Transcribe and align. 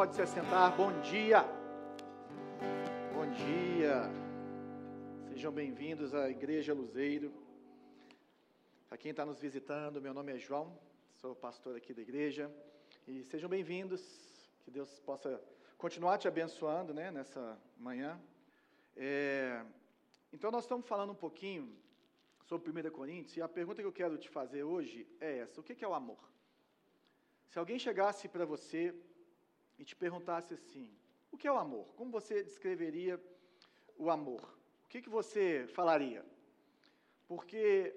pode 0.00 0.14
se 0.14 0.22
assentar. 0.22 0.74
Bom 0.78 0.98
dia. 1.02 1.42
Bom 3.12 3.26
dia. 3.32 4.10
Sejam 5.28 5.52
bem-vindos 5.52 6.14
à 6.14 6.30
Igreja 6.30 6.72
Luzeiro. 6.72 7.30
Para 8.88 8.96
quem 8.96 9.10
está 9.10 9.26
nos 9.26 9.38
visitando, 9.38 10.00
meu 10.00 10.14
nome 10.14 10.32
é 10.32 10.38
João, 10.38 10.74
sou 11.16 11.36
pastor 11.36 11.76
aqui 11.76 11.92
da 11.92 12.00
igreja. 12.00 12.50
E 13.06 13.22
sejam 13.24 13.50
bem-vindos. 13.50 14.00
Que 14.64 14.70
Deus 14.70 14.98
possa 15.00 15.38
continuar 15.76 16.16
te 16.16 16.26
abençoando 16.26 16.94
né, 16.94 17.10
nessa 17.10 17.60
manhã. 17.76 18.18
É, 18.96 19.62
então, 20.32 20.50
nós 20.50 20.64
estamos 20.64 20.88
falando 20.88 21.10
um 21.10 21.22
pouquinho 21.26 21.76
sobre 22.46 22.70
1 22.70 22.90
Coríntios, 22.90 23.36
e 23.36 23.42
a 23.42 23.48
pergunta 23.48 23.82
que 23.82 23.86
eu 23.86 23.92
quero 23.92 24.16
te 24.16 24.30
fazer 24.30 24.62
hoje 24.62 25.06
é 25.20 25.40
essa: 25.40 25.60
o 25.60 25.62
que 25.62 25.84
é 25.84 25.88
o 25.88 25.92
amor? 25.92 26.24
Se 27.50 27.58
alguém 27.58 27.78
chegasse 27.78 28.28
para 28.28 28.46
você 28.46 28.94
e 29.80 29.84
te 29.84 29.96
perguntasse 29.96 30.52
assim: 30.52 30.86
o 31.32 31.38
que 31.38 31.48
é 31.48 31.52
o 31.52 31.56
amor? 31.56 31.86
Como 31.96 32.10
você 32.12 32.42
descreveria 32.44 33.18
o 33.96 34.10
amor? 34.10 34.42
O 34.84 34.88
que, 34.88 35.00
que 35.00 35.08
você 35.08 35.66
falaria? 35.68 36.22
Porque 37.26 37.94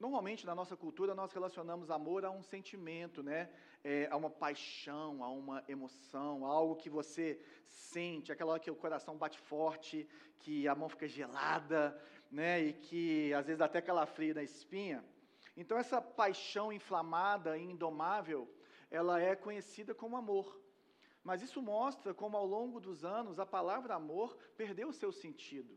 normalmente 0.00 0.44
na 0.44 0.54
nossa 0.54 0.76
cultura 0.76 1.14
nós 1.14 1.32
relacionamos 1.32 1.90
amor 1.90 2.24
a 2.24 2.30
um 2.30 2.42
sentimento, 2.42 3.22
né? 3.22 3.48
É, 3.84 4.08
a 4.10 4.16
uma 4.16 4.30
paixão, 4.30 5.22
a 5.22 5.30
uma 5.30 5.62
emoção, 5.68 6.44
algo 6.44 6.74
que 6.74 6.90
você 6.90 7.40
sente, 7.68 8.32
aquela 8.32 8.52
hora 8.52 8.60
que 8.60 8.70
o 8.70 8.82
coração 8.84 9.16
bate 9.16 9.38
forte, 9.38 10.08
que 10.40 10.66
a 10.66 10.74
mão 10.74 10.88
fica 10.88 11.06
gelada, 11.06 11.80
né? 12.30 12.60
E 12.60 12.72
que 12.72 13.32
às 13.34 13.46
vezes 13.46 13.60
dá 13.60 13.66
até 13.66 13.80
calafrio 13.80 14.34
na 14.34 14.42
espinha. 14.42 15.04
Então 15.56 15.78
essa 15.78 16.00
paixão 16.02 16.72
inflamada 16.72 17.56
e 17.56 17.62
indomável 17.62 18.48
ela 18.92 19.20
é 19.20 19.34
conhecida 19.34 19.94
como 19.94 20.16
amor. 20.16 20.60
Mas 21.24 21.40
isso 21.40 21.62
mostra 21.62 22.12
como, 22.12 22.36
ao 22.36 22.46
longo 22.46 22.78
dos 22.78 23.04
anos, 23.04 23.38
a 23.38 23.46
palavra 23.46 23.94
amor 23.94 24.36
perdeu 24.56 24.88
o 24.88 24.92
seu 24.92 25.10
sentido. 25.10 25.74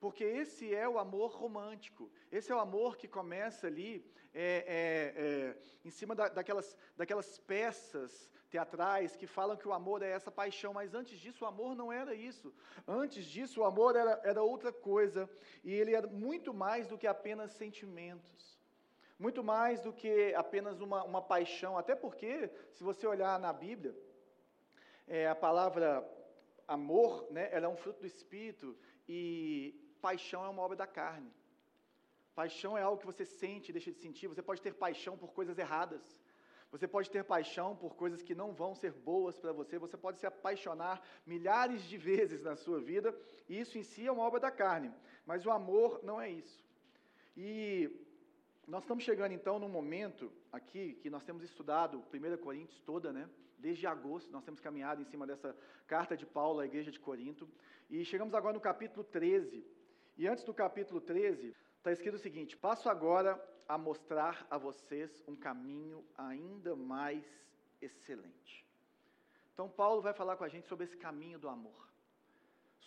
Porque 0.00 0.24
esse 0.24 0.74
é 0.74 0.88
o 0.88 0.98
amor 0.98 1.30
romântico, 1.32 2.10
esse 2.32 2.50
é 2.50 2.54
o 2.54 2.58
amor 2.58 2.96
que 2.96 3.06
começa 3.06 3.66
ali 3.66 4.04
é, 4.32 4.42
é, 4.42 5.22
é, 5.24 5.56
em 5.84 5.90
cima 5.90 6.14
da, 6.14 6.28
daquelas, 6.28 6.76
daquelas 6.96 7.38
peças 7.38 8.30
teatrais 8.48 9.14
que 9.14 9.26
falam 9.26 9.58
que 9.58 9.68
o 9.68 9.74
amor 9.74 10.02
é 10.02 10.10
essa 10.10 10.30
paixão, 10.30 10.72
mas 10.72 10.94
antes 10.94 11.20
disso 11.20 11.44
o 11.44 11.46
amor 11.46 11.76
não 11.76 11.92
era 11.92 12.14
isso. 12.14 12.52
Antes 12.88 13.26
disso 13.26 13.60
o 13.60 13.64
amor 13.64 13.94
era, 13.94 14.18
era 14.24 14.42
outra 14.42 14.72
coisa, 14.72 15.30
e 15.62 15.70
ele 15.72 15.94
era 15.94 16.08
muito 16.08 16.52
mais 16.54 16.88
do 16.88 16.98
que 16.98 17.06
apenas 17.06 17.52
sentimentos 17.52 18.49
muito 19.20 19.44
mais 19.44 19.82
do 19.82 19.92
que 19.92 20.34
apenas 20.34 20.80
uma, 20.80 21.04
uma 21.04 21.20
paixão, 21.20 21.76
até 21.76 21.94
porque, 21.94 22.50
se 22.72 22.82
você 22.82 23.06
olhar 23.06 23.38
na 23.38 23.52
Bíblia, 23.52 23.94
é, 25.06 25.28
a 25.28 25.34
palavra 25.34 25.88
amor, 26.66 27.30
né, 27.30 27.50
ela 27.52 27.66
é 27.66 27.68
um 27.68 27.76
fruto 27.76 28.00
do 28.00 28.06
Espírito, 28.06 28.74
e 29.06 29.22
paixão 30.00 30.42
é 30.46 30.48
uma 30.48 30.62
obra 30.62 30.74
da 30.74 30.86
carne. 30.86 31.30
Paixão 32.34 32.78
é 32.78 32.82
algo 32.82 32.98
que 32.98 33.10
você 33.12 33.26
sente 33.26 33.68
e 33.68 33.72
deixa 33.74 33.92
de 33.92 33.98
sentir. 33.98 34.26
Você 34.26 34.40
pode 34.40 34.62
ter 34.62 34.72
paixão 34.72 35.18
por 35.18 35.32
coisas 35.38 35.58
erradas. 35.58 36.02
Você 36.72 36.88
pode 36.88 37.10
ter 37.10 37.22
paixão 37.22 37.76
por 37.76 37.96
coisas 37.96 38.22
que 38.22 38.34
não 38.34 38.52
vão 38.54 38.74
ser 38.74 38.92
boas 38.92 39.38
para 39.38 39.52
você. 39.52 39.76
Você 39.78 39.96
pode 39.98 40.18
se 40.18 40.26
apaixonar 40.26 41.02
milhares 41.26 41.82
de 41.82 41.98
vezes 41.98 42.42
na 42.42 42.56
sua 42.56 42.80
vida. 42.80 43.14
E 43.48 43.60
isso 43.60 43.76
em 43.76 43.82
si 43.82 44.06
é 44.06 44.12
uma 44.12 44.22
obra 44.22 44.40
da 44.40 44.50
carne. 44.50 44.90
Mas 45.26 45.44
o 45.44 45.50
amor 45.50 46.00
não 46.02 46.18
é 46.18 46.30
isso. 46.30 46.64
E 47.36 47.50
nós 48.70 48.84
estamos 48.84 49.02
chegando 49.02 49.32
então 49.32 49.58
num 49.58 49.68
momento 49.68 50.32
aqui 50.52 50.94
que 51.02 51.10
nós 51.10 51.24
temos 51.24 51.42
estudado 51.42 52.04
1 52.14 52.36
Coríntios 52.36 52.80
toda, 52.82 53.12
né? 53.12 53.28
Desde 53.58 53.84
agosto, 53.84 54.30
nós 54.30 54.44
temos 54.44 54.60
caminhado 54.60 55.02
em 55.02 55.04
cima 55.06 55.26
dessa 55.26 55.56
carta 55.88 56.16
de 56.16 56.24
Paulo 56.24 56.60
à 56.60 56.66
igreja 56.66 56.92
de 56.92 57.00
Corinto. 57.00 57.48
E 57.90 58.04
chegamos 58.04 58.32
agora 58.32 58.54
no 58.54 58.60
capítulo 58.60 59.02
13. 59.02 59.66
E 60.16 60.28
antes 60.28 60.44
do 60.44 60.54
capítulo 60.54 61.00
13, 61.00 61.52
está 61.78 61.90
escrito 61.90 62.14
o 62.14 62.20
seguinte: 62.20 62.56
Passo 62.56 62.88
agora 62.88 63.44
a 63.66 63.76
mostrar 63.76 64.46
a 64.48 64.56
vocês 64.56 65.20
um 65.26 65.34
caminho 65.34 66.04
ainda 66.16 66.76
mais 66.76 67.24
excelente. 67.82 68.64
Então, 69.52 69.68
Paulo 69.68 70.00
vai 70.00 70.14
falar 70.14 70.36
com 70.36 70.44
a 70.44 70.48
gente 70.48 70.68
sobre 70.68 70.84
esse 70.84 70.96
caminho 70.96 71.40
do 71.40 71.48
amor 71.48 71.89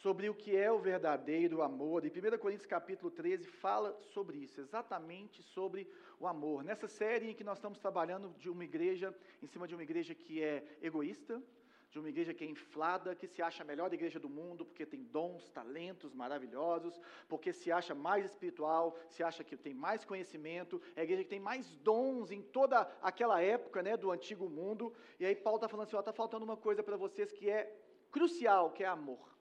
sobre 0.03 0.29
o 0.29 0.35
que 0.35 0.53
é 0.53 0.69
o 0.69 0.77
verdadeiro 0.77 1.61
amor. 1.61 2.03
E 2.03 2.09
1 2.09 2.37
Coríntios 2.37 2.67
capítulo 2.67 3.09
13 3.09 3.45
fala 3.47 3.97
sobre 4.13 4.37
isso, 4.37 4.59
exatamente 4.59 5.41
sobre 5.41 5.87
o 6.19 6.27
amor. 6.27 6.61
Nessa 6.61 6.89
série 6.89 7.29
em 7.29 7.33
que 7.33 7.43
nós 7.49 7.57
estamos 7.57 7.79
trabalhando 7.79 8.27
de 8.37 8.49
uma 8.49 8.65
igreja, 8.65 9.15
em 9.41 9.47
cima 9.47 9.65
de 9.65 9.73
uma 9.73 9.81
igreja 9.81 10.13
que 10.13 10.43
é 10.43 10.61
egoísta, 10.81 11.41
de 11.89 11.99
uma 11.99 12.09
igreja 12.09 12.33
que 12.33 12.43
é 12.43 12.47
inflada, 12.47 13.15
que 13.15 13.27
se 13.27 13.41
acha 13.41 13.63
a 13.63 13.65
melhor 13.65 13.93
igreja 13.93 14.19
do 14.19 14.27
mundo, 14.27 14.65
porque 14.65 14.85
tem 14.85 15.03
dons, 15.03 15.49
talentos 15.51 16.13
maravilhosos, 16.13 16.99
porque 17.29 17.53
se 17.53 17.71
acha 17.71 17.95
mais 17.95 18.25
espiritual, 18.25 18.97
se 19.09 19.23
acha 19.23 19.41
que 19.41 19.55
tem 19.55 19.73
mais 19.73 20.03
conhecimento, 20.03 20.81
é 20.97 21.01
a 21.01 21.03
igreja 21.05 21.23
que 21.23 21.29
tem 21.29 21.39
mais 21.39 21.77
dons 21.77 22.29
em 22.29 22.41
toda 22.41 22.81
aquela 23.01 23.41
época 23.41 23.81
né, 23.81 23.95
do 23.95 24.11
antigo 24.11 24.49
mundo. 24.49 24.93
E 25.17 25.25
aí 25.25 25.33
Paulo 25.33 25.59
está 25.59 25.69
falando 25.69 25.87
assim: 25.87 25.97
está 25.97 26.11
faltando 26.11 26.43
uma 26.43 26.57
coisa 26.57 26.83
para 26.83 26.97
vocês 26.97 27.31
que 27.31 27.49
é 27.49 27.73
crucial, 28.11 28.71
que 28.71 28.83
é 28.83 28.87
amor 28.87 29.32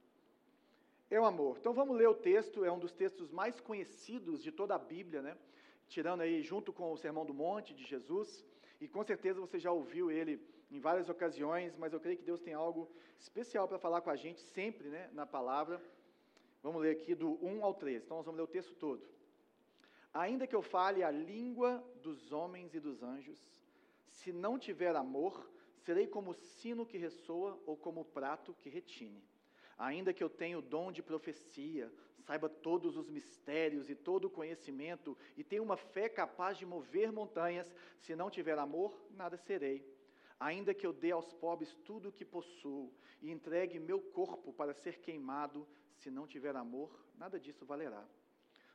é 1.15 1.21
o 1.21 1.25
amor. 1.27 1.59
Então 1.59 1.75
vamos 1.75 1.97
ler 1.97 2.09
o 2.09 2.15
texto, 2.15 2.65
é 2.65 2.73
um 2.73 2.79
dos 2.79 2.95
textos 2.95 3.31
mais 3.31 3.61
conhecidos 3.61 4.43
de 4.43 4.51
toda 4.51 4.75
a 4.75 4.79
Bíblia, 4.79 5.21
né? 5.21 5.37
Tirando 5.87 6.23
aí 6.23 6.43
junto 6.43 6.73
com 6.73 6.91
o 6.91 6.97
Sermão 6.97 7.27
do 7.27 7.35
Monte 7.35 7.75
de 7.75 7.85
Jesus, 7.85 8.47
e 8.81 8.89
com 8.89 9.05
certeza 9.05 9.39
você 9.39 9.59
já 9.59 9.71
ouviu 9.71 10.11
ele 10.11 10.41
em 10.71 10.81
várias 10.81 11.11
ocasiões, 11.11 11.77
mas 11.77 11.93
eu 11.93 12.01
creio 12.01 12.17
que 12.17 12.25
Deus 12.25 12.41
tem 12.41 12.55
algo 12.55 12.91
especial 13.19 13.69
para 13.69 13.79
falar 13.79 14.01
com 14.01 14.09
a 14.09 14.17
gente 14.17 14.41
sempre, 14.41 14.89
né, 14.89 15.11
na 15.13 15.27
palavra. 15.27 15.83
Vamos 16.63 16.81
ler 16.81 16.93
aqui 16.93 17.15
do 17.15 17.39
1 17.45 17.63
ao 17.63 17.75
13. 17.75 18.07
Então 18.07 18.17
nós 18.17 18.25
vamos 18.25 18.39
ler 18.39 18.45
o 18.45 18.55
texto 18.59 18.75
todo. 18.77 19.07
Ainda 20.15 20.47
que 20.47 20.57
eu 20.57 20.63
fale 20.63 21.03
a 21.03 21.11
língua 21.11 21.85
dos 22.03 22.33
homens 22.33 22.75
e 22.75 22.81
dos 22.81 23.03
anjos, 23.03 23.39
se 24.07 24.33
não 24.33 24.59
tiver 24.59 24.97
amor, 24.97 25.51
serei 25.77 26.07
como 26.07 26.33
sino 26.33 26.87
que 26.87 26.97
ressoa 26.97 27.61
ou 27.67 27.77
como 27.77 28.05
prato 28.05 28.55
que 28.55 28.71
retine. 28.71 29.23
Ainda 29.83 30.15
que 30.15 30.23
eu 30.23 30.31
tenha 30.31 30.57
o 30.57 30.63
dom 30.63 30.93
de 30.93 31.03
profecia, 31.03 31.93
saiba 32.21 32.49
todos 32.49 32.97
os 32.97 33.11
mistérios 33.11 33.91
e 33.91 33.97
todo 33.97 34.27
o 34.27 34.31
conhecimento, 34.31 35.19
e 35.37 35.43
tenha 35.43 35.61
uma 35.61 35.77
fé 35.77 36.09
capaz 36.09 36.57
de 36.57 36.65
mover 36.65 37.11
montanhas, 37.11 37.75
se 38.01 38.15
não 38.15 38.31
tiver 38.31 38.57
amor, 38.61 38.97
nada 39.11 39.37
serei. 39.37 39.85
Ainda 40.39 40.73
que 40.73 40.87
eu 40.87 40.93
dê 40.93 41.11
aos 41.11 41.33
pobres 41.33 41.75
tudo 41.85 42.11
o 42.11 42.13
que 42.13 42.25
possuo 42.25 42.95
e 43.21 43.29
entregue 43.33 43.81
meu 43.81 44.01
corpo 44.01 44.53
para 44.53 44.73
ser 44.73 45.01
queimado, 45.01 45.67
se 45.97 46.13
não 46.13 46.29
tiver 46.29 46.55
amor, 46.55 47.05
nada 47.17 47.41
disso 47.41 47.67
valerá. 47.67 48.07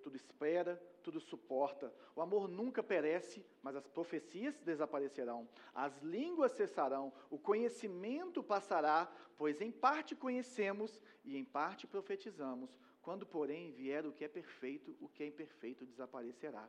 tudo 0.00 0.16
espera, 0.16 0.76
tudo 1.02 1.20
suporta. 1.20 1.92
O 2.14 2.20
amor 2.20 2.48
nunca 2.48 2.82
perece, 2.82 3.44
mas 3.62 3.76
as 3.76 3.86
profecias 3.86 4.58
desaparecerão, 4.60 5.48
as 5.74 5.96
línguas 6.02 6.52
cessarão, 6.52 7.12
o 7.30 7.38
conhecimento 7.38 8.42
passará, 8.42 9.10
pois 9.36 9.60
em 9.60 9.70
parte 9.70 10.14
conhecemos 10.16 11.00
e 11.24 11.36
em 11.36 11.44
parte 11.44 11.86
profetizamos. 11.86 12.78
Quando, 13.02 13.24
porém, 13.24 13.72
vier 13.72 14.06
o 14.06 14.12
que 14.12 14.24
é 14.24 14.28
perfeito, 14.28 14.96
o 15.00 15.08
que 15.08 15.22
é 15.22 15.26
imperfeito 15.26 15.86
desaparecerá. 15.86 16.68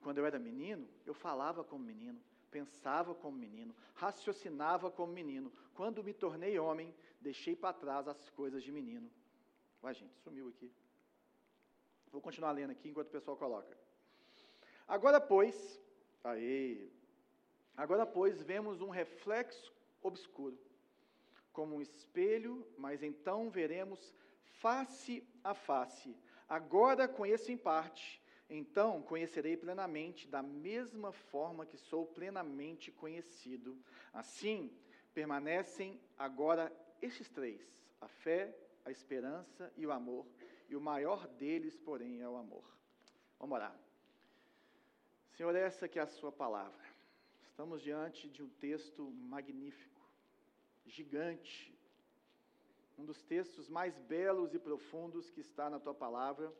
Quando 0.00 0.18
eu 0.18 0.26
era 0.26 0.38
menino, 0.38 0.88
eu 1.04 1.14
falava 1.14 1.64
como 1.64 1.84
menino, 1.84 2.20
pensava 2.50 3.14
como 3.14 3.36
menino, 3.36 3.74
raciocinava 3.94 4.90
como 4.90 5.12
menino. 5.12 5.52
Quando 5.74 6.02
me 6.02 6.14
tornei 6.14 6.58
homem, 6.58 6.94
deixei 7.20 7.54
para 7.54 7.72
trás 7.72 8.08
as 8.08 8.30
coisas 8.30 8.62
de 8.62 8.72
menino. 8.72 9.10
Ué, 9.82 9.92
gente, 9.92 10.16
sumiu 10.18 10.48
aqui. 10.48 10.72
Vou 12.16 12.22
continuar 12.22 12.52
lendo 12.52 12.70
aqui 12.70 12.88
enquanto 12.88 13.08
o 13.08 13.10
pessoal 13.10 13.36
coloca. 13.36 13.76
Agora, 14.88 15.20
pois, 15.20 15.78
aí, 16.24 16.90
agora, 17.76 18.06
pois, 18.06 18.40
vemos 18.40 18.80
um 18.80 18.88
reflexo 18.88 19.70
obscuro, 20.02 20.58
como 21.52 21.76
um 21.76 21.82
espelho, 21.82 22.66
mas 22.78 23.02
então 23.02 23.50
veremos 23.50 24.14
face 24.62 25.28
a 25.44 25.52
face. 25.52 26.16
Agora 26.48 27.06
conheço 27.06 27.52
em 27.52 27.58
parte, 27.58 28.18
então 28.48 29.02
conhecerei 29.02 29.54
plenamente, 29.54 30.26
da 30.26 30.42
mesma 30.42 31.12
forma 31.12 31.66
que 31.66 31.76
sou 31.76 32.06
plenamente 32.06 32.90
conhecido. 32.90 33.76
Assim, 34.10 34.74
permanecem 35.12 36.00
agora 36.16 36.72
estes 37.02 37.28
três: 37.28 37.60
a 38.00 38.08
fé, 38.08 38.56
a 38.86 38.90
esperança 38.90 39.70
e 39.76 39.86
o 39.86 39.92
amor 39.92 40.24
e 40.68 40.76
o 40.76 40.80
maior 40.80 41.26
deles, 41.28 41.76
porém, 41.76 42.20
é 42.20 42.28
o 42.28 42.36
amor. 42.36 42.64
Vamos 43.38 43.54
orar. 43.56 43.78
Senhor, 45.36 45.54
essa 45.54 45.88
que 45.88 45.98
é 45.98 46.02
a 46.02 46.06
Sua 46.06 46.32
palavra. 46.32 46.84
Estamos 47.46 47.82
diante 47.82 48.28
de 48.28 48.42
um 48.42 48.48
texto 48.48 49.10
magnífico, 49.10 50.00
gigante, 50.86 51.74
um 52.98 53.04
dos 53.04 53.22
textos 53.22 53.68
mais 53.68 53.98
belos 54.00 54.54
e 54.54 54.58
profundos 54.58 55.30
que 55.30 55.40
está 55.40 55.68
na 55.68 55.78
tua 55.78 55.94
palavra. 55.94 56.52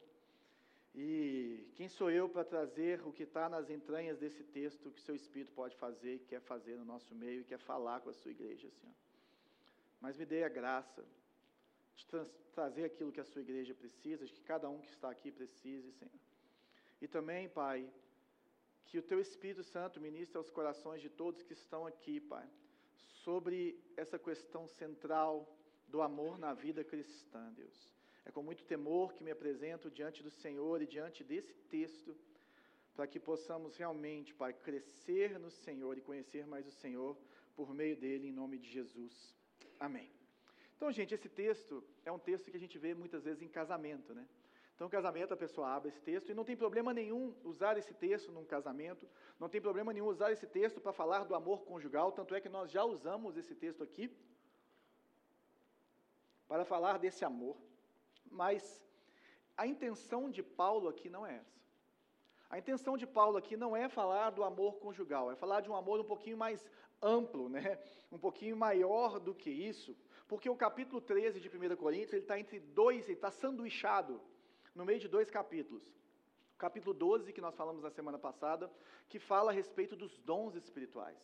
E 0.94 1.70
quem 1.74 1.88
sou 1.88 2.10
eu 2.10 2.28
para 2.28 2.44
trazer 2.44 3.06
o 3.06 3.12
que 3.12 3.24
está 3.24 3.48
nas 3.48 3.68
entranhas 3.68 4.18
desse 4.18 4.42
texto, 4.42 4.90
que 4.90 4.98
o 4.98 5.02
seu 5.02 5.14
Espírito 5.14 5.52
pode 5.52 5.76
fazer 5.76 6.14
e 6.14 6.18
quer 6.18 6.40
fazer 6.40 6.76
no 6.76 6.84
nosso 6.84 7.14
meio 7.14 7.42
e 7.42 7.44
quer 7.44 7.58
falar 7.58 8.00
com 8.00 8.08
a 8.08 8.14
sua 8.14 8.30
igreja, 8.30 8.70
Senhor. 8.70 8.94
Mas 10.00 10.16
me 10.16 10.24
dê 10.24 10.44
a 10.44 10.48
graça 10.48 11.04
de 11.96 12.06
trazer 12.52 12.84
aquilo 12.84 13.12
que 13.12 13.20
a 13.20 13.24
sua 13.24 13.40
igreja 13.40 13.74
precisa, 13.74 14.26
de 14.26 14.32
que 14.32 14.42
cada 14.42 14.68
um 14.68 14.80
que 14.80 14.88
está 14.88 15.10
aqui 15.10 15.32
precise, 15.32 15.90
Senhor. 15.92 16.20
E 17.00 17.08
também, 17.08 17.48
Pai, 17.48 17.90
que 18.86 18.98
o 18.98 19.02
Teu 19.02 19.20
Espírito 19.20 19.64
Santo 19.64 20.00
ministre 20.00 20.36
aos 20.38 20.50
corações 20.50 21.00
de 21.00 21.10
todos 21.10 21.42
que 21.42 21.52
estão 21.52 21.86
aqui, 21.86 22.20
Pai, 22.20 22.48
sobre 23.24 23.78
essa 23.96 24.18
questão 24.18 24.66
central 24.68 25.32
do 25.88 26.00
amor 26.02 26.38
na 26.38 26.52
vida 26.52 26.84
cristã, 26.84 27.52
Deus. 27.52 27.90
É 28.24 28.30
com 28.30 28.42
muito 28.42 28.64
temor 28.64 29.12
que 29.12 29.22
me 29.22 29.30
apresento 29.30 29.90
diante 29.90 30.22
do 30.22 30.30
Senhor 30.30 30.82
e 30.82 30.86
diante 30.86 31.22
desse 31.22 31.54
texto, 31.76 32.16
para 32.94 33.06
que 33.06 33.20
possamos 33.20 33.76
realmente, 33.76 34.34
Pai, 34.34 34.52
crescer 34.52 35.38
no 35.38 35.50
Senhor 35.50 35.96
e 35.96 36.00
conhecer 36.00 36.46
mais 36.46 36.66
o 36.66 36.72
Senhor 36.72 37.16
por 37.54 37.72
meio 37.74 37.96
dele, 37.96 38.28
em 38.28 38.32
nome 38.32 38.58
de 38.58 38.68
Jesus. 38.70 39.34
Amém. 39.78 40.15
Então, 40.76 40.92
gente, 40.92 41.14
esse 41.14 41.28
texto 41.28 41.82
é 42.04 42.12
um 42.12 42.18
texto 42.18 42.50
que 42.50 42.56
a 42.56 42.60
gente 42.60 42.78
vê 42.78 42.94
muitas 42.94 43.24
vezes 43.24 43.42
em 43.42 43.48
casamento, 43.48 44.14
né? 44.14 44.26
Então, 44.74 44.90
casamento, 44.90 45.32
a 45.32 45.36
pessoa 45.36 45.70
abre 45.70 45.88
esse 45.88 46.02
texto, 46.02 46.30
e 46.30 46.34
não 46.34 46.44
tem 46.44 46.54
problema 46.54 46.92
nenhum 46.92 47.34
usar 47.42 47.78
esse 47.78 47.94
texto 47.94 48.30
num 48.30 48.44
casamento, 48.44 49.08
não 49.40 49.48
tem 49.48 49.58
problema 49.58 49.90
nenhum 49.90 50.06
usar 50.06 50.30
esse 50.32 50.46
texto 50.46 50.78
para 50.82 50.92
falar 50.92 51.24
do 51.24 51.34
amor 51.34 51.64
conjugal, 51.64 52.12
tanto 52.12 52.34
é 52.34 52.40
que 52.42 52.48
nós 52.50 52.70
já 52.70 52.84
usamos 52.84 53.38
esse 53.38 53.54
texto 53.54 53.82
aqui 53.82 54.14
para 56.46 56.62
falar 56.66 56.98
desse 56.98 57.24
amor. 57.24 57.56
Mas 58.30 58.84
a 59.56 59.66
intenção 59.66 60.30
de 60.30 60.42
Paulo 60.42 60.88
aqui 60.88 61.08
não 61.08 61.26
é 61.26 61.36
essa. 61.36 61.56
A 62.50 62.58
intenção 62.58 62.98
de 62.98 63.06
Paulo 63.06 63.38
aqui 63.38 63.56
não 63.56 63.74
é 63.74 63.88
falar 63.88 64.28
do 64.28 64.44
amor 64.44 64.76
conjugal, 64.76 65.32
é 65.32 65.36
falar 65.36 65.62
de 65.62 65.70
um 65.70 65.74
amor 65.74 66.00
um 66.00 66.04
pouquinho 66.04 66.36
mais 66.36 66.68
amplo, 67.00 67.48
né? 67.48 67.78
um 68.12 68.18
pouquinho 68.18 68.56
maior 68.56 69.18
do 69.18 69.34
que 69.34 69.50
isso, 69.50 69.96
porque 70.28 70.50
o 70.50 70.56
capítulo 70.56 71.00
13 71.00 71.40
de 71.40 71.48
1 71.48 71.76
Coríntios 71.76 72.12
ele 72.12 72.22
está 72.22 72.38
entre 72.38 72.58
dois, 72.58 73.04
ele 73.04 73.14
está 73.14 73.30
sanduichado 73.30 74.20
no 74.74 74.84
meio 74.84 74.98
de 74.98 75.08
dois 75.08 75.30
capítulos. 75.30 75.84
O 76.54 76.58
capítulo 76.58 76.94
12, 76.94 77.32
que 77.32 77.40
nós 77.40 77.54
falamos 77.54 77.82
na 77.82 77.90
semana 77.90 78.18
passada, 78.18 78.70
que 79.08 79.18
fala 79.18 79.50
a 79.50 79.54
respeito 79.54 79.94
dos 79.94 80.18
dons 80.18 80.54
espirituais. 80.54 81.18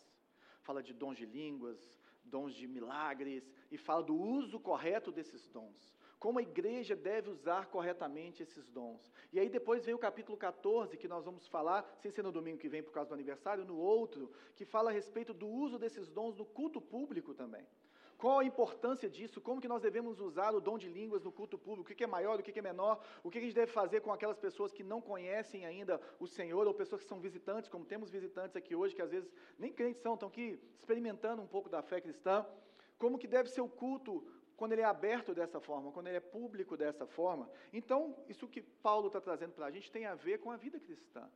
Fala 0.60 0.82
de 0.82 0.92
dons 0.92 1.16
de 1.16 1.26
línguas, 1.26 1.98
dons 2.22 2.54
de 2.54 2.68
milagres, 2.68 3.50
e 3.70 3.76
fala 3.76 4.02
do 4.02 4.14
uso 4.14 4.60
correto 4.60 5.10
desses 5.10 5.48
dons. 5.48 5.96
Como 6.18 6.38
a 6.38 6.42
igreja 6.42 6.94
deve 6.94 7.30
usar 7.30 7.66
corretamente 7.66 8.44
esses 8.44 8.68
dons. 8.68 9.10
E 9.32 9.40
aí 9.40 9.48
depois 9.48 9.84
vem 9.84 9.94
o 9.94 9.98
capítulo 9.98 10.38
14, 10.38 10.96
que 10.96 11.08
nós 11.08 11.24
vamos 11.24 11.48
falar, 11.48 11.84
sem 11.98 12.12
ser 12.12 12.22
no 12.22 12.30
domingo 12.30 12.58
que 12.58 12.68
vem 12.68 12.82
por 12.82 12.92
causa 12.92 13.08
do 13.08 13.14
aniversário, 13.14 13.64
no 13.64 13.76
outro, 13.76 14.30
que 14.54 14.64
fala 14.64 14.90
a 14.90 14.92
respeito 14.92 15.34
do 15.34 15.48
uso 15.48 15.78
desses 15.78 16.08
dons 16.08 16.36
no 16.36 16.44
culto 16.44 16.80
público 16.80 17.34
também. 17.34 17.66
Qual 18.22 18.38
a 18.38 18.44
importância 18.44 19.10
disso? 19.10 19.40
Como 19.40 19.60
que 19.60 19.66
nós 19.66 19.82
devemos 19.82 20.20
usar 20.20 20.54
o 20.54 20.60
dom 20.60 20.78
de 20.78 20.88
línguas 20.88 21.24
no 21.24 21.32
culto 21.32 21.58
público? 21.58 21.90
O 21.90 21.96
que 21.96 22.04
é 22.04 22.06
maior, 22.06 22.38
o 22.38 22.42
que 22.44 22.56
é 22.56 22.62
menor? 22.62 23.02
O 23.20 23.28
que 23.28 23.38
a 23.38 23.40
gente 23.40 23.52
deve 23.52 23.72
fazer 23.72 24.00
com 24.00 24.12
aquelas 24.12 24.38
pessoas 24.38 24.72
que 24.72 24.84
não 24.84 25.00
conhecem 25.00 25.66
ainda 25.66 26.00
o 26.20 26.28
Senhor, 26.28 26.64
ou 26.68 26.72
pessoas 26.72 27.02
que 27.02 27.08
são 27.08 27.18
visitantes, 27.18 27.68
como 27.68 27.84
temos 27.84 28.10
visitantes 28.10 28.54
aqui 28.54 28.76
hoje, 28.76 28.94
que 28.94 29.02
às 29.02 29.10
vezes 29.10 29.28
nem 29.58 29.72
crentes 29.72 30.00
são, 30.00 30.14
estão 30.14 30.28
aqui 30.28 30.56
experimentando 30.78 31.42
um 31.42 31.48
pouco 31.48 31.68
da 31.68 31.82
fé 31.82 32.00
cristã. 32.00 32.46
Como 32.96 33.18
que 33.18 33.26
deve 33.26 33.48
ser 33.48 33.60
o 33.60 33.68
culto 33.68 34.24
quando 34.56 34.70
ele 34.70 34.82
é 34.82 34.84
aberto 34.84 35.34
dessa 35.34 35.58
forma, 35.58 35.90
quando 35.90 36.06
ele 36.06 36.18
é 36.18 36.20
público 36.20 36.76
dessa 36.76 37.04
forma? 37.04 37.50
Então, 37.72 38.16
isso 38.28 38.46
que 38.46 38.62
Paulo 38.62 39.08
está 39.08 39.20
trazendo 39.20 39.52
para 39.52 39.66
a 39.66 39.70
gente 39.72 39.90
tem 39.90 40.06
a 40.06 40.14
ver 40.14 40.38
com 40.38 40.52
a 40.52 40.56
vida 40.56 40.78
cristã 40.78 41.28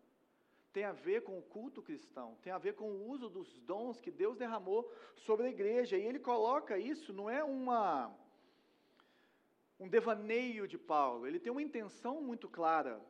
tem 0.77 0.85
a 0.85 0.93
ver 0.93 1.23
com 1.23 1.39
o 1.39 1.43
culto 1.43 1.81
cristão, 1.81 2.37
tem 2.43 2.53
a 2.53 2.59
ver 2.59 2.75
com 2.75 2.85
o 2.91 3.09
uso 3.09 3.31
dos 3.31 3.59
dons 3.61 3.99
que 3.99 4.11
Deus 4.11 4.37
derramou 4.37 4.87
sobre 5.27 5.47
a 5.47 5.49
igreja. 5.49 5.97
E 5.97 6.05
ele 6.05 6.19
coloca 6.19 6.77
isso, 6.77 7.15
não 7.15 7.31
é 7.31 7.43
uma 7.43 8.15
um 9.81 9.89
devaneio 9.89 10.69
de 10.69 10.77
Paulo, 10.77 11.27
ele 11.27 11.41
tem 11.41 11.51
uma 11.51 11.63
intenção 11.63 12.21
muito 12.21 12.47
clara 12.47 13.01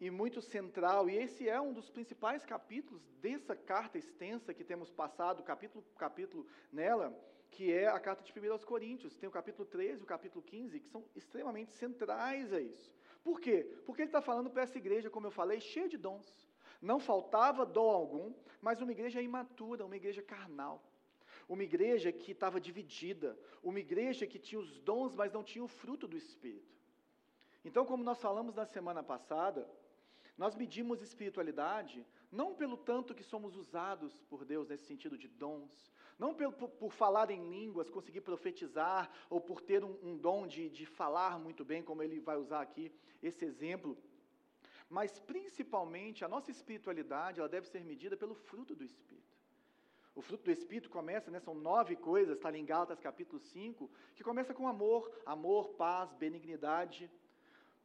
e 0.00 0.10
muito 0.10 0.42
central, 0.42 1.08
e 1.08 1.16
esse 1.16 1.48
é 1.48 1.60
um 1.60 1.72
dos 1.72 1.88
principais 1.88 2.44
capítulos 2.44 3.08
dessa 3.20 3.54
carta 3.54 3.98
extensa 3.98 4.52
que 4.52 4.64
temos 4.64 4.90
passado, 4.90 5.44
capítulo 5.44 5.84
por 5.84 5.96
capítulo 5.96 6.44
nela, 6.72 7.16
que 7.52 7.72
é 7.72 7.86
a 7.86 8.00
carta 8.00 8.24
de 8.24 8.32
1 8.36 8.50
aos 8.50 8.64
Coríntios. 8.64 9.14
Tem 9.14 9.28
o 9.28 9.32
capítulo 9.32 9.64
13 9.64 10.00
e 10.00 10.02
o 10.02 10.06
capítulo 10.06 10.42
15, 10.42 10.80
que 10.80 10.88
são 10.88 11.04
extremamente 11.14 11.70
centrais 11.70 12.52
a 12.52 12.60
isso. 12.60 12.92
Por 13.22 13.40
quê? 13.40 13.64
Porque 13.86 14.02
ele 14.02 14.08
está 14.08 14.20
falando 14.20 14.50
para 14.50 14.62
essa 14.62 14.76
igreja, 14.76 15.08
como 15.08 15.28
eu 15.28 15.30
falei, 15.30 15.60
cheia 15.60 15.88
de 15.88 15.96
dons. 15.96 16.41
Não 16.82 16.98
faltava 16.98 17.64
dom 17.64 17.88
algum, 17.88 18.34
mas 18.60 18.82
uma 18.82 18.90
igreja 18.90 19.22
imatura, 19.22 19.86
uma 19.86 19.96
igreja 19.96 20.20
carnal. 20.20 20.82
Uma 21.48 21.62
igreja 21.62 22.10
que 22.10 22.32
estava 22.32 22.60
dividida, 22.60 23.38
uma 23.62 23.78
igreja 23.78 24.26
que 24.26 24.38
tinha 24.38 24.60
os 24.60 24.80
dons, 24.80 25.14
mas 25.14 25.32
não 25.32 25.44
tinha 25.44 25.64
o 25.64 25.68
fruto 25.68 26.08
do 26.08 26.16
Espírito. 26.16 26.72
Então, 27.64 27.86
como 27.86 28.02
nós 28.02 28.20
falamos 28.20 28.54
na 28.56 28.66
semana 28.66 29.02
passada, 29.02 29.68
nós 30.36 30.56
medimos 30.56 31.00
espiritualidade 31.00 32.04
não 32.30 32.54
pelo 32.54 32.76
tanto 32.76 33.14
que 33.14 33.22
somos 33.22 33.54
usados 33.56 34.12
por 34.28 34.44
Deus 34.44 34.66
nesse 34.66 34.86
sentido 34.86 35.16
de 35.18 35.28
dons, 35.28 35.92
não 36.18 36.34
pelo, 36.34 36.52
por, 36.52 36.68
por 36.70 36.92
falar 36.92 37.30
em 37.30 37.48
línguas, 37.48 37.90
conseguir 37.90 38.22
profetizar, 38.22 39.10
ou 39.28 39.40
por 39.40 39.60
ter 39.60 39.84
um, 39.84 39.96
um 40.02 40.16
dom 40.16 40.46
de, 40.46 40.70
de 40.70 40.86
falar 40.86 41.38
muito 41.38 41.64
bem, 41.64 41.82
como 41.82 42.02
ele 42.02 42.18
vai 42.18 42.36
usar 42.36 42.62
aqui 42.62 42.90
esse 43.22 43.44
exemplo 43.44 43.96
mas 44.92 45.18
principalmente 45.18 46.22
a 46.22 46.28
nossa 46.28 46.50
espiritualidade, 46.50 47.40
ela 47.40 47.48
deve 47.48 47.66
ser 47.66 47.82
medida 47.82 48.14
pelo 48.14 48.34
fruto 48.34 48.74
do 48.74 48.84
Espírito. 48.84 49.34
O 50.14 50.20
fruto 50.20 50.44
do 50.44 50.50
Espírito 50.50 50.90
começa, 50.90 51.30
né, 51.30 51.40
são 51.40 51.54
nove 51.54 51.96
coisas, 51.96 52.36
está 52.36 52.54
em 52.54 52.66
Gálatas 52.66 53.00
capítulo 53.00 53.40
5, 53.40 53.90
que 54.14 54.22
começa 54.22 54.52
com 54.52 54.68
amor, 54.68 55.10
amor, 55.24 55.70
paz, 55.84 56.12
benignidade, 56.12 57.10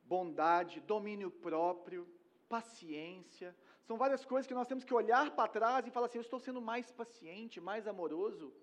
bondade, 0.04 0.82
domínio 0.82 1.32
próprio, 1.32 2.06
paciência. 2.50 3.56
São 3.86 3.98
várias 3.98 4.26
coisas 4.26 4.46
que 4.46 4.54
nós 4.54 4.68
temos 4.68 4.84
que 4.84 4.94
olhar 4.94 5.34
para 5.34 5.48
trás 5.48 5.88
e 5.88 5.92
falar 5.92 6.08
assim: 6.08 6.18
eu 6.18 6.28
estou 6.30 6.42
sendo 6.42 6.62
mais 6.62 6.92
paciente, 6.92 7.62
mais 7.62 7.88
amoroso 7.88 8.54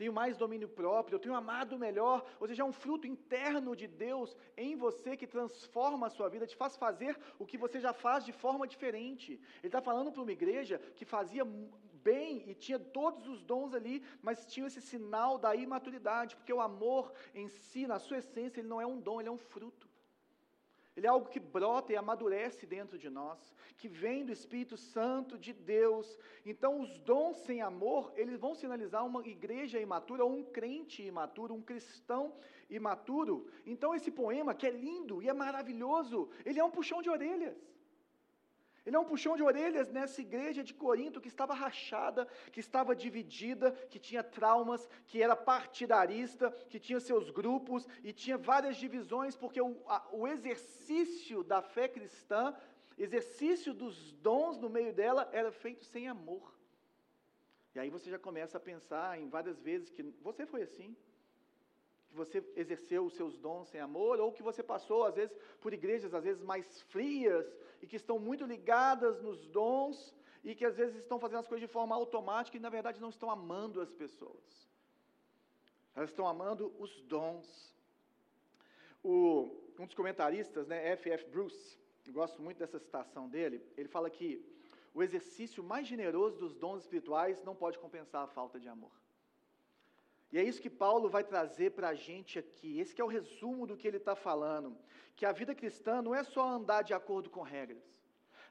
tenho 0.00 0.14
mais 0.14 0.34
domínio 0.42 0.66
próprio, 0.66 1.16
eu 1.16 1.22
tenho 1.24 1.34
amado 1.34 1.78
melhor, 1.78 2.18
ou 2.40 2.46
seja, 2.48 2.62
é 2.62 2.64
um 2.64 2.72
fruto 2.72 3.06
interno 3.06 3.76
de 3.80 3.86
Deus 3.86 4.34
em 4.56 4.74
você 4.74 5.14
que 5.14 5.26
transforma 5.26 6.06
a 6.06 6.14
sua 6.16 6.28
vida, 6.30 6.46
te 6.46 6.56
faz 6.56 6.74
fazer 6.74 7.18
o 7.38 7.44
que 7.44 7.58
você 7.58 7.78
já 7.78 7.92
faz 7.92 8.24
de 8.24 8.32
forma 8.32 8.66
diferente. 8.66 9.32
Ele 9.58 9.66
está 9.68 9.82
falando 9.82 10.10
para 10.10 10.22
uma 10.22 10.32
igreja 10.32 10.78
que 10.96 11.04
fazia 11.04 11.44
bem 12.02 12.48
e 12.50 12.54
tinha 12.54 12.78
todos 12.78 13.28
os 13.28 13.42
dons 13.42 13.74
ali, 13.74 14.02
mas 14.22 14.46
tinha 14.46 14.68
esse 14.68 14.80
sinal 14.80 15.36
da 15.36 15.54
imaturidade, 15.54 16.34
porque 16.34 16.54
o 16.58 16.62
amor 16.62 17.12
em 17.34 17.50
si, 17.50 17.86
na 17.86 17.98
sua 17.98 18.20
essência, 18.22 18.60
ele 18.60 18.68
não 18.68 18.80
é 18.80 18.86
um 18.86 18.98
dom, 18.98 19.20
ele 19.20 19.28
é 19.28 19.32
um 19.32 19.44
fruto. 19.52 19.89
Ele 21.00 21.06
é 21.06 21.10
algo 21.10 21.30
que 21.30 21.40
brota 21.40 21.94
e 21.94 21.96
amadurece 21.96 22.66
dentro 22.66 22.98
de 22.98 23.08
nós, 23.08 23.54
que 23.78 23.88
vem 23.88 24.22
do 24.22 24.32
Espírito 24.32 24.76
Santo 24.76 25.38
de 25.38 25.54
Deus. 25.54 26.18
Então, 26.44 26.78
os 26.78 26.98
dons 26.98 27.38
sem 27.38 27.62
amor, 27.62 28.12
eles 28.16 28.38
vão 28.38 28.54
sinalizar 28.54 29.02
uma 29.06 29.26
igreja 29.26 29.80
imatura, 29.80 30.22
ou 30.22 30.30
um 30.30 30.44
crente 30.44 31.02
imaturo, 31.02 31.54
um 31.54 31.62
cristão 31.62 32.34
imaturo. 32.68 33.48
Então, 33.64 33.94
esse 33.94 34.10
poema, 34.10 34.54
que 34.54 34.66
é 34.66 34.70
lindo 34.70 35.22
e 35.22 35.28
é 35.30 35.32
maravilhoso, 35.32 36.28
ele 36.44 36.60
é 36.60 36.64
um 36.64 36.70
puxão 36.70 37.00
de 37.00 37.08
orelhas. 37.08 37.56
Ele 38.84 38.96
é 38.96 38.98
um 38.98 39.04
puxão 39.04 39.36
de 39.36 39.42
orelhas 39.42 39.90
nessa 39.90 40.20
igreja 40.20 40.64
de 40.64 40.72
Corinto 40.72 41.20
que 41.20 41.28
estava 41.28 41.54
rachada, 41.54 42.26
que 42.50 42.60
estava 42.60 42.96
dividida, 42.96 43.72
que 43.90 43.98
tinha 43.98 44.22
traumas, 44.22 44.88
que 45.06 45.22
era 45.22 45.36
partidarista, 45.36 46.50
que 46.68 46.80
tinha 46.80 46.98
seus 46.98 47.30
grupos 47.30 47.86
e 48.02 48.12
tinha 48.12 48.38
várias 48.38 48.76
divisões, 48.76 49.36
porque 49.36 49.60
o, 49.60 49.76
a, 49.86 50.08
o 50.12 50.26
exercício 50.26 51.44
da 51.44 51.60
fé 51.60 51.88
cristã, 51.88 52.54
exercício 52.96 53.74
dos 53.74 54.12
dons 54.14 54.58
no 54.58 54.70
meio 54.70 54.92
dela, 54.94 55.28
era 55.32 55.52
feito 55.52 55.84
sem 55.84 56.08
amor. 56.08 56.54
E 57.74 57.78
aí 57.78 57.90
você 57.90 58.10
já 58.10 58.18
começa 58.18 58.56
a 58.56 58.60
pensar 58.60 59.20
em 59.20 59.28
várias 59.28 59.60
vezes 59.60 59.90
que 59.90 60.02
você 60.22 60.46
foi 60.46 60.62
assim 60.62 60.96
que 62.10 62.16
você 62.16 62.44
exerceu 62.56 63.04
os 63.04 63.14
seus 63.14 63.38
dons 63.38 63.68
sem 63.68 63.80
amor, 63.80 64.18
ou 64.20 64.32
que 64.32 64.42
você 64.42 64.62
passou, 64.62 65.04
às 65.04 65.14
vezes, 65.14 65.34
por 65.60 65.72
igrejas, 65.72 66.12
às 66.12 66.24
vezes, 66.24 66.42
mais 66.42 66.82
frias, 66.82 67.46
e 67.80 67.86
que 67.86 67.96
estão 67.96 68.18
muito 68.18 68.44
ligadas 68.44 69.22
nos 69.22 69.46
dons, 69.46 70.14
e 70.42 70.54
que 70.54 70.64
às 70.64 70.76
vezes 70.76 70.96
estão 70.96 71.20
fazendo 71.20 71.38
as 71.38 71.46
coisas 71.46 71.66
de 71.66 71.72
forma 71.72 71.94
automática 71.94 72.56
e, 72.56 72.60
na 72.60 72.68
verdade, 72.68 73.00
não 73.00 73.10
estão 73.10 73.30
amando 73.30 73.80
as 73.80 73.92
pessoas. 73.92 74.68
Elas 75.94 76.10
estão 76.10 76.26
amando 76.26 76.74
os 76.78 77.00
dons. 77.02 77.74
O, 79.02 79.50
um 79.78 79.86
dos 79.86 79.94
comentaristas, 79.94 80.66
né, 80.66 80.88
F.F. 80.92 81.26
Bruce, 81.26 81.78
gosto 82.10 82.42
muito 82.42 82.58
dessa 82.58 82.78
citação 82.78 83.28
dele, 83.28 83.62
ele 83.76 83.88
fala 83.88 84.10
que 84.10 84.44
o 84.92 85.02
exercício 85.02 85.62
mais 85.62 85.86
generoso 85.86 86.38
dos 86.38 86.54
dons 86.54 86.82
espirituais 86.82 87.42
não 87.44 87.54
pode 87.54 87.78
compensar 87.78 88.24
a 88.24 88.26
falta 88.26 88.58
de 88.58 88.68
amor. 88.68 88.99
E 90.32 90.38
é 90.38 90.42
isso 90.42 90.62
que 90.62 90.70
Paulo 90.70 91.08
vai 91.08 91.24
trazer 91.24 91.72
para 91.72 91.88
a 91.88 91.94
gente 91.94 92.38
aqui. 92.38 92.78
Esse 92.78 93.00
é 93.00 93.04
o 93.04 93.08
resumo 93.08 93.66
do 93.66 93.76
que 93.76 93.86
ele 93.88 93.96
está 93.96 94.14
falando. 94.14 94.76
Que 95.16 95.26
a 95.26 95.32
vida 95.32 95.54
cristã 95.54 96.00
não 96.00 96.14
é 96.14 96.22
só 96.22 96.48
andar 96.48 96.82
de 96.82 96.94
acordo 96.94 97.28
com 97.28 97.42
regras. 97.42 98.00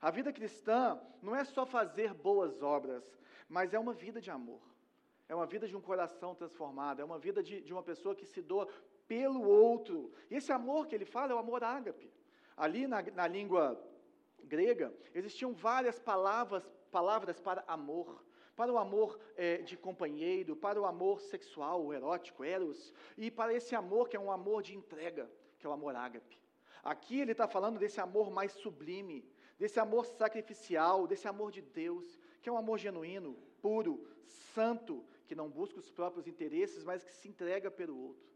A 0.02 0.12
vida 0.12 0.32
cristã 0.32 1.00
não 1.22 1.36
é 1.36 1.44
só 1.44 1.66
fazer 1.66 2.14
boas 2.14 2.62
obras, 2.62 3.04
mas 3.48 3.74
é 3.74 3.80
uma 3.80 3.94
vida 3.94 4.20
de 4.20 4.30
amor. 4.30 4.62
É 5.28 5.36
uma 5.36 5.46
vida 5.46 5.68
de 5.68 5.76
um 5.76 5.82
coração 5.82 6.34
transformado, 6.36 7.02
é 7.02 7.06
uma 7.06 7.20
vida 7.20 7.42
de, 7.42 7.62
de 7.62 7.72
uma 7.72 7.84
pessoa 7.84 8.16
que 8.16 8.26
se 8.26 8.42
doa 8.42 8.68
pelo 9.08 9.48
outro. 9.48 10.12
E 10.30 10.36
esse 10.36 10.52
amor 10.52 10.88
que 10.88 10.96
ele 10.96 11.06
fala 11.06 11.32
é 11.32 11.36
o 11.36 11.40
amor 11.40 11.64
ágape. 11.64 12.12
Ali 12.58 12.88
na, 12.88 13.02
na 13.02 13.28
língua 13.28 13.82
grega, 14.44 14.94
existiam 15.14 15.54
várias 15.54 16.00
palavras, 16.00 16.64
palavras 16.92 17.40
para 17.40 17.64
amor 17.68 18.24
para 18.60 18.74
o 18.74 18.78
amor 18.78 19.18
é, 19.38 19.60
de 19.60 19.78
companheiro, 19.78 20.54
para 20.54 20.82
o 20.82 20.86
amor 20.86 21.22
sexual, 21.22 21.94
erótico, 21.94 22.44
eros, 22.44 22.94
e 23.18 23.32
para 23.32 23.54
esse 23.54 23.74
amor 23.74 24.10
que 24.10 24.18
é 24.18 24.20
um 24.20 24.30
amor 24.30 24.62
de 24.62 24.76
entrega, 24.76 25.32
que 25.58 25.66
é 25.66 25.70
o 25.70 25.72
amor 25.72 25.96
ágape. 25.96 26.38
Aqui 26.84 27.22
ele 27.22 27.32
está 27.32 27.48
falando 27.48 27.80
desse 27.80 28.02
amor 28.02 28.30
mais 28.30 28.52
sublime, 28.52 29.26
desse 29.58 29.80
amor 29.80 30.06
sacrificial, 30.06 31.08
desse 31.08 31.26
amor 31.26 31.54
de 31.54 31.62
Deus, 31.62 32.20
que 32.42 32.50
é 32.50 32.52
um 32.52 32.58
amor 32.58 32.78
genuíno, 32.78 33.38
puro, 33.62 34.06
santo, 34.54 35.06
que 35.26 35.36
não 35.36 35.50
busca 35.50 35.80
os 35.80 35.90
próprios 35.90 36.28
interesses, 36.28 36.84
mas 36.84 37.02
que 37.02 37.14
se 37.14 37.30
entrega 37.30 37.72
pelo 37.72 37.98
outro. 37.98 38.28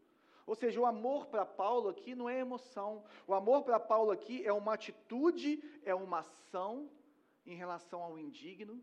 Ou 0.46 0.54
seja, 0.54 0.80
o 0.80 0.86
amor 0.86 1.26
para 1.26 1.44
Paulo 1.44 1.90
aqui 1.90 2.14
não 2.14 2.30
é 2.30 2.38
emoção. 2.38 3.04
O 3.26 3.34
amor 3.34 3.62
para 3.62 3.78
Paulo 3.78 4.10
aqui 4.10 4.42
é 4.42 4.52
uma 4.54 4.72
atitude, 4.72 5.62
é 5.84 5.94
uma 5.94 6.20
ação 6.20 6.88
em 7.44 7.54
relação 7.54 8.02
ao 8.02 8.18
indigno, 8.18 8.82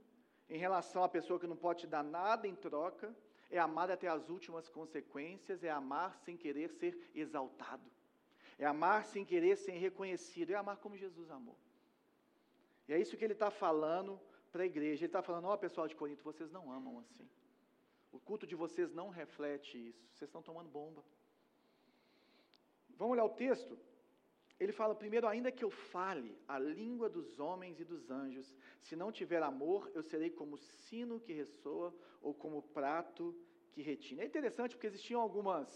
em 0.51 0.57
relação 0.57 1.01
à 1.01 1.09
pessoa 1.09 1.39
que 1.39 1.47
não 1.47 1.55
pode 1.55 1.79
te 1.81 1.87
dar 1.87 2.03
nada 2.03 2.45
em 2.45 2.53
troca, 2.53 3.15
é 3.49 3.57
amar 3.57 3.89
até 3.89 4.07
as 4.09 4.27
últimas 4.29 4.67
consequências, 4.67 5.63
é 5.63 5.69
amar 5.69 6.17
sem 6.25 6.35
querer 6.35 6.69
ser 6.79 6.93
exaltado, 7.15 7.89
é 8.59 8.65
amar 8.65 9.05
sem 9.05 9.23
querer 9.23 9.55
ser 9.55 9.71
reconhecido, 9.71 10.51
é 10.51 10.55
amar 10.55 10.77
como 10.77 10.97
Jesus 10.97 11.31
amou. 11.31 11.57
E 12.85 12.93
é 12.93 12.99
isso 12.99 13.15
que 13.15 13.23
ele 13.23 13.31
está 13.31 13.49
falando 13.49 14.19
para 14.51 14.63
a 14.63 14.65
igreja. 14.65 14.99
Ele 14.99 15.05
está 15.05 15.21
falando: 15.21 15.45
ó, 15.45 15.53
oh, 15.53 15.57
pessoal 15.57 15.87
de 15.87 15.95
Corinto, 15.95 16.21
vocês 16.21 16.51
não 16.51 16.69
amam 16.69 16.99
assim. 16.99 17.27
O 18.11 18.19
culto 18.19 18.45
de 18.45 18.55
vocês 18.55 18.91
não 18.91 19.07
reflete 19.09 19.77
isso. 19.89 20.03
Vocês 20.13 20.27
estão 20.27 20.41
tomando 20.41 20.69
bomba. 20.69 21.01
Vamos 22.97 23.13
olhar 23.13 23.23
o 23.23 23.29
texto? 23.29 23.79
Ele 24.61 24.71
fala 24.71 24.93
primeiro, 24.93 25.27
ainda 25.27 25.51
que 25.51 25.65
eu 25.65 25.71
fale 25.71 26.37
a 26.47 26.59
língua 26.59 27.09
dos 27.09 27.39
homens 27.39 27.79
e 27.79 27.83
dos 27.83 28.11
anjos, 28.11 28.55
se 28.79 28.95
não 28.95 29.11
tiver 29.11 29.41
amor, 29.41 29.89
eu 29.95 30.03
serei 30.03 30.29
como 30.29 30.55
sino 30.55 31.19
que 31.19 31.33
ressoa 31.33 31.91
ou 32.21 32.31
como 32.31 32.61
prato 32.61 33.35
que 33.71 33.81
retina. 33.81 34.21
É 34.21 34.25
interessante 34.27 34.75
porque 34.75 34.85
existiam 34.85 35.19
algumas, 35.19 35.67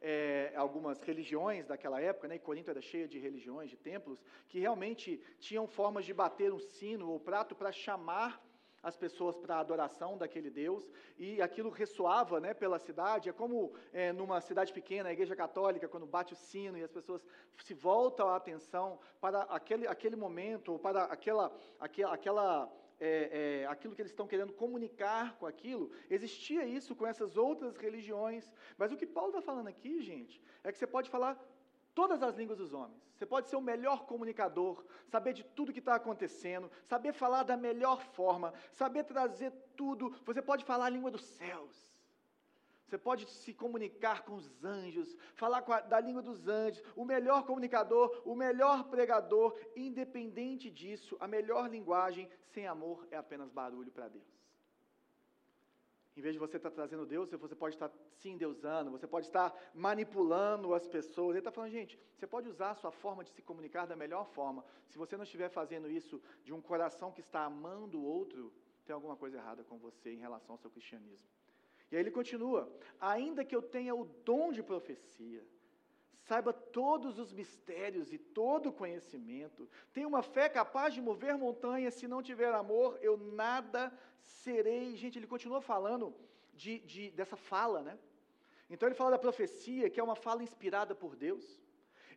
é, 0.00 0.50
algumas 0.56 1.02
religiões 1.02 1.66
daquela 1.66 2.00
época, 2.00 2.26
né, 2.26 2.36
e 2.36 2.38
Corinto 2.38 2.70
era 2.70 2.80
cheia 2.80 3.06
de 3.06 3.18
religiões, 3.18 3.68
de 3.68 3.76
templos, 3.76 4.24
que 4.48 4.58
realmente 4.58 5.20
tinham 5.38 5.66
formas 5.66 6.06
de 6.06 6.14
bater 6.14 6.54
um 6.54 6.58
sino 6.58 7.10
ou 7.10 7.20
prato 7.20 7.54
para 7.54 7.70
chamar 7.70 8.42
as 8.82 8.96
pessoas 8.96 9.36
para 9.38 9.56
a 9.56 9.60
adoração 9.60 10.18
daquele 10.18 10.50
Deus, 10.50 10.90
e 11.18 11.40
aquilo 11.40 11.70
ressoava 11.70 12.40
né, 12.40 12.52
pela 12.52 12.78
cidade. 12.78 13.28
É 13.28 13.32
como 13.32 13.72
é, 13.92 14.12
numa 14.12 14.40
cidade 14.40 14.72
pequena, 14.72 15.08
a 15.08 15.12
igreja 15.12 15.36
católica, 15.36 15.88
quando 15.88 16.06
bate 16.06 16.32
o 16.32 16.36
sino 16.36 16.76
e 16.76 16.82
as 16.82 16.90
pessoas 16.90 17.24
se 17.58 17.74
voltam 17.74 18.28
a 18.28 18.36
atenção 18.36 18.98
para 19.20 19.42
aquele, 19.42 19.86
aquele 19.86 20.16
momento, 20.16 20.72
ou 20.72 20.78
para 20.78 21.04
aquela, 21.04 21.54
aquela, 21.78 22.14
aquela 22.14 22.72
é, 23.00 23.62
é, 23.62 23.66
aquilo 23.66 23.94
que 23.94 24.02
eles 24.02 24.12
estão 24.12 24.28
querendo 24.28 24.52
comunicar 24.52 25.36
com 25.36 25.46
aquilo, 25.46 25.90
existia 26.08 26.64
isso 26.64 26.94
com 26.94 27.04
essas 27.04 27.36
outras 27.36 27.76
religiões. 27.76 28.50
Mas 28.78 28.92
o 28.92 28.96
que 28.96 29.06
Paulo 29.06 29.30
está 29.30 29.42
falando 29.42 29.66
aqui, 29.66 30.00
gente, 30.00 30.40
é 30.62 30.70
que 30.70 30.78
você 30.78 30.86
pode 30.86 31.10
falar 31.10 31.36
todas 31.94 32.22
as 32.22 32.36
línguas 32.36 32.58
dos 32.58 32.72
homens. 32.72 33.02
Você 33.14 33.26
pode 33.26 33.48
ser 33.48 33.56
o 33.56 33.60
melhor 33.60 34.04
comunicador, 34.06 34.84
saber 35.08 35.32
de 35.32 35.44
tudo 35.44 35.72
que 35.72 35.78
está 35.78 35.94
acontecendo, 35.94 36.70
saber 36.82 37.12
falar 37.12 37.44
da 37.44 37.56
melhor 37.56 38.02
forma, 38.02 38.52
saber 38.72 39.04
trazer 39.04 39.52
tudo. 39.76 40.10
Você 40.24 40.42
pode 40.42 40.64
falar 40.64 40.86
a 40.86 40.90
língua 40.90 41.10
dos 41.10 41.24
céus. 41.24 41.92
Você 42.92 42.98
pode 42.98 43.26
se 43.30 43.54
comunicar 43.54 44.22
com 44.22 44.34
os 44.34 44.62
anjos, 44.62 45.16
falar 45.34 45.64
a, 45.66 45.80
da 45.80 45.98
língua 45.98 46.20
dos 46.20 46.46
anjos, 46.46 46.82
o 46.94 47.06
melhor 47.06 47.46
comunicador, 47.46 48.20
o 48.22 48.34
melhor 48.34 48.84
pregador, 48.84 49.58
independente 49.74 50.70
disso, 50.70 51.16
a 51.18 51.26
melhor 51.26 51.70
linguagem 51.70 52.28
sem 52.48 52.66
amor 52.66 53.06
é 53.10 53.16
apenas 53.16 53.50
barulho 53.50 53.90
para 53.90 54.08
Deus. 54.08 54.41
Em 56.16 56.20
vez 56.20 56.34
de 56.34 56.38
você 56.38 56.58
estar 56.58 56.70
trazendo 56.70 57.06
Deus, 57.06 57.30
você 57.30 57.54
pode 57.54 57.74
estar 57.74 57.90
se 58.18 58.28
endeusando, 58.28 58.90
você 58.90 59.06
pode 59.06 59.26
estar 59.26 59.54
manipulando 59.74 60.74
as 60.74 60.86
pessoas. 60.86 61.30
Ele 61.30 61.38
está 61.38 61.50
falando, 61.50 61.70
gente, 61.70 61.98
você 62.14 62.26
pode 62.26 62.48
usar 62.48 62.72
a 62.72 62.74
sua 62.74 62.92
forma 62.92 63.24
de 63.24 63.30
se 63.30 63.40
comunicar 63.40 63.86
da 63.86 63.96
melhor 63.96 64.26
forma. 64.26 64.62
Se 64.88 64.98
você 64.98 65.16
não 65.16 65.24
estiver 65.24 65.48
fazendo 65.48 65.90
isso 65.90 66.20
de 66.44 66.52
um 66.52 66.60
coração 66.60 67.10
que 67.10 67.22
está 67.22 67.44
amando 67.44 67.98
o 67.98 68.04
outro, 68.04 68.52
tem 68.84 68.92
alguma 68.92 69.16
coisa 69.16 69.38
errada 69.38 69.64
com 69.64 69.78
você 69.78 70.12
em 70.12 70.18
relação 70.18 70.54
ao 70.54 70.58
seu 70.58 70.70
cristianismo. 70.70 71.28
E 71.90 71.96
aí 71.96 72.02
ele 72.02 72.10
continua: 72.10 72.70
ainda 73.00 73.44
que 73.44 73.56
eu 73.56 73.62
tenha 73.62 73.94
o 73.94 74.04
dom 74.04 74.52
de 74.52 74.62
profecia, 74.62 75.42
saiba 76.28 76.52
todos 76.52 77.18
os 77.18 77.32
mistérios 77.32 78.12
e 78.12 78.18
todo 78.18 78.68
o 78.68 78.72
conhecimento, 78.72 79.68
tenha 79.92 80.06
uma 80.06 80.22
fé 80.22 80.48
capaz 80.48 80.94
de 80.94 81.00
mover 81.00 81.36
montanhas, 81.36 81.94
se 81.94 82.06
não 82.06 82.22
tiver 82.22 82.52
amor, 82.52 82.98
eu 83.02 83.16
nada 83.16 83.92
serei. 84.22 84.96
Gente, 84.96 85.18
ele 85.18 85.26
continua 85.26 85.60
falando 85.60 86.14
de, 86.54 86.78
de, 86.80 87.10
dessa 87.10 87.36
fala, 87.36 87.82
né? 87.82 87.98
Então 88.70 88.88
ele 88.88 88.94
fala 88.94 89.12
da 89.12 89.18
profecia, 89.18 89.90
que 89.90 90.00
é 90.00 90.02
uma 90.02 90.14
fala 90.14 90.42
inspirada 90.42 90.94
por 90.94 91.16
Deus. 91.16 91.60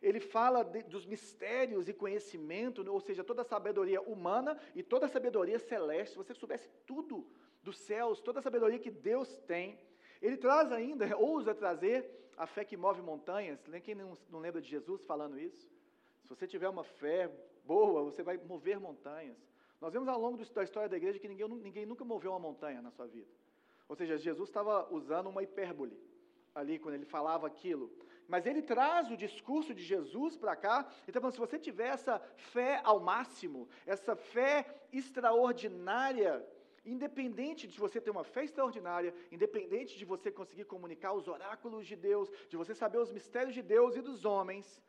Ele 0.00 0.20
fala 0.20 0.62
de, 0.62 0.82
dos 0.84 1.04
mistérios 1.04 1.88
e 1.88 1.92
conhecimento, 1.92 2.88
ou 2.90 3.00
seja, 3.00 3.24
toda 3.24 3.42
a 3.42 3.44
sabedoria 3.44 4.00
humana 4.00 4.58
e 4.74 4.82
toda 4.82 5.06
a 5.06 5.08
sabedoria 5.08 5.58
celeste. 5.58 6.12
Se 6.12 6.16
você 6.16 6.34
soubesse 6.34 6.70
tudo 6.86 7.26
dos 7.62 7.76
céus, 7.78 8.20
toda 8.20 8.38
a 8.38 8.42
sabedoria 8.42 8.78
que 8.78 8.90
Deus 8.90 9.36
tem. 9.46 9.78
Ele 10.22 10.36
traz 10.36 10.70
ainda, 10.70 11.04
ousa 11.18 11.54
trazer 11.54 12.25
a 12.36 12.46
fé 12.46 12.64
que 12.64 12.76
move 12.76 13.00
montanhas. 13.02 13.58
Quem 13.82 13.94
não, 13.94 14.16
lembra 14.38 14.60
de 14.60 14.68
Jesus 14.68 15.02
falando 15.04 15.38
isso? 15.38 15.68
Se 16.22 16.28
você 16.28 16.46
tiver 16.46 16.68
uma 16.68 16.84
fé 16.84 17.30
boa, 17.64 18.02
você 18.02 18.22
vai 18.22 18.36
mover 18.36 18.78
montanhas. 18.78 19.36
Nós 19.80 19.92
vemos 19.92 20.08
ao 20.08 20.20
longo 20.20 20.36
da 20.36 20.64
história 20.64 20.88
da 20.88 20.96
igreja 20.96 21.18
que 21.18 21.28
ninguém, 21.28 21.48
ninguém 21.48 21.86
nunca 21.86 22.04
moveu 22.04 22.32
uma 22.32 22.38
montanha 22.38 22.80
na 22.82 22.90
sua 22.90 23.06
vida. 23.06 23.30
Ou 23.88 23.94
seja, 23.94 24.16
Jesus 24.16 24.48
estava 24.48 24.92
usando 24.92 25.28
uma 25.28 25.42
hipérbole 25.42 25.96
ali 26.54 26.78
quando 26.78 26.94
ele 26.94 27.04
falava 27.04 27.46
aquilo. 27.46 27.92
Mas 28.26 28.44
ele 28.44 28.62
traz 28.62 29.10
o 29.10 29.16
discurso 29.16 29.72
de 29.72 29.82
Jesus 29.82 30.36
para 30.36 30.56
cá. 30.56 30.90
Então, 31.06 31.30
se 31.30 31.38
você 31.38 31.58
tiver 31.58 31.88
essa 31.88 32.18
fé 32.36 32.80
ao 32.82 32.98
máximo, 32.98 33.68
essa 33.86 34.16
fé 34.16 34.66
extraordinária, 34.92 36.44
independente 36.86 37.66
de 37.66 37.78
você 37.78 38.00
ter 38.00 38.10
uma 38.10 38.24
fé 38.24 38.44
extraordinária, 38.44 39.14
independente 39.30 39.98
de 39.98 40.04
você 40.04 40.30
conseguir 40.30 40.64
comunicar 40.64 41.12
os 41.12 41.28
oráculos 41.28 41.86
de 41.86 41.96
Deus, 41.96 42.30
de 42.48 42.56
você 42.56 42.74
saber 42.74 42.98
os 42.98 43.12
mistérios 43.12 43.54
de 43.54 43.62
Deus 43.62 43.96
e 43.96 44.00
dos 44.00 44.24
homens, 44.24 44.82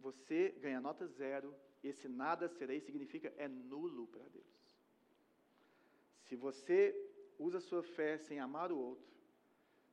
você 0.00 0.50
ganha 0.60 0.80
nota 0.80 1.06
zero 1.06 1.54
esse 1.82 2.08
nada 2.08 2.48
serei 2.48 2.80
significa 2.80 3.32
é 3.36 3.46
nulo 3.46 4.06
para 4.08 4.26
Deus. 4.28 4.46
Se 6.26 6.36
você 6.36 6.94
usa 7.38 7.60
sua 7.60 7.82
fé 7.82 8.18
sem 8.18 8.40
amar 8.40 8.72
o 8.72 8.78
outro, 8.78 9.06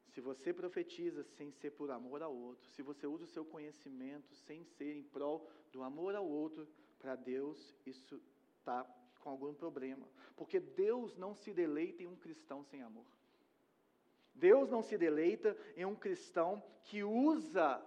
se 0.07 0.21
você 0.21 0.53
profetiza 0.53 1.23
sem 1.23 1.51
ser 1.51 1.71
por 1.71 1.91
amor 1.91 2.21
ao 2.21 2.33
outro, 2.33 2.67
se 2.69 2.81
você 2.81 3.05
usa 3.05 3.25
o 3.25 3.27
seu 3.27 3.45
conhecimento 3.45 4.33
sem 4.33 4.63
ser 4.63 4.95
em 4.95 5.03
prol 5.03 5.47
do 5.71 5.83
amor 5.83 6.15
ao 6.15 6.27
outro, 6.27 6.67
para 6.97 7.15
Deus 7.15 7.75
isso 7.85 8.21
está 8.57 8.85
com 9.25 9.31
algum 9.31 9.55
problema. 9.55 10.07
Porque 10.35 10.59
Deus 10.59 11.17
não 11.17 11.33
se 11.33 11.51
deleita 11.51 12.03
em 12.03 12.07
um 12.07 12.15
cristão 12.15 12.63
sem 12.63 12.83
amor. 12.83 13.07
Deus 14.35 14.69
não 14.69 14.83
se 14.83 14.95
deleita 14.97 15.57
em 15.75 15.83
um 15.83 15.95
cristão 15.95 16.61
que 16.83 17.03
usa 17.03 17.83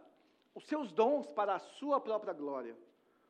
os 0.53 0.65
seus 0.67 0.91
dons 0.91 1.31
para 1.31 1.55
a 1.55 1.61
sua 1.61 2.01
própria 2.01 2.33
glória. 2.33 2.77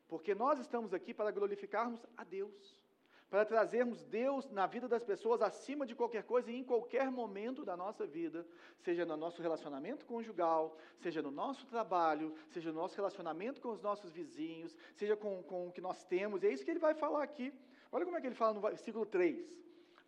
Porque 0.08 0.34
nós 0.34 0.58
estamos 0.58 0.94
aqui 0.94 1.12
para 1.12 1.30
glorificarmos 1.30 2.00
a 2.16 2.24
Deus, 2.24 2.82
para 3.28 3.44
trazermos 3.44 4.02
Deus 4.04 4.50
na 4.50 4.66
vida 4.66 4.88
das 4.88 5.04
pessoas 5.04 5.42
acima 5.42 5.84
de 5.84 5.94
qualquer 5.94 6.22
coisa 6.22 6.50
e 6.50 6.56
em 6.56 6.64
qualquer 6.64 7.10
momento 7.10 7.62
da 7.62 7.76
nossa 7.76 8.06
vida, 8.06 8.46
seja 8.78 9.04
no 9.04 9.18
nosso 9.18 9.42
relacionamento 9.42 10.06
conjugal, 10.06 10.78
seja 10.96 11.20
no 11.20 11.30
nosso 11.30 11.66
trabalho, 11.66 12.34
seja 12.48 12.72
no 12.72 12.80
nosso 12.80 12.96
relacionamento 12.96 13.60
com 13.60 13.68
os 13.68 13.82
nossos 13.82 14.10
vizinhos, 14.12 14.74
seja 14.94 15.14
com, 15.14 15.42
com 15.42 15.68
o 15.68 15.72
que 15.72 15.82
nós 15.82 16.02
temos. 16.04 16.42
É 16.42 16.50
isso 16.50 16.64
que 16.64 16.70
ele 16.70 16.86
vai 16.88 16.94
falar 16.94 17.22
aqui. 17.22 17.52
Olha 17.92 18.04
como 18.04 18.16
é 18.16 18.20
que 18.20 18.26
ele 18.26 18.34
fala 18.34 18.54
no 18.54 18.60
versículo 18.60 19.06
3. 19.06 19.46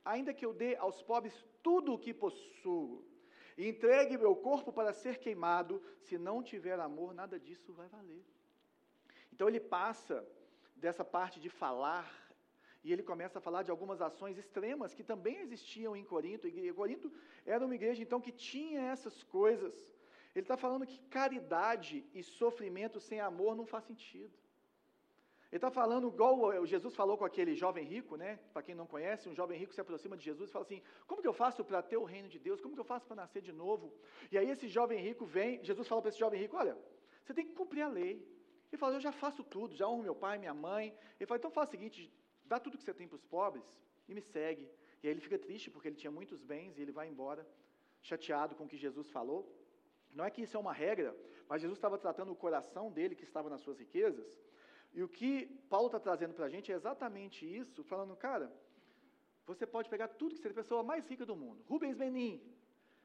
Ainda 0.04 0.34
que 0.34 0.44
eu 0.44 0.52
dê 0.52 0.76
aos 0.76 1.02
pobres 1.02 1.34
tudo 1.62 1.92
o 1.92 1.98
que 1.98 2.12
possuo, 2.14 3.04
e 3.56 3.68
entregue 3.68 4.16
meu 4.16 4.34
corpo 4.34 4.72
para 4.72 4.92
ser 4.92 5.18
queimado, 5.18 5.82
se 6.00 6.16
não 6.16 6.42
tiver 6.42 6.78
amor, 6.80 7.12
nada 7.12 7.38
disso 7.38 7.74
vai 7.74 7.88
valer. 7.88 8.24
Então 9.32 9.48
ele 9.48 9.60
passa 9.60 10.26
dessa 10.76 11.04
parte 11.04 11.38
de 11.38 11.50
falar 11.50 12.06
E 12.82 12.92
ele 12.92 13.02
começa 13.02 13.38
a 13.38 13.42
falar 13.42 13.62
de 13.62 13.70
algumas 13.70 14.00
ações 14.00 14.38
extremas 14.38 14.94
que 14.94 15.04
também 15.04 15.36
existiam 15.40 15.94
em 15.94 16.04
Corinto. 16.04 16.48
E 16.48 16.72
Corinto 16.72 17.12
era 17.44 17.64
uma 17.64 17.74
igreja, 17.74 18.02
então, 18.02 18.20
que 18.20 18.32
tinha 18.32 18.80
essas 18.94 19.22
coisas. 19.22 19.74
Ele 20.34 20.44
está 20.44 20.56
falando 20.56 20.86
que 20.86 20.98
caridade 21.18 22.06
e 22.14 22.22
sofrimento 22.22 22.98
sem 22.98 23.20
amor 23.20 23.54
não 23.54 23.66
faz 23.66 23.84
sentido. 23.84 24.32
Ele 25.50 25.58
está 25.58 25.70
falando 25.70 26.06
igual 26.06 26.64
Jesus 26.64 26.94
falou 26.94 27.18
com 27.18 27.24
aquele 27.24 27.54
jovem 27.56 27.84
rico, 27.84 28.16
né? 28.16 28.38
Para 28.52 28.62
quem 28.62 28.74
não 28.74 28.86
conhece, 28.86 29.28
um 29.28 29.34
jovem 29.34 29.58
rico 29.58 29.74
se 29.74 29.80
aproxima 29.80 30.16
de 30.16 30.24
Jesus 30.24 30.48
e 30.48 30.52
fala 30.52 30.64
assim: 30.64 30.80
Como 31.08 31.20
que 31.20 31.26
eu 31.26 31.32
faço 31.32 31.64
para 31.64 31.82
ter 31.82 31.96
o 31.96 32.04
reino 32.04 32.28
de 32.28 32.38
Deus? 32.38 32.60
Como 32.60 32.74
que 32.74 32.80
eu 32.80 32.84
faço 32.84 33.04
para 33.04 33.16
nascer 33.16 33.42
de 33.42 33.52
novo? 33.52 33.92
E 34.30 34.38
aí 34.38 34.48
esse 34.48 34.68
jovem 34.68 35.00
rico 35.00 35.24
vem, 35.26 35.62
Jesus 35.64 35.88
fala 35.88 36.02
para 36.02 36.10
esse 36.10 36.20
jovem 36.20 36.40
rico: 36.40 36.56
Olha, 36.56 36.78
você 37.24 37.34
tem 37.34 37.44
que 37.44 37.52
cumprir 37.52 37.82
a 37.82 37.88
lei. 37.88 38.24
Ele 38.70 38.78
fala: 38.78 38.94
Eu 38.94 39.00
já 39.00 39.10
faço 39.10 39.42
tudo, 39.42 39.74
já 39.74 39.88
honro 39.88 40.04
meu 40.04 40.14
pai, 40.14 40.38
minha 40.38 40.54
mãe. 40.54 40.96
Ele 41.18 41.26
fala: 41.26 41.38
Então 41.38 41.50
faz 41.50 41.68
o 41.68 41.72
seguinte: 41.72 42.12
dá 42.44 42.60
tudo 42.60 42.78
que 42.78 42.84
você 42.84 42.94
tem 42.94 43.08
para 43.08 43.16
os 43.16 43.24
pobres 43.24 43.64
e 44.08 44.14
me 44.14 44.20
segue. 44.20 44.70
E 45.02 45.08
aí 45.08 45.12
ele 45.14 45.20
fica 45.20 45.38
triste 45.38 45.68
porque 45.68 45.88
ele 45.88 45.96
tinha 45.96 46.12
muitos 46.12 46.40
bens 46.42 46.78
e 46.78 46.82
ele 46.82 46.92
vai 46.92 47.08
embora, 47.08 47.44
chateado 48.02 48.54
com 48.54 48.64
o 48.64 48.68
que 48.68 48.76
Jesus 48.76 49.10
falou. 49.10 49.52
Não 50.12 50.24
é 50.24 50.30
que 50.30 50.42
isso 50.42 50.56
é 50.56 50.60
uma 50.60 50.72
regra, 50.72 51.16
mas 51.48 51.62
Jesus 51.62 51.78
estava 51.78 51.98
tratando 51.98 52.32
o 52.32 52.36
coração 52.36 52.90
dele 52.90 53.14
que 53.16 53.24
estava 53.24 53.48
nas 53.48 53.60
suas 53.62 53.78
riquezas. 53.78 54.28
E 54.92 55.02
o 55.02 55.08
que 55.08 55.46
Paulo 55.68 55.86
está 55.86 56.00
trazendo 56.00 56.34
para 56.34 56.46
a 56.46 56.48
gente 56.48 56.72
é 56.72 56.74
exatamente 56.74 57.46
isso, 57.46 57.84
falando, 57.84 58.16
cara, 58.16 58.52
você 59.46 59.66
pode 59.66 59.88
pegar 59.88 60.08
tudo 60.08 60.34
que 60.34 60.40
você 60.40 60.48
é 60.48 60.50
a 60.50 60.54
pessoa 60.54 60.82
mais 60.82 61.08
rica 61.08 61.24
do 61.24 61.36
mundo. 61.36 61.62
Rubens 61.68 61.96
Menin, 61.96 62.42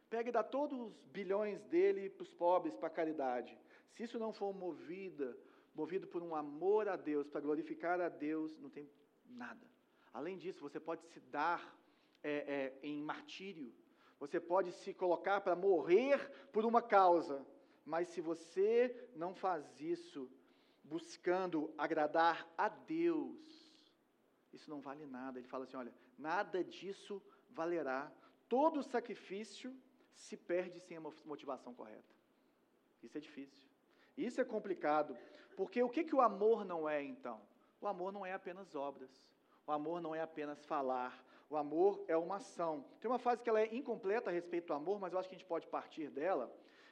pega 0.10 0.30
e 0.30 0.32
dá 0.32 0.44
todos 0.44 0.80
os 0.80 0.94
bilhões 1.12 1.64
dele 1.66 2.10
para 2.10 2.24
os 2.24 2.34
pobres, 2.34 2.76
para 2.76 2.88
a 2.88 2.92
caridade. 2.92 3.58
Se 3.94 4.04
isso 4.04 4.20
não 4.20 4.34
for 4.34 4.54
movida, 4.54 5.38
movido 5.74 6.08
por 6.08 6.24
um 6.24 6.36
amor 6.36 6.88
a 6.88 6.96
Deus, 6.96 7.28
para 7.28 7.42
glorificar 7.42 8.00
a 8.02 8.10
Deus, 8.10 8.58
não 8.60 8.70
tem 8.70 8.90
nada. 9.26 9.66
Além 10.14 10.38
disso, 10.38 10.62
você 10.62 10.80
pode 10.80 11.04
se 11.08 11.20
dar 11.20 11.78
é, 12.24 12.32
é, 12.32 12.80
em 12.82 13.02
martírio, 13.02 13.74
você 14.20 14.40
pode 14.40 14.72
se 14.72 14.94
colocar 14.94 15.42
para 15.42 15.56
morrer 15.56 16.32
por 16.52 16.66
uma 16.66 16.82
causa, 16.82 17.46
mas 17.86 18.08
se 18.08 18.22
você 18.22 19.10
não 19.16 19.36
faz 19.36 19.64
isso, 19.80 20.30
buscando 20.86 21.74
agradar 21.78 22.48
a 22.58 22.70
Deus, 22.70 23.56
isso 24.54 24.70
não 24.70 24.80
vale 24.80 25.06
nada. 25.06 25.40
Ele 25.40 25.48
fala 25.48 25.66
assim: 25.66 25.78
olha, 25.78 25.94
nada 26.18 26.64
disso 26.64 27.22
valerá. 27.50 28.12
Todo 28.48 28.84
sacrifício 28.84 29.76
se 30.14 30.38
perde 30.38 30.80
sem 30.80 30.98
a 30.98 31.02
motivação 31.02 31.74
correta. 31.74 32.14
Isso 33.04 33.18
é 33.18 33.22
difícil. 33.22 33.68
Isso 34.18 34.40
é 34.40 34.46
complicado. 34.46 35.18
Porque 35.58 35.82
o 35.84 35.90
que, 35.90 36.04
que 36.04 36.16
o 36.16 36.22
amor 36.22 36.64
não 36.64 36.88
é, 36.88 37.04
então? 37.04 37.42
O 37.82 37.88
amor 37.88 38.12
não 38.12 38.26
é 38.26 38.34
apenas 38.34 38.76
obras. 38.76 39.12
O 39.68 39.72
amor 39.72 40.00
não 40.00 40.14
é 40.14 40.22
apenas 40.22 40.66
falar. 40.66 41.24
O 41.50 41.58
amor 41.58 42.04
é 42.08 42.16
uma 42.16 42.38
ação. 42.38 42.86
Tem 43.00 43.10
uma 43.10 43.20
frase 43.20 43.44
que 43.44 43.50
ela 43.50 43.62
é 43.62 43.76
incompleta 43.76 44.30
a 44.30 44.34
respeito 44.34 44.68
do 44.68 44.74
amor, 44.74 45.00
mas 45.00 45.14
eu 45.14 45.20
acho 45.20 45.30
que 45.30 45.36
a 45.36 45.38
gente 45.38 45.48
pode 45.48 45.68
partir 45.68 46.10
dela, 46.10 46.52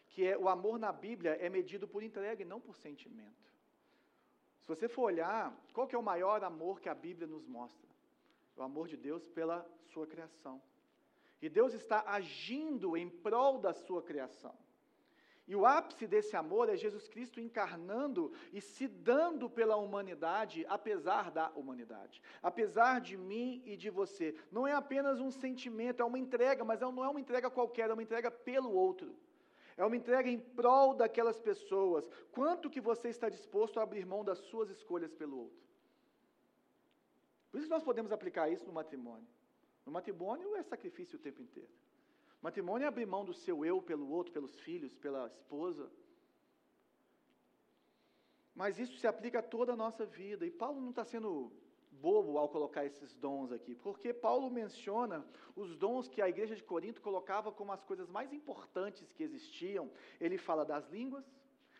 que 0.09 0.25
é 0.25 0.37
o 0.37 0.47
amor 0.47 0.77
na 0.77 0.91
Bíblia 0.91 1.31
é 1.39 1.49
medido 1.49 1.87
por 1.87 2.03
entrega 2.03 2.41
e 2.41 2.45
não 2.45 2.59
por 2.59 2.75
sentimento. 2.75 3.52
Se 4.63 4.67
você 4.67 4.87
for 4.87 5.03
olhar, 5.03 5.53
qual 5.73 5.87
que 5.87 5.95
é 5.95 5.99
o 5.99 6.03
maior 6.03 6.41
amor 6.43 6.79
que 6.79 6.87
a 6.87 6.95
Bíblia 6.95 7.27
nos 7.27 7.45
mostra? 7.45 7.89
O 8.55 8.63
amor 8.63 8.87
de 8.87 8.95
Deus 8.95 9.27
pela 9.27 9.69
sua 9.91 10.07
criação. 10.07 10.61
E 11.41 11.49
Deus 11.49 11.73
está 11.73 12.03
agindo 12.07 12.95
em 12.95 13.09
prol 13.09 13.59
da 13.59 13.73
sua 13.73 14.01
criação. 14.01 14.55
E 15.45 15.53
o 15.53 15.65
ápice 15.65 16.07
desse 16.07 16.37
amor 16.37 16.69
é 16.69 16.77
Jesus 16.77 17.09
Cristo 17.09 17.41
encarnando 17.41 18.31
e 18.53 18.61
se 18.61 18.87
dando 18.87 19.49
pela 19.49 19.75
humanidade, 19.75 20.65
apesar 20.69 21.29
da 21.29 21.49
humanidade, 21.49 22.21
apesar 22.41 23.01
de 23.01 23.17
mim 23.17 23.61
e 23.65 23.75
de 23.75 23.89
você. 23.89 24.33
Não 24.49 24.65
é 24.65 24.71
apenas 24.71 25.19
um 25.19 25.29
sentimento, 25.29 26.01
é 26.01 26.05
uma 26.05 26.17
entrega, 26.17 26.63
mas 26.63 26.79
não 26.79 27.03
é 27.03 27.09
uma 27.09 27.19
entrega 27.19 27.49
qualquer, 27.49 27.89
é 27.89 27.93
uma 27.93 28.03
entrega 28.03 28.31
pelo 28.31 28.71
outro. 28.71 29.13
É 29.75 29.85
uma 29.85 29.95
entrega 29.95 30.29
em 30.29 30.39
prol 30.39 30.93
daquelas 30.93 31.39
pessoas. 31.39 32.07
Quanto 32.31 32.69
que 32.69 32.81
você 32.81 33.09
está 33.09 33.29
disposto 33.29 33.79
a 33.79 33.83
abrir 33.83 34.05
mão 34.05 34.23
das 34.23 34.39
suas 34.39 34.69
escolhas 34.69 35.13
pelo 35.13 35.37
outro? 35.39 35.63
Por 37.51 37.59
isso 37.59 37.69
nós 37.69 37.83
podemos 37.83 38.11
aplicar 38.11 38.49
isso 38.49 38.65
no 38.65 38.73
matrimônio. 38.73 39.27
No 39.85 39.91
matrimônio 39.91 40.55
é 40.55 40.63
sacrifício 40.63 41.17
o 41.17 41.21
tempo 41.21 41.41
inteiro. 41.41 41.69
Matrimônio 42.41 42.85
é 42.85 42.87
abrir 42.87 43.05
mão 43.05 43.23
do 43.23 43.33
seu 43.33 43.63
eu 43.65 43.81
pelo 43.81 44.09
outro, 44.09 44.33
pelos 44.33 44.59
filhos, 44.59 44.95
pela 44.97 45.27
esposa. 45.27 45.89
Mas 48.53 48.77
isso 48.77 48.97
se 48.97 49.07
aplica 49.07 49.39
a 49.39 49.43
toda 49.43 49.73
a 49.73 49.75
nossa 49.75 50.05
vida. 50.05 50.45
E 50.45 50.51
Paulo 50.51 50.79
não 50.79 50.89
está 50.91 51.03
sendo 51.03 51.51
bobo 52.03 52.37
ao 52.37 52.49
colocar 52.49 52.83
esses 52.85 53.13
dons 53.25 53.49
aqui, 53.57 53.73
porque 53.87 54.09
Paulo 54.13 54.47
menciona 54.51 55.25
os 55.55 55.69
dons 55.83 56.09
que 56.13 56.21
a 56.21 56.27
igreja 56.27 56.55
de 56.59 56.65
Corinto 56.71 56.99
colocava 57.07 57.49
como 57.49 57.71
as 57.71 57.83
coisas 57.89 58.09
mais 58.17 58.33
importantes 58.39 59.13
que 59.13 59.23
existiam. 59.23 59.85
Ele 60.19 60.37
fala 60.37 60.65
das 60.65 60.85
línguas, 60.89 61.25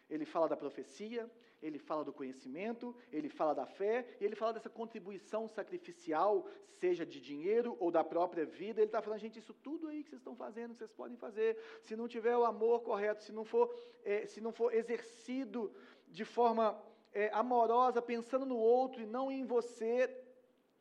ele 0.09 0.25
fala 0.33 0.47
da 0.47 0.55
profecia, 0.55 1.29
ele 1.62 1.77
fala 1.77 2.05
do 2.05 2.13
conhecimento, 2.13 2.95
ele 3.12 3.27
fala 3.39 3.53
da 3.53 3.65
fé, 3.65 3.95
e 4.19 4.23
ele 4.23 4.38
fala 4.41 4.53
dessa 4.53 4.69
contribuição 4.69 5.43
sacrificial, 5.57 6.47
seja 6.81 7.05
de 7.05 7.19
dinheiro 7.19 7.75
ou 7.81 7.91
da 7.91 8.03
própria 8.13 8.45
vida. 8.45 8.79
Ele 8.79 8.88
está 8.88 9.01
falando, 9.01 9.19
gente, 9.19 9.39
isso 9.39 9.53
tudo 9.67 9.89
aí 9.89 10.03
que 10.03 10.09
vocês 10.09 10.21
estão 10.21 10.38
fazendo, 10.45 10.71
que 10.71 10.77
vocês 10.77 10.99
podem 11.01 11.17
fazer, 11.17 11.57
se 11.81 11.97
não 11.97 12.07
tiver 12.07 12.38
o 12.38 12.45
amor 12.45 12.81
correto, 12.89 13.21
se 13.27 13.33
não 13.33 13.43
for, 13.43 13.65
é, 14.05 14.25
se 14.25 14.39
não 14.39 14.53
for 14.53 14.73
exercido 14.73 15.59
de 16.07 16.23
forma 16.23 16.67
é, 17.13 17.30
amorosa, 17.34 18.02
pensando 18.02 18.45
no 18.45 18.58
outro 18.58 19.02
e 19.02 19.06
não 19.06 19.32
em 19.32 19.45
você, 19.45 20.08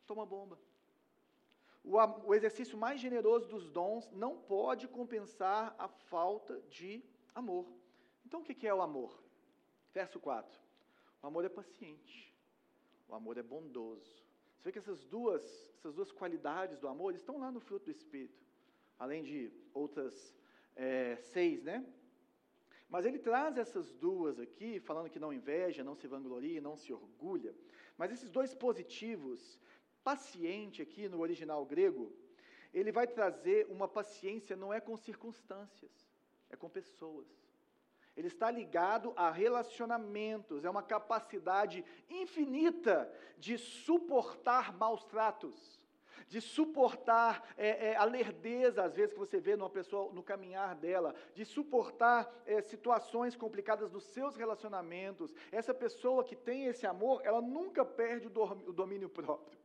toma 0.05 0.25
bomba. 0.25 0.59
O, 1.83 1.97
o 2.27 2.33
exercício 2.33 2.77
mais 2.77 2.99
generoso 2.99 3.47
dos 3.47 3.69
dons 3.69 4.09
não 4.11 4.37
pode 4.37 4.87
compensar 4.87 5.75
a 5.77 5.87
falta 5.87 6.59
de 6.69 7.03
amor. 7.35 7.67
Então, 8.25 8.41
o 8.41 8.43
que 8.43 8.67
é 8.67 8.73
o 8.73 8.81
amor? 8.81 9.21
Verso 9.93 10.19
4. 10.19 10.59
O 11.21 11.27
amor 11.27 11.45
é 11.45 11.49
paciente. 11.49 12.33
O 13.07 13.13
amor 13.13 13.37
é 13.37 13.43
bondoso. 13.43 14.23
Você 14.57 14.69
vê 14.69 14.71
que 14.71 14.79
essas 14.79 15.03
duas, 15.03 15.43
essas 15.77 15.93
duas 15.93 16.11
qualidades 16.11 16.79
do 16.79 16.87
amor 16.87 17.13
estão 17.13 17.37
lá 17.37 17.51
no 17.51 17.59
fruto 17.59 17.85
do 17.85 17.91
Espírito. 17.91 18.41
Além 18.97 19.21
de 19.23 19.51
outras 19.73 20.33
é, 20.75 21.17
seis, 21.17 21.61
né? 21.63 21.85
Mas 22.89 23.05
ele 23.05 23.17
traz 23.17 23.57
essas 23.57 23.91
duas 23.93 24.39
aqui, 24.39 24.79
falando 24.79 25.09
que 25.09 25.19
não 25.19 25.33
inveja, 25.33 25.83
não 25.83 25.95
se 25.95 26.07
vangloria, 26.07 26.61
não 26.61 26.75
se 26.75 26.93
orgulha. 26.93 27.55
Mas 27.97 28.11
esses 28.11 28.29
dois 28.29 28.53
positivos, 28.53 29.59
paciente 30.03 30.81
aqui 30.81 31.07
no 31.07 31.19
original 31.19 31.65
grego, 31.65 32.11
ele 32.73 32.91
vai 32.91 33.07
trazer 33.07 33.67
uma 33.69 33.87
paciência 33.87 34.55
não 34.55 34.73
é 34.73 34.79
com 34.79 34.97
circunstâncias, 34.97 35.91
é 36.49 36.55
com 36.55 36.69
pessoas. 36.69 37.27
Ele 38.15 38.27
está 38.27 38.51
ligado 38.51 39.11
a 39.15 39.31
relacionamentos, 39.31 40.63
é 40.63 40.69
uma 40.69 40.83
capacidade 40.83 41.83
infinita 42.09 43.11
de 43.39 43.57
suportar 43.57 44.71
maus 44.77 45.03
tratos 45.05 45.82
de 46.27 46.41
suportar 46.41 47.53
é, 47.57 47.89
é, 47.89 47.95
a 47.95 48.03
lerdeza, 48.03 48.83
às 48.83 48.95
vezes, 48.95 49.13
que 49.13 49.19
você 49.19 49.39
vê 49.39 49.55
numa 49.55 49.69
pessoa 49.69 50.11
no 50.13 50.23
caminhar 50.23 50.75
dela, 50.75 51.13
de 51.33 51.45
suportar 51.45 52.31
é, 52.45 52.61
situações 52.61 53.35
complicadas 53.35 53.89
dos 53.91 54.03
seus 54.03 54.35
relacionamentos. 54.35 55.33
Essa 55.51 55.73
pessoa 55.73 56.23
que 56.23 56.35
tem 56.35 56.65
esse 56.65 56.85
amor, 56.85 57.21
ela 57.23 57.41
nunca 57.41 57.85
perde 57.85 58.27
o 58.27 58.73
domínio 58.73 59.09
próprio, 59.09 59.59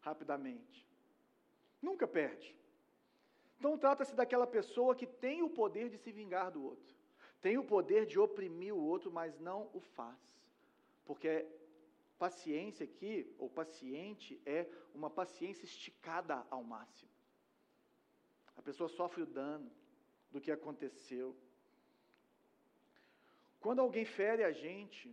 rapidamente. 0.00 0.86
Nunca 1.80 2.06
perde. 2.06 2.56
Então, 3.58 3.78
trata-se 3.78 4.14
daquela 4.14 4.46
pessoa 4.46 4.94
que 4.94 5.06
tem 5.06 5.42
o 5.42 5.48
poder 5.48 5.88
de 5.88 5.96
se 5.96 6.10
vingar 6.10 6.50
do 6.50 6.64
outro, 6.64 6.94
tem 7.40 7.58
o 7.58 7.64
poder 7.64 8.06
de 8.06 8.18
oprimir 8.18 8.74
o 8.74 8.84
outro, 8.84 9.10
mas 9.10 9.38
não 9.38 9.70
o 9.72 9.80
faz, 9.80 10.18
porque 11.04 11.46
Paciência 12.26 12.84
aqui, 12.88 13.14
ou 13.36 13.48
paciente, 13.50 14.40
é 14.46 14.60
uma 14.98 15.10
paciência 15.10 15.64
esticada 15.64 16.36
ao 16.54 16.62
máximo. 16.62 17.10
A 18.56 18.62
pessoa 18.62 18.88
sofre 18.88 19.22
o 19.22 19.26
dano 19.40 19.68
do 20.30 20.40
que 20.40 20.52
aconteceu. 20.52 21.28
Quando 23.58 23.80
alguém 23.80 24.04
fere 24.04 24.44
a 24.44 24.52
gente, 24.52 25.04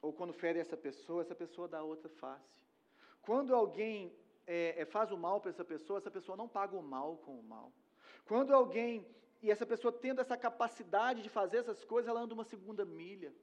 ou 0.00 0.12
quando 0.12 0.32
fere 0.32 0.60
essa 0.60 0.76
pessoa, 0.76 1.22
essa 1.22 1.34
pessoa 1.34 1.66
dá 1.66 1.82
outra 1.82 2.08
face. 2.08 2.60
Quando 3.20 3.52
alguém 3.52 4.16
é, 4.46 4.82
é, 4.82 4.84
faz 4.84 5.10
o 5.10 5.18
mal 5.18 5.40
para 5.40 5.50
essa 5.50 5.64
pessoa, 5.64 5.98
essa 5.98 6.14
pessoa 6.18 6.36
não 6.36 6.48
paga 6.48 6.76
o 6.76 6.82
mal 6.94 7.16
com 7.24 7.34
o 7.40 7.42
mal. 7.42 7.72
Quando 8.26 8.54
alguém, 8.54 9.04
e 9.42 9.50
essa 9.50 9.66
pessoa 9.66 9.92
tendo 9.92 10.20
essa 10.20 10.36
capacidade 10.36 11.20
de 11.20 11.28
fazer 11.28 11.56
essas 11.56 11.84
coisas, 11.84 12.08
ela 12.08 12.20
anda 12.20 12.32
uma 12.32 12.44
segunda 12.44 12.84
milha. 12.84 13.34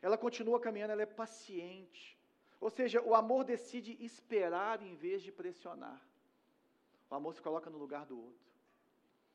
Ela 0.00 0.16
continua 0.16 0.60
caminhando, 0.60 0.92
ela 0.92 1.02
é 1.02 1.06
paciente. 1.24 2.19
Ou 2.60 2.70
seja, 2.70 3.00
o 3.00 3.14
amor 3.14 3.44
decide 3.44 3.96
esperar 4.04 4.82
em 4.82 4.94
vez 4.94 5.22
de 5.22 5.32
pressionar. 5.32 6.00
O 7.10 7.14
amor 7.14 7.34
se 7.34 7.40
coloca 7.40 7.70
no 7.70 7.78
lugar 7.78 8.04
do 8.04 8.18
outro. 8.18 8.50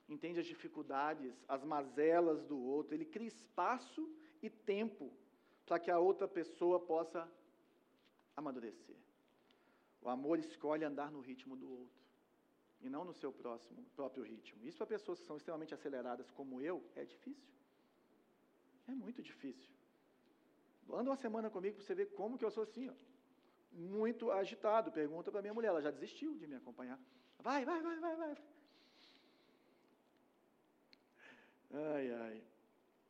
Entende 0.08 0.40
as 0.40 0.46
dificuldades, 0.46 1.34
as 1.48 1.64
mazelas 1.64 2.44
do 2.44 2.58
outro. 2.62 2.94
Ele 2.94 3.06
cria 3.06 3.28
espaço 3.28 4.08
e 4.42 4.50
tempo 4.50 5.12
para 5.66 5.80
que 5.80 5.90
a 5.90 6.00
outra 6.00 6.28
pessoa 6.28 6.80
possa 6.80 7.28
amadurecer. 8.36 8.96
O 10.02 10.10
amor 10.10 10.38
escolhe 10.38 10.86
andar 10.86 11.12
no 11.12 11.20
ritmo 11.20 11.56
do 11.56 11.68
outro 11.68 12.06
e 12.82 12.90
não 12.90 13.04
no 13.04 13.14
seu 13.14 13.32
próximo, 13.34 13.84
próprio 13.96 14.24
ritmo. 14.24 14.64
Isso 14.64 14.78
para 14.78 14.86
pessoas 14.86 15.20
que 15.20 15.26
são 15.26 15.38
extremamente 15.38 15.74
aceleradas 15.74 16.30
como 16.32 16.62
eu 16.62 16.84
é 16.96 17.04
difícil. 17.04 17.56
É 18.88 18.94
muito 18.94 19.24
difícil. 19.24 19.74
Anda 20.94 21.10
uma 21.10 21.16
semana 21.16 21.50
comigo 21.50 21.78
para 21.78 21.86
você 21.86 21.96
ver 21.96 22.08
como 22.14 22.38
que 22.38 22.46
eu 22.46 22.52
sou 22.52 22.62
assim, 22.62 22.88
ó. 22.88 22.94
Muito 23.76 24.32
agitado. 24.32 24.92
Pergunta 24.92 25.32
para 25.32 25.42
minha 25.42 25.54
mulher, 25.54 25.68
ela 25.68 25.82
já 25.82 25.92
desistiu 25.92 26.36
de 26.38 26.48
me 26.48 26.56
acompanhar. 26.56 27.00
Vai, 27.40 27.66
vai, 27.66 27.82
vai, 27.82 28.00
vai, 28.00 28.16
vai. 28.16 28.38
Ai, 31.74 32.12
ai. 32.12 32.44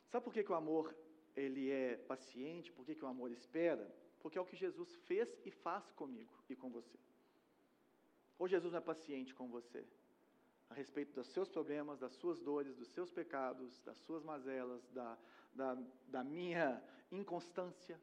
Sabe 0.09 0.23
por 0.23 0.33
que, 0.33 0.43
que 0.43 0.51
o 0.51 0.55
amor 0.55 0.95
ele 1.35 1.69
é 1.69 1.97
paciente? 1.97 2.71
Por 2.71 2.85
que, 2.85 2.95
que 2.95 3.05
o 3.05 3.07
amor 3.07 3.31
espera? 3.31 3.93
Porque 4.19 4.37
é 4.37 4.41
o 4.41 4.45
que 4.45 4.55
Jesus 4.55 4.93
fez 5.07 5.29
e 5.45 5.51
faz 5.51 5.91
comigo 5.91 6.33
e 6.49 6.55
com 6.55 6.69
você. 6.69 6.97
Ou 8.39 8.47
Jesus 8.47 8.73
não 8.73 8.79
é 8.79 8.81
paciente 8.81 9.33
com 9.33 9.47
você 9.47 9.85
a 10.69 10.73
respeito 10.73 11.13
dos 11.13 11.27
seus 11.27 11.47
problemas, 11.47 11.99
das 11.99 12.13
suas 12.13 12.41
dores, 12.41 12.75
dos 12.75 12.89
seus 12.89 13.11
pecados, 13.11 13.79
das 13.81 13.97
suas 13.99 14.23
mazelas, 14.23 14.87
da, 14.89 15.17
da, 15.53 15.77
da 16.07 16.23
minha 16.23 16.81
inconstância. 17.11 17.99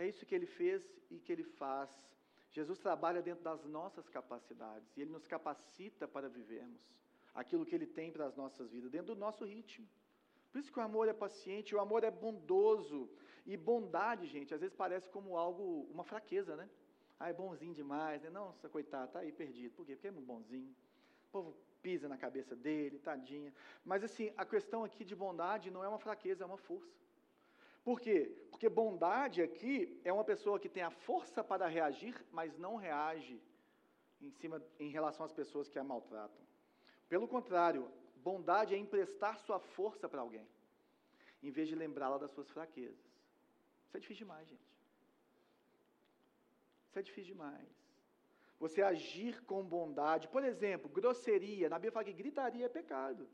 É 0.00 0.06
isso 0.10 0.24
que 0.28 0.34
ele 0.34 0.46
fez 0.46 0.82
e 1.10 1.16
que 1.24 1.30
ele 1.34 1.46
faz. 1.60 1.90
Jesus 2.56 2.78
trabalha 2.86 3.20
dentro 3.28 3.44
das 3.44 3.62
nossas 3.76 4.08
capacidades 4.08 4.88
e 4.96 5.02
ele 5.02 5.12
nos 5.16 5.26
capacita 5.34 6.08
para 6.14 6.26
vivermos 6.38 6.82
aquilo 7.34 7.66
que 7.66 7.74
ele 7.74 7.86
tem 7.98 8.10
para 8.10 8.24
as 8.24 8.34
nossas 8.34 8.70
vidas, 8.74 8.90
dentro 8.90 9.14
do 9.14 9.20
nosso 9.26 9.44
ritmo. 9.44 9.86
Por 10.50 10.58
isso 10.58 10.72
que 10.72 10.78
o 10.78 10.82
amor 10.82 11.06
é 11.06 11.12
paciente, 11.12 11.74
o 11.74 11.80
amor 11.80 12.02
é 12.02 12.10
bondoso. 12.10 13.10
E 13.46 13.56
bondade, 13.56 14.26
gente, 14.26 14.54
às 14.54 14.60
vezes 14.60 14.74
parece 14.74 15.08
como 15.10 15.36
algo, 15.36 15.86
uma 15.94 16.04
fraqueza, 16.12 16.56
né? 16.56 16.66
Ah, 17.18 17.28
é 17.28 17.34
bonzinho 17.34 17.74
demais, 17.74 18.22
né? 18.22 18.30
Não, 18.30 18.52
coitado, 18.72 19.08
está 19.08 19.18
aí 19.20 19.30
perdido. 19.30 19.74
Por 19.74 19.84
quê? 19.84 19.94
Porque 19.94 20.08
é 20.08 20.10
muito 20.10 20.26
bonzinho. 20.26 20.74
O 21.28 21.30
povo 21.30 21.56
pisa 21.82 22.08
na 22.08 22.16
cabeça 22.16 22.56
dele, 22.56 22.98
tadinha. 22.98 23.52
Mas 23.84 24.02
assim, 24.02 24.32
a 24.36 24.46
questão 24.46 24.82
aqui 24.82 25.04
de 25.04 25.14
bondade 25.14 25.70
não 25.70 25.84
é 25.84 25.88
uma 25.88 25.98
fraqueza, 25.98 26.42
é 26.42 26.46
uma 26.46 26.56
força. 26.56 26.98
Por 27.82 28.00
quê? 28.00 28.18
Porque 28.50 28.68
bondade 28.68 29.40
aqui 29.42 30.00
é 30.04 30.12
uma 30.12 30.24
pessoa 30.24 30.60
que 30.60 30.68
tem 30.68 30.82
a 30.82 30.90
força 30.90 31.42
para 31.42 31.66
reagir, 31.66 32.14
mas 32.30 32.58
não 32.58 32.76
reage 32.76 33.40
em 34.20 34.30
cima 34.30 34.62
em 34.78 34.90
relação 34.90 35.24
às 35.24 35.32
pessoas 35.32 35.68
que 35.68 35.78
a 35.78 35.84
maltratam. 35.84 36.44
Pelo 37.08 37.26
contrário, 37.26 37.90
bondade 38.16 38.74
é 38.74 38.78
emprestar 38.78 39.38
sua 39.38 39.58
força 39.58 40.08
para 40.08 40.20
alguém, 40.20 40.46
em 41.42 41.50
vez 41.50 41.68
de 41.68 41.74
lembrá-la 41.74 42.18
das 42.18 42.30
suas 42.32 42.50
fraquezas. 42.50 43.10
Isso 43.86 43.96
é 43.96 44.00
difícil 44.00 44.26
demais, 44.26 44.48
gente. 44.48 44.70
Isso 46.88 46.98
é 46.98 47.02
difícil 47.02 47.32
demais. 47.34 47.68
Você 48.58 48.82
agir 48.82 49.42
com 49.44 49.64
bondade. 49.64 50.28
Por 50.28 50.44
exemplo, 50.44 50.88
grosseria. 50.88 51.68
Na 51.68 51.78
Bíblia 51.78 51.92
fala 51.92 52.04
que 52.04 52.12
gritaria 52.12 52.66
é 52.66 52.68
pecado. 52.68 53.26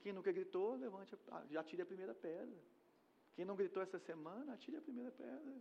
Quem 0.00 0.14
nunca 0.14 0.32
gritou, 0.32 0.76
levante, 0.76 1.14
já 1.50 1.62
tire 1.62 1.82
a 1.82 1.86
primeira 1.86 2.14
pedra. 2.14 2.58
Quem 3.40 3.46
não 3.46 3.56
gritou 3.56 3.82
essa 3.82 3.98
semana, 3.98 4.52
atire 4.52 4.76
a 4.76 4.82
primeira 4.82 5.10
pedra. 5.12 5.54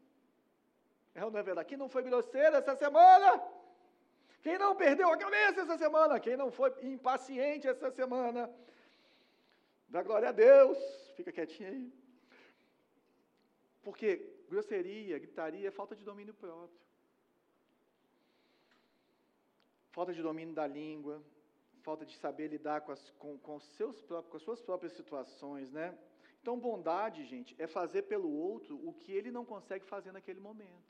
É 1.15 1.23
ou 1.23 1.31
não 1.31 1.39
é 1.39 1.43
verdade? 1.43 1.69
Quem 1.69 1.77
não 1.77 1.87
foi 1.87 2.03
grosseiro 2.03 2.57
essa 2.57 2.75
semana? 2.75 3.41
Quem 4.41 4.57
não 4.57 4.75
perdeu 4.75 5.07
a 5.09 5.17
cabeça 5.17 5.61
essa 5.61 5.77
semana? 5.77 6.19
Quem 6.19 6.35
não 6.35 6.51
foi 6.51 6.73
impaciente 6.83 7.69
essa 7.69 7.89
semana? 7.89 8.53
Dá 9.87 10.03
glória 10.03 10.27
a 10.27 10.33
Deus. 10.33 10.77
Fica 11.15 11.31
quietinho 11.31 11.69
aí. 11.69 11.93
Porque 13.81 14.29
grosseria, 14.49 15.17
gritaria 15.17 15.69
é 15.69 15.71
falta 15.71 15.95
de 15.95 16.03
domínio 16.03 16.33
próprio. 16.33 16.81
Falta 19.91 20.13
de 20.13 20.21
domínio 20.21 20.53
da 20.53 20.67
língua, 20.67 21.23
falta 21.81 22.05
de 22.05 22.17
saber 22.17 22.49
lidar 22.49 22.81
com 22.81 22.91
as, 22.91 23.09
com, 23.11 23.37
com, 23.37 23.57
seus 23.57 24.01
próprios, 24.01 24.31
com 24.31 24.35
as 24.35 24.43
suas 24.43 24.61
próprias 24.61 24.91
situações, 24.91 25.71
né? 25.71 25.97
Então, 26.41 26.59
bondade, 26.59 27.25
gente, 27.25 27.55
é 27.57 27.67
fazer 27.67 28.03
pelo 28.03 28.31
outro 28.31 28.79
o 28.87 28.93
que 28.93 29.11
ele 29.11 29.31
não 29.31 29.45
consegue 29.45 29.85
fazer 29.85 30.11
naquele 30.11 30.39
momento. 30.39 30.89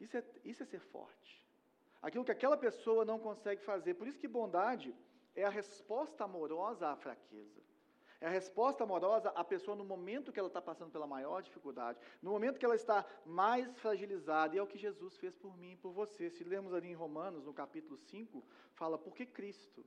Isso 0.00 0.16
é, 0.16 0.24
isso 0.44 0.62
é 0.62 0.66
ser 0.66 0.80
forte. 0.80 1.44
Aquilo 2.00 2.24
que 2.24 2.32
aquela 2.32 2.56
pessoa 2.56 3.04
não 3.04 3.18
consegue 3.18 3.62
fazer. 3.62 3.94
Por 3.94 4.06
isso 4.06 4.18
que 4.18 4.28
bondade 4.28 4.94
é 5.34 5.44
a 5.44 5.50
resposta 5.50 6.24
amorosa 6.24 6.88
à 6.88 6.96
fraqueza. 6.96 7.62
É 8.20 8.26
a 8.26 8.30
resposta 8.30 8.84
amorosa 8.84 9.30
à 9.30 9.44
pessoa 9.44 9.76
no 9.76 9.84
momento 9.84 10.32
que 10.32 10.38
ela 10.38 10.48
está 10.48 10.62
passando 10.62 10.90
pela 10.90 11.06
maior 11.06 11.42
dificuldade, 11.42 11.98
no 12.22 12.30
momento 12.30 12.58
que 12.58 12.64
ela 12.64 12.74
está 12.74 13.04
mais 13.26 13.76
fragilizada, 13.78 14.54
e 14.54 14.58
é 14.58 14.62
o 14.62 14.66
que 14.66 14.78
Jesus 14.78 15.16
fez 15.16 15.34
por 15.34 15.56
mim 15.58 15.72
e 15.72 15.76
por 15.76 15.92
você. 15.92 16.30
Se 16.30 16.44
lemos 16.44 16.72
ali 16.72 16.88
em 16.88 16.94
Romanos, 16.94 17.44
no 17.44 17.52
capítulo 17.52 17.98
5, 17.98 18.42
fala: 18.72 18.96
Porque 18.96 19.26
Cristo, 19.26 19.84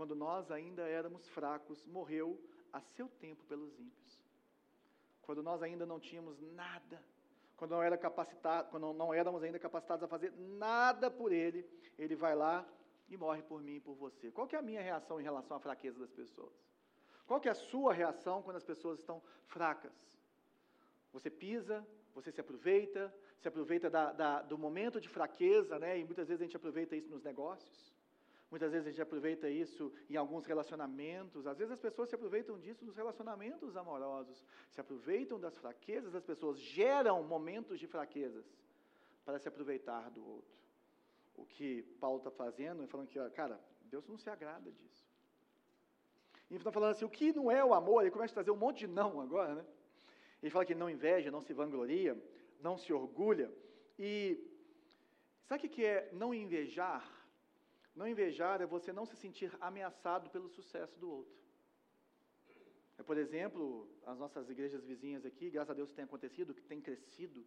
quando 0.00 0.14
nós 0.14 0.50
ainda 0.50 0.88
éramos 0.88 1.28
fracos, 1.28 1.84
morreu 1.84 2.42
a 2.72 2.80
seu 2.80 3.06
tempo 3.06 3.44
pelos 3.44 3.78
ímpios. 3.78 4.24
Quando 5.20 5.42
nós 5.42 5.62
ainda 5.62 5.84
não 5.84 6.00
tínhamos 6.00 6.40
nada, 6.40 7.04
quando 7.54 7.72
não, 7.72 7.82
era 7.82 7.98
quando 8.70 8.94
não 8.94 9.12
éramos 9.12 9.42
ainda 9.42 9.58
capacitados 9.58 10.02
a 10.02 10.08
fazer 10.08 10.32
nada 10.32 11.10
por 11.10 11.32
Ele, 11.32 11.68
Ele 11.98 12.16
vai 12.16 12.34
lá 12.34 12.66
e 13.10 13.16
morre 13.18 13.42
por 13.42 13.60
mim 13.60 13.74
e 13.74 13.80
por 13.80 13.94
você. 13.94 14.30
Qual 14.30 14.48
é 14.50 14.56
a 14.56 14.62
minha 14.62 14.80
reação 14.80 15.20
em 15.20 15.22
relação 15.22 15.58
à 15.58 15.60
fraqueza 15.60 16.00
das 16.00 16.10
pessoas? 16.10 16.54
Qual 17.26 17.38
é 17.44 17.50
a 17.50 17.54
sua 17.54 17.92
reação 17.92 18.40
quando 18.42 18.56
as 18.56 18.64
pessoas 18.64 19.00
estão 19.00 19.22
fracas? 19.48 19.92
Você 21.12 21.28
pisa, 21.28 21.86
você 22.14 22.32
se 22.32 22.40
aproveita, 22.40 23.14
se 23.38 23.48
aproveita 23.48 23.90
da, 23.90 24.14
da, 24.14 24.40
do 24.40 24.56
momento 24.56 24.98
de 24.98 25.10
fraqueza, 25.10 25.78
né? 25.78 25.98
E 25.98 26.04
muitas 26.04 26.26
vezes 26.26 26.40
a 26.40 26.44
gente 26.46 26.56
aproveita 26.56 26.96
isso 26.96 27.10
nos 27.10 27.22
negócios. 27.22 27.99
Muitas 28.50 28.72
vezes 28.72 28.88
a 28.88 28.90
gente 28.90 29.00
aproveita 29.00 29.48
isso 29.48 29.92
em 30.08 30.16
alguns 30.16 30.44
relacionamentos. 30.44 31.46
Às 31.46 31.58
vezes 31.58 31.72
as 31.72 31.80
pessoas 31.80 32.08
se 32.08 32.16
aproveitam 32.16 32.58
disso 32.58 32.84
nos 32.84 32.96
relacionamentos 32.96 33.76
amorosos. 33.76 34.44
Se 34.70 34.80
aproveitam 34.80 35.38
das 35.38 35.56
fraquezas 35.56 36.12
das 36.12 36.24
pessoas, 36.24 36.58
geram 36.58 37.22
momentos 37.22 37.78
de 37.78 37.86
fraquezas 37.86 38.44
para 39.24 39.38
se 39.38 39.46
aproveitar 39.46 40.10
do 40.10 40.26
outro. 40.26 40.58
O 41.36 41.46
que 41.46 41.82
Paulo 42.00 42.18
está 42.18 42.30
fazendo 42.30 42.82
é 42.82 42.86
falando 42.88 43.06
que, 43.06 43.30
cara, 43.30 43.60
Deus 43.82 44.06
não 44.08 44.18
se 44.18 44.28
agrada 44.28 44.70
disso. 44.72 45.08
E 46.50 46.56
está 46.56 46.72
falando 46.72 46.90
assim, 46.90 47.04
o 47.04 47.10
que 47.10 47.32
não 47.32 47.50
é 47.50 47.64
o 47.64 47.72
amor, 47.72 48.02
ele 48.02 48.10
começa 48.10 48.32
a 48.32 48.34
trazer 48.34 48.50
um 48.50 48.56
monte 48.56 48.80
de 48.80 48.88
não 48.88 49.20
agora, 49.20 49.54
né? 49.54 49.64
Ele 50.42 50.50
fala 50.50 50.64
que 50.64 50.74
não 50.74 50.90
inveja, 50.90 51.30
não 51.30 51.40
se 51.40 51.52
vangloria, 51.52 52.20
não 52.60 52.76
se 52.76 52.92
orgulha. 52.92 53.52
E 53.96 54.44
sabe 55.44 55.66
o 55.66 55.70
que 55.70 55.84
é 55.84 56.10
não 56.12 56.34
invejar? 56.34 57.19
Não 57.94 58.06
invejar 58.06 58.60
é 58.60 58.66
você 58.66 58.92
não 58.92 59.04
se 59.04 59.16
sentir 59.16 59.56
ameaçado 59.60 60.30
pelo 60.30 60.48
sucesso 60.48 60.98
do 60.98 61.10
outro. 61.10 61.40
É, 62.98 63.02
por 63.02 63.16
exemplo, 63.16 63.88
as 64.06 64.18
nossas 64.18 64.48
igrejas 64.50 64.84
vizinhas 64.84 65.24
aqui, 65.24 65.50
graças 65.50 65.70
a 65.70 65.74
Deus 65.74 65.92
tem 65.92 66.04
acontecido, 66.04 66.54
que 66.54 66.62
tem 66.62 66.80
crescido. 66.80 67.44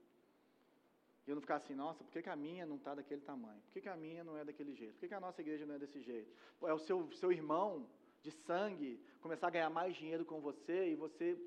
E 1.26 1.30
eu 1.30 1.36
não 1.36 1.42
ficar 1.42 1.56
assim, 1.56 1.74
nossa, 1.74 2.04
por 2.04 2.12
que, 2.12 2.22
que 2.22 2.30
a 2.30 2.36
minha 2.36 2.66
não 2.66 2.76
está 2.76 2.94
daquele 2.96 3.22
tamanho? 3.22 3.62
Por 3.62 3.72
que, 3.72 3.82
que 3.82 3.90
a 3.90 3.96
minha 3.96 4.24
não 4.24 4.38
é 4.38 4.44
daquele 4.44 4.74
jeito? 4.74 4.94
Por 4.94 5.02
que, 5.02 5.08
que 5.08 5.14
a 5.14 5.20
nossa 5.20 5.42
igreja 5.42 5.66
não 5.66 5.76
é 5.76 5.80
desse 5.80 6.02
jeito? 6.02 6.34
É 6.64 6.74
o 6.74 6.80
seu, 6.80 7.10
seu 7.14 7.32
irmão 7.32 7.88
de 8.22 8.32
sangue 8.32 9.00
começar 9.22 9.48
a 9.48 9.50
ganhar 9.52 9.70
mais 9.70 9.96
dinheiro 9.96 10.26
com 10.26 10.42
você 10.42 10.90
e 10.90 10.96
você 10.96 11.38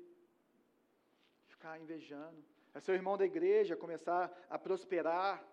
ficar 1.47 1.79
invejando. 1.79 2.43
É 2.73 2.79
seu 2.79 2.95
irmão 2.95 3.17
da 3.17 3.25
igreja 3.25 3.75
começar 3.75 4.31
a 4.49 4.57
prosperar. 4.57 5.43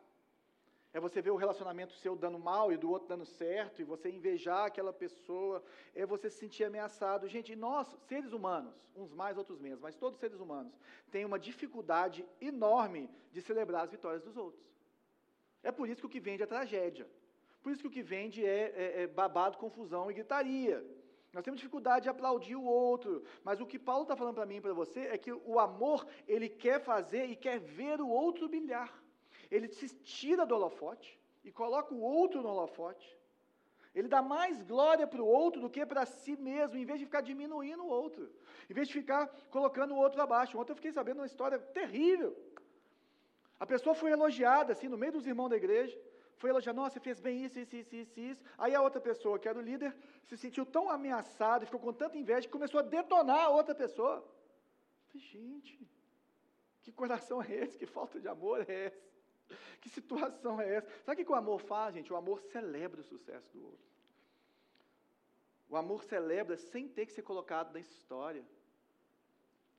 É 0.95 1.01
você 1.01 1.21
ver 1.21 1.33
o 1.33 1.37
relacionamento 1.37 1.93
seu 1.95 2.15
dando 2.15 2.39
mal 2.39 2.73
e 2.73 2.77
do 2.77 2.89
outro 2.89 3.09
dando 3.09 3.27
certo, 3.27 3.83
e 3.83 3.85
você 3.85 4.09
invejar 4.09 4.67
aquela 4.67 4.93
pessoa, 4.93 5.61
é 5.93 6.07
você 6.07 6.31
se 6.31 6.39
sentir 6.39 6.63
ameaçado. 6.63 7.29
Gente, 7.29 7.57
nós, 7.57 7.97
seres 8.07 8.33
humanos, 8.33 8.77
uns 8.95 9.13
mais, 9.13 9.37
outros 9.37 9.59
menos, 9.59 9.81
mas 9.81 9.97
todos 9.97 10.21
seres 10.21 10.39
humanos, 10.39 10.73
têm 11.11 11.25
uma 11.25 11.37
dificuldade 11.37 12.25
enorme 12.41 13.11
de 13.33 13.43
celebrar 13.43 13.83
as 13.83 13.91
vitórias 13.91 14.23
dos 14.23 14.37
outros. 14.37 14.65
É 15.65 15.73
por 15.73 15.89
isso 15.89 16.01
que 16.01 16.07
o 16.07 16.15
que 16.15 16.21
vende 16.21 16.45
é 16.45 16.47
tragédia. 16.47 17.09
Por 17.61 17.73
isso 17.73 17.83
que 17.83 17.89
o 17.89 17.91
que 17.91 18.03
vende 18.03 18.47
é, 18.47 18.73
é, 18.77 19.03
é 19.03 19.07
babado, 19.09 19.59
confusão 19.59 20.09
e 20.09 20.15
gritaria. 20.15 20.87
Nós 21.33 21.43
temos 21.43 21.59
dificuldade 21.59 22.05
de 22.05 22.09
aplaudir 22.09 22.55
o 22.55 22.63
outro, 22.63 23.25
mas 23.43 23.61
o 23.61 23.67
que 23.67 23.81
Paulo 23.81 24.03
está 24.03 24.15
falando 24.15 24.37
para 24.37 24.47
mim 24.47 24.59
e 24.59 24.61
para 24.61 24.73
você 24.73 25.01
é 25.09 25.19
que 25.19 25.33
o 25.33 25.59
amor, 25.59 26.07
ele 26.29 26.49
quer 26.49 26.81
fazer 26.81 27.25
e 27.25 27.35
quer 27.35 27.59
ver 27.59 28.01
o 28.01 28.09
outro 28.09 28.49
brilhar. 28.49 29.03
Ele 29.51 29.69
se 29.69 29.89
tira 30.03 30.47
do 30.47 30.55
holofote 30.55 31.19
e 31.45 31.53
coloca 31.53 31.95
o 31.95 32.01
outro 32.01 32.43
no 32.43 32.49
holofote. 32.49 33.07
Ele 33.95 34.09
dá 34.09 34.21
mais 34.21 34.63
glória 34.63 35.07
para 35.07 35.23
o 35.23 35.27
outro 35.27 35.61
do 35.61 35.71
que 35.71 35.87
para 35.87 36.05
si 36.05 36.37
mesmo, 36.37 36.77
em 36.77 36.85
vez 36.85 36.99
de 36.99 37.07
ficar 37.07 37.21
diminuindo 37.21 37.85
o 37.85 37.89
outro, 37.89 38.29
em 38.69 38.75
vez 38.75 38.89
de 38.89 38.95
ficar 38.95 39.29
colocando 39.51 39.95
o 39.95 39.99
outro 39.99 40.21
abaixo. 40.21 40.59
Ontem 40.59 40.73
eu 40.73 40.77
fiquei 40.77 40.93
sabendo 40.93 41.19
uma 41.21 41.27
história 41.27 41.59
terrível. 41.59 42.37
A 43.61 43.67
pessoa 43.67 43.95
foi 43.95 44.11
elogiada, 44.11 44.73
assim, 44.73 44.89
no 44.89 44.99
meio 44.99 45.13
dos 45.13 45.27
irmãos 45.27 45.49
da 45.49 45.57
igreja 45.57 45.97
foi 46.37 46.51
elogiar, 46.51 46.75
nossa, 46.75 46.95
você 46.95 47.01
fez 47.01 47.21
bem 47.21 47.45
isso, 47.45 47.59
isso, 47.59 47.75
isso, 47.77 47.97
isso, 47.97 48.21
isso. 48.21 48.43
Aí 48.59 48.75
a 48.75 48.83
outra 48.83 49.01
pessoa, 49.01 49.39
que 49.39 49.49
era 49.49 49.59
o 49.59 49.63
líder, 49.63 49.97
se 50.27 50.37
sentiu 50.37 50.67
tão 50.67 50.91
ameaçada, 50.91 51.65
ficou 51.65 51.81
com 51.81 51.93
tanta 51.93 52.19
inveja, 52.19 52.47
que 52.47 52.53
começou 52.53 52.81
a 52.81 52.83
detonar 52.83 53.45
a 53.45 53.49
outra 53.49 53.75
pessoa. 53.75 54.23
Gente, 55.15 55.89
que 56.83 56.93
coração 56.93 57.43
é 57.43 57.51
esse? 57.63 57.79
Que 57.79 57.87
falta 57.87 58.21
de 58.21 58.29
amor 58.29 58.69
é 58.69 58.87
esse? 58.87 59.14
Que 59.81 59.89
situação 59.89 60.61
é 60.61 60.77
essa? 60.77 60.89
Sabe 61.05 61.23
o 61.23 61.25
que 61.27 61.33
o 61.33 61.35
amor 61.35 61.61
faz, 61.61 61.95
gente? 61.95 62.13
O 62.13 62.17
amor 62.17 62.41
celebra 62.41 63.01
o 63.01 63.05
sucesso 63.05 63.53
do 63.53 63.65
outro. 63.65 63.87
O 65.69 65.77
amor 65.77 66.03
celebra 66.05 66.57
sem 66.57 66.89
ter 66.89 67.07
que 67.07 67.13
ser 67.13 67.23
colocado 67.23 67.73
na 67.73 67.81
história. 67.81 68.45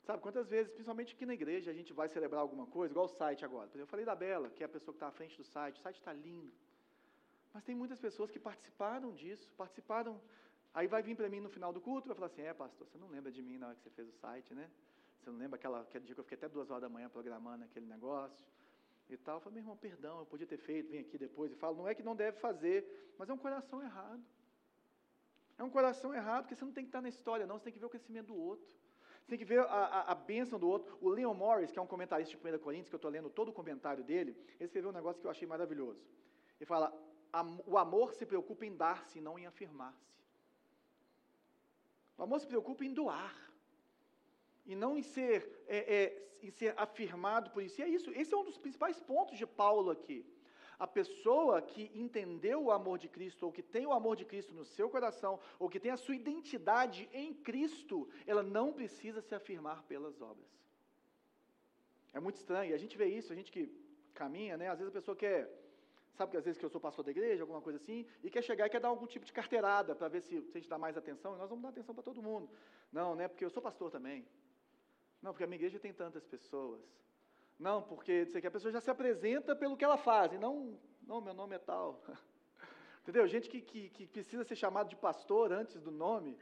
Sabe, 0.05 0.21
quantas 0.21 0.47
vezes, 0.47 0.71
principalmente 0.71 1.15
aqui 1.15 1.25
na 1.25 1.33
igreja, 1.33 1.71
a 1.71 1.73
gente 1.73 1.91
vai 1.91 2.07
celebrar 2.07 2.41
alguma 2.41 2.67
coisa, 2.67 2.93
igual 2.93 3.07
o 3.07 3.09
site 3.09 3.43
agora. 3.43 3.69
Eu 3.73 3.87
falei 3.87 4.05
da 4.05 4.15
Bela, 4.15 4.49
que 4.49 4.61
é 4.61 4.65
a 4.67 4.69
pessoa 4.69 4.93
que 4.93 4.97
está 4.97 5.07
à 5.07 5.11
frente 5.11 5.35
do 5.35 5.43
site. 5.43 5.79
O 5.79 5.81
site 5.81 5.97
está 5.97 6.13
lindo. 6.13 6.53
Mas 7.51 7.63
tem 7.63 7.73
muitas 7.73 7.99
pessoas 7.99 8.29
que 8.29 8.39
participaram 8.39 9.11
disso, 9.13 9.51
participaram. 9.57 10.21
Aí 10.73 10.87
vai 10.87 11.01
vir 11.01 11.15
para 11.15 11.27
mim 11.27 11.39
no 11.39 11.49
final 11.49 11.71
do 11.73 11.81
culto 11.81 12.07
e 12.07 12.09
vai 12.09 12.15
falar 12.15 12.27
assim: 12.27 12.43
é, 12.43 12.53
pastor, 12.53 12.85
você 12.85 12.97
não 12.97 13.07
lembra 13.07 13.31
de 13.31 13.41
mim 13.41 13.57
na 13.57 13.67
hora 13.67 13.75
que 13.75 13.81
você 13.81 13.89
fez 13.89 14.07
o 14.07 14.11
site, 14.11 14.53
né? 14.53 14.69
Você 15.19 15.31
não 15.31 15.39
lembra 15.39 15.55
aquela, 15.55 15.81
aquele 15.81 16.05
dia 16.05 16.13
que 16.13 16.19
eu 16.19 16.23
fiquei 16.23 16.37
até 16.37 16.47
duas 16.47 16.69
horas 16.69 16.83
da 16.83 16.89
manhã 16.89 17.09
programando 17.09 17.63
aquele 17.63 17.87
negócio? 17.87 18.45
E 19.09 19.17
tal. 19.17 19.35
Eu 19.37 19.41
falei, 19.41 19.55
meu 19.55 19.63
irmão, 19.63 19.77
perdão, 19.77 20.19
eu 20.19 20.25
podia 20.25 20.47
ter 20.47 20.57
feito, 20.57 20.89
vem 20.89 21.01
aqui 21.01 21.17
depois 21.17 21.51
e 21.51 21.55
falo, 21.55 21.77
não 21.77 21.87
é 21.87 21.93
que 21.93 22.03
não 22.03 22.15
deve 22.15 22.37
fazer, 22.39 23.13
mas 23.17 23.29
é 23.29 23.33
um 23.33 23.37
coração 23.37 23.81
errado. 23.81 24.23
É 25.57 25.63
um 25.63 25.69
coração 25.69 26.13
errado, 26.13 26.43
porque 26.43 26.55
você 26.55 26.65
não 26.65 26.73
tem 26.73 26.83
que 26.83 26.89
estar 26.89 27.01
na 27.01 27.09
história, 27.09 27.45
não, 27.45 27.57
você 27.57 27.65
tem 27.65 27.73
que 27.73 27.79
ver 27.79 27.85
o 27.85 27.89
crescimento 27.89 28.27
do 28.27 28.35
outro. 28.35 28.75
Você 29.21 29.29
tem 29.29 29.39
que 29.39 29.45
ver 29.45 29.59
a, 29.59 29.63
a, 29.63 30.11
a 30.11 30.15
bênção 30.15 30.59
do 30.59 30.67
outro. 30.67 30.97
O 31.01 31.09
Leon 31.09 31.33
Morris, 31.33 31.71
que 31.71 31.79
é 31.79 31.81
um 31.81 31.87
comentarista 31.87 32.35
de 32.35 32.55
1 32.55 32.59
Coríntios, 32.59 32.89
que 32.89 32.95
eu 32.95 32.97
estou 32.97 33.09
lendo 33.09 33.29
todo 33.29 33.49
o 33.49 33.53
comentário 33.53 34.03
dele, 34.03 34.37
ele 34.59 34.65
escreveu 34.65 34.89
um 34.89 34.93
negócio 34.93 35.19
que 35.19 35.25
eu 35.25 35.31
achei 35.31 35.47
maravilhoso. 35.47 36.05
Ele 36.59 36.65
fala: 36.65 36.93
o 37.65 37.77
amor 37.77 38.13
se 38.13 38.25
preocupa 38.25 38.65
em 38.65 38.75
dar-se, 38.75 39.19
não 39.19 39.37
em 39.39 39.45
afirmar-se. 39.45 40.15
O 42.17 42.23
amor 42.23 42.39
se 42.39 42.47
preocupa 42.47 42.85
em 42.85 42.93
doar, 42.93 43.35
e 44.65 44.75
não 44.75 44.97
em 44.97 45.03
ser, 45.03 45.63
é, 45.67 45.77
é, 45.95 46.27
em 46.41 46.49
ser 46.49 46.73
afirmado 46.77 47.51
por 47.51 47.61
isso. 47.63 47.79
E 47.79 47.83
é 47.83 47.87
isso, 47.87 48.11
esse 48.11 48.33
é 48.33 48.37
um 48.37 48.43
dos 48.43 48.57
principais 48.57 48.99
pontos 48.99 49.37
de 49.37 49.45
Paulo 49.45 49.91
aqui. 49.91 50.25
A 50.77 50.85
pessoa 50.85 51.61
que 51.61 51.89
entendeu 51.93 52.63
o 52.63 52.71
amor 52.71 52.97
de 52.97 53.07
Cristo, 53.07 53.45
ou 53.45 53.51
que 53.51 53.63
tem 53.63 53.85
o 53.85 53.93
amor 53.93 54.15
de 54.17 54.25
Cristo 54.25 54.53
no 54.53 54.65
seu 54.65 54.89
coração, 54.89 55.39
ou 55.57 55.69
que 55.69 55.79
tem 55.79 55.91
a 55.91 55.97
sua 55.97 56.15
identidade 56.15 57.09
em 57.13 57.33
Cristo, 57.33 58.09
ela 58.27 58.43
não 58.43 58.73
precisa 58.73 59.21
se 59.21 59.33
afirmar 59.33 59.83
pelas 59.83 60.21
obras. 60.21 60.49
É 62.13 62.19
muito 62.19 62.35
estranho, 62.35 62.73
a 62.73 62.77
gente 62.77 62.97
vê 62.97 63.07
isso, 63.07 63.31
a 63.31 63.35
gente 63.35 63.51
que 63.51 63.71
caminha, 64.13 64.57
né? 64.57 64.69
Às 64.69 64.79
vezes 64.79 64.89
a 64.89 64.99
pessoa 64.99 65.15
quer, 65.15 65.49
sabe 66.13 66.31
que 66.31 66.37
às 66.37 66.45
vezes 66.45 66.57
que 66.57 66.65
eu 66.65 66.69
sou 66.69 66.79
pastor 66.79 67.03
da 67.05 67.11
igreja, 67.11 67.43
alguma 67.43 67.61
coisa 67.61 67.77
assim, 67.77 68.05
e 68.23 68.29
quer 68.29 68.41
chegar 68.41 68.67
e 68.67 68.69
quer 68.69 68.79
dar 68.79 68.87
algum 68.89 69.05
tipo 69.05 69.25
de 69.25 69.33
carteirada 69.33 69.93
para 69.93 70.07
ver 70.07 70.21
se, 70.21 70.41
se, 70.41 70.57
a 70.57 70.59
gente 70.59 70.69
dá 70.69 70.77
mais 70.77 70.97
atenção, 70.97 71.35
e 71.35 71.37
nós 71.37 71.49
vamos 71.49 71.63
dar 71.63 71.69
atenção 71.69 71.93
para 71.93 72.03
todo 72.03 72.21
mundo. 72.21 72.49
Não, 72.91 73.15
né? 73.15 73.27
Porque 73.27 73.43
eu 73.43 73.49
sou 73.49 73.61
pastor 73.61 73.91
também. 73.91 74.25
Não, 75.25 75.31
porque 75.33 75.43
a 75.43 75.47
minha 75.47 75.57
igreja 75.57 75.79
tem 75.79 75.91
tantas 75.91 76.23
pessoas. 76.23 76.83
Não, 77.57 77.81
porque 77.81 78.27
que 78.27 78.45
a 78.45 78.51
pessoa 78.51 78.71
já 78.71 78.79
se 78.79 78.91
apresenta 78.91 79.55
pelo 79.55 79.75
que 79.75 79.83
ela 79.83 79.97
faz, 79.97 80.31
e 80.31 80.37
não, 80.37 80.77
não, 81.01 81.19
meu 81.19 81.33
nome 81.33 81.55
é 81.55 81.57
tal. 81.57 81.87
Entendeu? 83.01 83.25
Gente 83.27 83.49
que, 83.49 83.59
que, 83.59 83.89
que, 83.89 84.05
precisa 84.05 84.43
ser 84.43 84.55
chamado 84.55 84.87
de 84.87 84.95
pastor 84.95 85.51
antes 85.51 85.81
do 85.81 85.89
nome. 85.89 86.37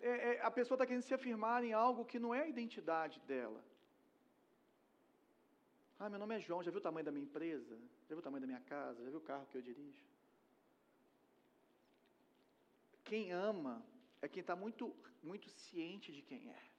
É, 0.00 0.12
é, 0.28 0.40
a 0.40 0.50
pessoa 0.50 0.76
está 0.76 0.86
querendo 0.86 1.02
se 1.02 1.12
afirmar 1.12 1.62
em 1.62 1.74
algo 1.74 2.06
que 2.06 2.18
não 2.18 2.34
é 2.34 2.40
a 2.44 2.48
identidade 2.48 3.20
dela. 3.32 3.62
Ah, 5.98 6.08
meu 6.08 6.18
nome 6.18 6.36
é 6.36 6.40
João, 6.40 6.62
já 6.62 6.70
viu 6.70 6.80
o 6.80 6.86
tamanho 6.88 7.04
da 7.04 7.12
minha 7.12 7.26
empresa? 7.26 7.76
Já 8.06 8.14
viu 8.14 8.20
o 8.20 8.22
tamanho 8.22 8.40
da 8.40 8.46
minha 8.46 8.60
casa? 8.60 9.04
Já 9.04 9.10
viu 9.10 9.18
o 9.18 9.28
carro 9.30 9.46
que 9.50 9.58
eu 9.58 9.62
dirijo? 9.68 10.06
Quem 13.04 13.30
ama 13.30 13.84
é 14.22 14.26
quem 14.26 14.40
está 14.40 14.56
muito, 14.56 14.96
muito 15.22 15.50
ciente 15.50 16.10
de 16.14 16.22
quem 16.22 16.48
é 16.48 16.75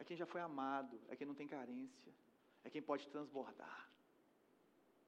é 0.00 0.04
quem 0.04 0.16
já 0.16 0.26
foi 0.26 0.40
amado, 0.40 0.98
é 1.10 1.14
quem 1.14 1.26
não 1.26 1.34
tem 1.40 1.46
carência, 1.46 2.12
é 2.64 2.70
quem 2.70 2.82
pode 2.90 3.06
transbordar. 3.08 3.80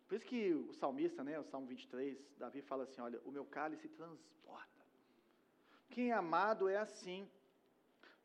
Por 0.06 0.16
isso 0.16 0.26
que 0.26 0.52
o 0.52 0.74
salmista, 0.74 1.24
né, 1.24 1.40
o 1.40 1.48
Salmo 1.50 1.66
23, 1.66 2.18
Davi 2.38 2.60
fala 2.60 2.82
assim: 2.84 3.00
olha, 3.00 3.18
o 3.24 3.30
meu 3.36 3.44
cálice 3.56 3.88
transborda. 3.88 4.82
Quem 5.88 6.10
é 6.10 6.14
amado 6.14 6.68
é 6.68 6.76
assim. 6.76 7.22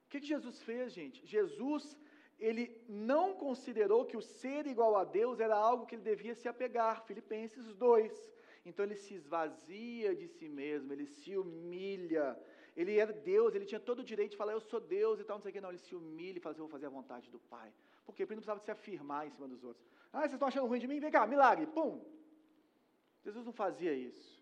O 0.05 0.09
que, 0.09 0.19
que 0.19 0.27
Jesus 0.27 0.61
fez, 0.63 0.93
gente? 0.93 1.25
Jesus, 1.25 1.97
ele 2.37 2.65
não 2.87 3.25
considerou 3.35 4.05
que 4.05 4.17
o 4.17 4.21
ser 4.21 4.67
igual 4.67 4.97
a 4.97 5.05
Deus 5.05 5.39
era 5.39 5.55
algo 5.55 5.85
que 5.85 5.95
ele 5.95 6.03
devia 6.03 6.35
se 6.35 6.47
apegar. 6.49 7.05
Filipenses 7.05 7.73
2. 7.75 8.33
Então 8.65 8.83
ele 8.83 8.95
se 8.95 9.13
esvazia 9.13 10.13
de 10.13 10.27
si 10.27 10.49
mesmo, 10.49 10.91
ele 10.91 11.07
se 11.07 11.37
humilha, 11.37 12.37
ele 12.77 12.95
era 13.03 13.11
Deus, 13.11 13.55
ele 13.55 13.65
tinha 13.65 13.79
todo 13.79 13.99
o 13.99 14.03
direito 14.03 14.31
de 14.31 14.37
falar, 14.37 14.53
eu 14.53 14.61
sou 14.61 14.79
Deus 14.79 15.19
e 15.19 15.23
tal, 15.23 15.37
não 15.37 15.41
sei 15.41 15.49
o 15.49 15.53
que. 15.53 15.59
Não, 15.59 15.69
ele 15.69 15.79
se 15.79 15.95
humilha 15.95 16.37
e 16.37 16.39
fala 16.39 16.51
assim, 16.53 16.61
eu 16.61 16.67
vou 16.67 16.71
fazer 16.71 16.85
a 16.85 16.89
vontade 16.89 17.31
do 17.31 17.39
Pai. 17.39 17.73
Por 18.05 18.13
quê? 18.13 18.23
Porque 18.23 18.33
ele 18.33 18.35
não 18.35 18.43
precisava 18.43 18.59
se 18.59 18.69
afirmar 18.69 19.25
em 19.25 19.31
cima 19.31 19.47
dos 19.47 19.63
outros. 19.63 19.83
Ah, 20.13 20.19
vocês 20.19 20.33
estão 20.33 20.47
achando 20.47 20.67
ruim 20.67 20.79
de 20.79 20.87
mim? 20.87 20.99
Vem 20.99 21.09
cá, 21.09 21.25
milagre, 21.25 21.65
pum. 21.65 22.05
Jesus 23.23 23.43
não 23.43 23.51
fazia 23.51 23.93
isso. 23.93 24.37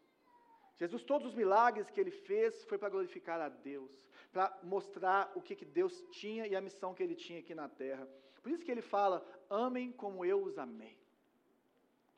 Jesus, 0.77 1.01
todos 1.03 1.29
os 1.29 1.33
milagres 1.33 1.89
que 1.89 1.99
ele 1.99 2.11
fez 2.11 2.65
foi 2.65 2.77
para 2.77 2.89
glorificar 2.89 3.39
a 3.39 3.47
Deus, 3.47 4.05
para 4.33 4.59
mostrar 4.63 5.31
o 5.33 5.41
que, 5.41 5.55
que 5.55 5.63
Deus 5.63 6.03
tinha 6.11 6.45
e 6.45 6.55
a 6.57 6.59
missão 6.59 6.93
que 6.93 7.01
ele 7.01 7.15
tinha 7.15 7.39
aqui 7.39 7.55
na 7.55 7.69
terra. 7.69 8.05
Por 8.43 8.51
isso 8.51 8.65
que 8.65 8.71
ele 8.71 8.81
fala: 8.81 9.25
amem 9.49 9.93
como 9.93 10.25
eu 10.25 10.43
os 10.43 10.57
amei. 10.57 10.97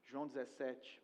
João 0.05 0.27
17. 0.27 0.99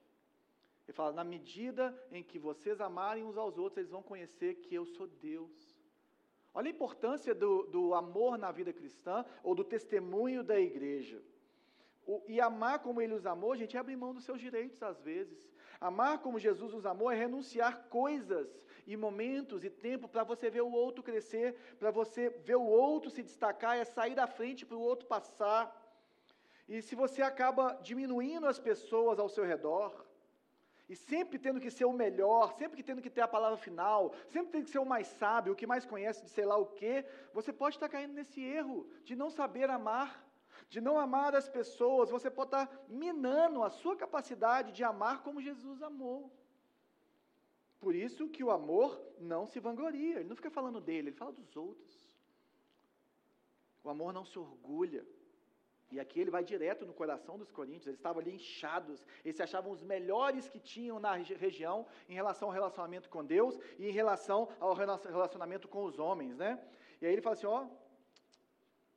Ele 0.88 0.96
fala: 0.96 1.12
na 1.12 1.24
medida 1.24 1.98
em 2.12 2.24
que 2.24 2.38
vocês 2.38 2.80
amarem 2.82 3.24
uns 3.24 3.38
aos 3.38 3.58
outros, 3.58 3.78
eles 3.78 3.92
vão 3.92 4.04
conhecer 4.04 4.56
que 4.56 4.76
eu 4.76 4.86
sou 4.86 5.08
Deus. 5.08 5.74
Olha 6.54 6.68
a 6.68 6.72
importância 6.72 7.34
do, 7.34 7.64
do 7.64 7.94
amor 7.94 8.38
na 8.38 8.52
vida 8.52 8.72
cristã 8.72 9.26
ou 9.44 9.56
do 9.56 9.64
testemunho 9.64 10.44
da 10.44 10.60
igreja. 10.60 11.22
O, 12.06 12.22
e 12.28 12.40
amar 12.40 12.80
como 12.80 13.02
ele 13.02 13.14
os 13.14 13.26
amou, 13.26 13.56
gente, 13.56 13.76
é 13.76 13.80
abrir 13.80 13.96
mão 13.96 14.14
dos 14.14 14.26
seus 14.26 14.40
direitos 14.40 14.84
às 14.84 15.02
vezes. 15.02 15.52
Amar 15.80 16.20
como 16.20 16.38
Jesus 16.38 16.74
os 16.74 16.86
amou 16.86 17.10
é 17.12 17.16
renunciar 17.16 17.88
coisas 17.90 18.48
e 18.86 18.96
momentos 18.96 19.64
e 19.64 19.70
tempo 19.70 20.08
para 20.08 20.24
você 20.24 20.50
ver 20.50 20.62
o 20.62 20.72
outro 20.72 21.02
crescer, 21.02 21.56
para 21.80 21.92
você 21.92 22.30
ver 22.30 22.56
o 22.56 22.66
outro 22.66 23.10
se 23.10 23.24
destacar, 23.24 23.78
é 23.78 23.86
sair 23.86 24.16
da 24.16 24.28
frente 24.28 24.66
para 24.66 24.78
o 24.78 24.82
outro 24.82 25.08
passar. 25.08 25.64
E 26.68 26.82
se 26.82 26.96
você 26.96 27.22
acaba 27.22 27.74
diminuindo 27.82 28.46
as 28.46 28.60
pessoas 28.60 29.20
ao 29.20 29.30
seu 29.30 29.44
redor, 29.44 30.06
e 30.94 30.96
sempre 30.96 31.40
tendo 31.46 31.60
que 31.64 31.72
ser 31.78 31.86
o 31.86 32.00
melhor, 32.04 32.54
sempre 32.60 32.78
que 32.78 32.84
tendo 32.84 33.02
que 33.02 33.10
ter 33.16 33.22
a 33.22 33.34
palavra 33.36 33.58
final, 33.58 34.14
sempre 34.34 34.52
tendo 34.52 34.66
que 34.66 34.76
ser 34.76 34.84
o 34.84 34.92
mais 34.94 35.08
sábio, 35.22 35.54
o 35.54 35.56
que 35.60 35.72
mais 35.72 35.86
conhece 35.94 36.24
de 36.26 36.30
sei 36.30 36.46
lá 36.46 36.56
o 36.56 36.68
quê, 36.80 37.04
você 37.34 37.52
pode 37.52 37.76
estar 37.76 37.90
caindo 37.90 38.14
nesse 38.14 38.40
erro 38.60 38.88
de 39.04 39.16
não 39.16 39.30
saber 39.32 39.72
amar, 39.72 40.10
de 40.70 40.80
não 40.80 41.00
amar 41.00 41.36
as 41.36 41.50
pessoas, 41.50 42.12
você 42.12 42.30
pode 42.30 42.50
estar 42.50 42.66
minando 42.88 43.64
a 43.64 43.72
sua 43.72 43.96
capacidade 43.96 44.72
de 44.72 44.84
amar 44.84 45.24
como 45.24 45.42
Jesus 45.42 45.82
amou. 45.82 46.32
Por 47.80 47.96
isso 47.96 48.30
que 48.30 48.44
o 48.44 48.52
amor 48.52 48.90
não 49.20 49.48
se 49.48 49.60
vangloria, 49.60 50.20
ele 50.20 50.30
não 50.30 50.36
fica 50.36 50.52
falando 50.52 50.80
dele, 50.80 51.08
ele 51.10 51.18
fala 51.22 51.32
dos 51.32 51.58
outros. 51.58 52.08
O 53.84 53.90
amor 53.90 54.14
não 54.14 54.26
se 54.26 54.38
orgulha. 54.38 55.04
E 55.94 56.00
aqui 56.00 56.20
ele 56.20 56.32
vai 56.32 56.44
direto 56.44 56.88
no 56.88 56.94
coração 57.02 57.38
dos 57.38 57.52
coríntios, 57.52 57.86
eles 57.86 58.00
estavam 58.00 58.20
ali 58.20 58.34
inchados, 58.34 59.06
eles 59.24 59.36
se 59.38 59.44
achavam 59.44 59.72
os 59.72 59.84
melhores 59.84 60.50
que 60.50 60.60
tinham 60.60 61.00
na 61.00 61.14
região 61.14 61.86
em 62.10 62.16
relação 62.16 62.48
ao 62.48 62.54
relacionamento 62.54 63.08
com 63.10 63.24
Deus 63.24 63.60
e 63.78 63.88
em 63.90 63.92
relação 63.92 64.50
ao 64.60 64.74
relacionamento 64.74 65.68
com 65.68 65.84
os 65.84 66.00
homens, 66.00 66.36
né? 66.36 66.52
E 67.00 67.06
aí 67.06 67.14
ele 67.14 67.22
fala 67.22 67.36
assim: 67.36 67.46
ó, 67.46 67.68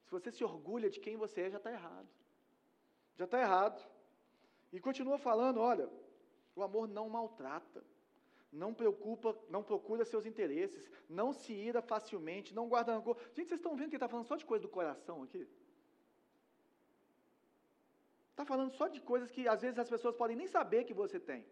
se 0.04 0.10
você 0.10 0.32
se 0.32 0.42
orgulha 0.42 0.88
de 0.88 0.98
quem 0.98 1.18
você 1.18 1.42
é, 1.42 1.50
já 1.50 1.58
está 1.58 1.70
errado. 1.70 2.08
Já 3.14 3.26
está 3.26 3.40
errado. 3.42 3.86
E 4.72 4.80
continua 4.80 5.18
falando: 5.18 5.60
olha, 5.60 5.90
o 6.54 6.62
amor 6.62 6.88
não 6.88 7.10
maltrata, 7.10 7.84
não 8.50 8.72
preocupa, 8.72 9.36
não 9.50 9.62
procura 9.62 10.02
seus 10.06 10.24
interesses, 10.24 10.90
não 11.10 11.30
se 11.30 11.52
ira 11.52 11.82
facilmente, 11.82 12.54
não 12.54 12.70
guarda 12.70 12.94
rancor. 12.94 13.18
Gente, 13.34 13.48
vocês 13.48 13.60
estão 13.60 13.76
vendo 13.76 13.90
que 13.90 13.96
ele 13.96 14.04
está 14.04 14.08
falando 14.08 14.26
só 14.26 14.36
de 14.36 14.46
coisa 14.46 14.62
do 14.62 14.68
coração 14.70 15.22
aqui? 15.22 15.46
Está 18.36 18.44
falando 18.44 18.70
só 18.72 18.86
de 18.86 19.00
coisas 19.00 19.30
que 19.30 19.48
às 19.48 19.62
vezes 19.62 19.78
as 19.78 19.88
pessoas 19.88 20.14
podem 20.14 20.36
nem 20.36 20.46
saber 20.46 20.84
que 20.84 20.92
você 20.92 21.18
tem. 21.18 21.42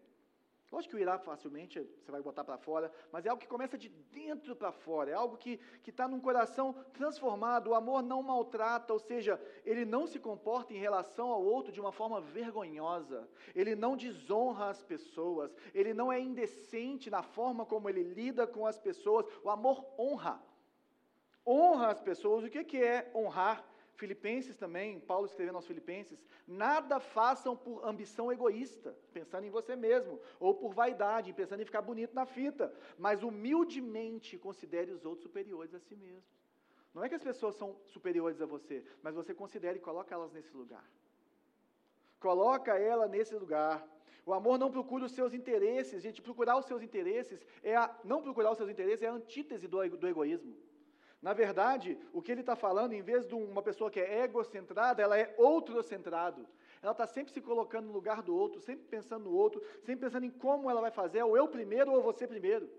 Lógico 0.71 0.91
que 0.91 0.97
o 0.97 0.99
irá 0.99 1.17
facilmente 1.17 1.79
você 1.79 2.11
vai 2.11 2.21
botar 2.21 2.43
para 2.43 2.59
fora, 2.59 2.91
mas 3.11 3.25
é 3.25 3.29
algo 3.29 3.41
que 3.41 3.47
começa 3.47 3.75
de 3.75 3.89
dentro 3.89 4.55
para 4.55 4.71
fora, 4.71 5.09
é 5.09 5.15
algo 5.15 5.35
que 5.35 5.59
está 5.87 6.07
num 6.07 6.19
coração 6.19 6.75
transformado. 6.93 7.71
O 7.71 7.73
amor 7.73 8.03
não 8.03 8.21
maltrata, 8.21 8.93
ou 8.93 8.99
seja, 8.99 9.41
ele 9.65 9.83
não 9.83 10.05
se 10.05 10.19
comporta 10.19 10.73
em 10.73 10.77
relação 10.77 11.31
ao 11.31 11.43
outro 11.43 11.71
de 11.71 11.81
uma 11.81 11.91
forma 11.91 12.21
vergonhosa, 12.21 13.27
ele 13.55 13.75
não 13.75 13.97
desonra 13.97 14.69
as 14.69 14.83
pessoas, 14.83 15.55
ele 15.73 15.91
não 15.91 16.13
é 16.13 16.19
indecente 16.19 17.09
na 17.09 17.23
forma 17.23 17.65
como 17.65 17.89
ele 17.89 18.03
lida 18.03 18.45
com 18.45 18.67
as 18.67 18.77
pessoas. 18.77 19.25
O 19.43 19.49
amor 19.49 19.83
honra. 19.97 20.39
Honra 21.43 21.87
as 21.87 21.99
pessoas. 21.99 22.43
O 22.43 22.49
que, 22.49 22.63
que 22.63 22.77
é 22.77 23.11
honrar? 23.15 23.65
Filipenses 23.95 24.57
também, 24.57 24.99
Paulo 24.99 25.25
escrevendo 25.25 25.55
aos 25.55 25.67
Filipenses: 25.67 26.23
nada 26.47 26.99
façam 26.99 27.55
por 27.55 27.85
ambição 27.85 28.31
egoísta, 28.31 28.95
pensando 29.13 29.45
em 29.45 29.49
você 29.49 29.75
mesmo, 29.75 30.19
ou 30.39 30.53
por 30.53 30.73
vaidade, 30.73 31.33
pensando 31.33 31.61
em 31.61 31.65
ficar 31.65 31.81
bonito 31.81 32.13
na 32.13 32.25
fita, 32.25 32.73
mas 32.97 33.23
humildemente 33.23 34.37
considere 34.37 34.91
os 34.91 35.05
outros 35.05 35.23
superiores 35.23 35.73
a 35.73 35.79
si 35.79 35.95
mesmo. 35.95 36.23
Não 36.93 37.03
é 37.03 37.09
que 37.09 37.15
as 37.15 37.23
pessoas 37.23 37.55
são 37.55 37.75
superiores 37.85 38.41
a 38.41 38.45
você, 38.45 38.83
mas 39.03 39.15
você 39.15 39.33
considere 39.33 39.77
e 39.79 39.81
coloque 39.81 40.13
elas 40.13 40.31
nesse 40.31 40.55
lugar. 40.55 40.85
coloca 42.19 42.71
ela 42.77 43.07
nesse 43.07 43.35
lugar. 43.35 43.85
O 44.25 44.33
amor 44.33 44.57
não 44.57 44.71
procura 44.71 45.05
os 45.05 45.11
seus 45.11 45.33
interesses, 45.33 46.01
gente. 46.01 46.21
Procurar 46.21 46.57
os 46.57 46.65
seus 46.65 46.81
interesses 46.81 47.45
é 47.61 47.75
a, 47.75 47.95
não 48.03 48.21
procurar 48.21 48.51
os 48.51 48.57
seus 48.57 48.69
interesses 48.69 49.03
é 49.03 49.07
a 49.07 49.13
antítese 49.13 49.67
do, 49.67 49.77
do 49.89 50.07
egoísmo. 50.07 50.55
Na 51.21 51.33
verdade, 51.33 51.97
o 52.13 52.21
que 52.21 52.31
ele 52.31 52.41
está 52.41 52.55
falando, 52.55 52.93
em 52.93 53.01
vez 53.01 53.25
de 53.25 53.33
uma 53.33 53.61
pessoa 53.61 53.89
que 53.89 53.99
é 53.99 54.23
egocentrada, 54.23 55.01
ela 55.01 55.17
é 55.17 55.33
outrocentrado. 55.37 56.47
Ela 56.81 56.91
está 56.91 57.07
sempre 57.07 57.33
se 57.33 57.41
colocando 57.41 57.87
no 57.87 57.93
lugar 57.93 58.21
do 58.21 58.35
outro, 58.35 58.59
sempre 58.61 58.85
pensando 58.85 59.25
no 59.25 59.35
outro, 59.35 59.61
sempre 59.81 60.05
pensando 60.05 60.25
em 60.25 60.29
como 60.29 60.69
ela 60.69 60.81
vai 60.81 60.91
fazer, 60.91 61.23
ou 61.23 61.35
eu 61.35 61.47
primeiro 61.47 61.91
ou 61.91 62.01
você 62.01 62.27
primeiro. 62.27 62.69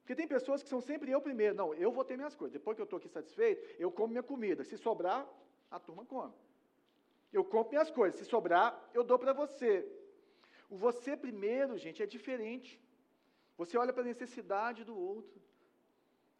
Porque 0.00 0.14
tem 0.14 0.28
pessoas 0.28 0.62
que 0.62 0.68
são 0.68 0.80
sempre 0.80 1.10
eu 1.10 1.20
primeiro. 1.20 1.54
Não, 1.54 1.74
eu 1.74 1.90
vou 1.90 2.04
ter 2.04 2.16
minhas 2.16 2.34
coisas. 2.34 2.52
Depois 2.52 2.76
que 2.76 2.80
eu 2.80 2.84
estou 2.84 2.96
aqui 2.98 3.08
satisfeito, 3.08 3.60
eu 3.76 3.90
como 3.90 4.12
minha 4.12 4.22
comida. 4.22 4.62
Se 4.62 4.76
sobrar, 4.78 5.26
a 5.68 5.80
turma 5.80 6.04
come. 6.04 6.32
Eu 7.32 7.44
compro 7.44 7.72
minhas 7.72 7.90
coisas. 7.90 8.18
Se 8.20 8.24
sobrar, 8.24 8.68
eu 8.94 9.02
dou 9.02 9.18
para 9.18 9.32
você. 9.32 9.84
O 10.70 10.76
você 10.76 11.16
primeiro, 11.16 11.76
gente, 11.76 12.02
é 12.04 12.06
diferente. 12.06 12.80
Você 13.58 13.76
olha 13.76 13.92
para 13.92 14.02
a 14.02 14.06
necessidade 14.06 14.84
do 14.84 14.96
outro. 14.96 15.40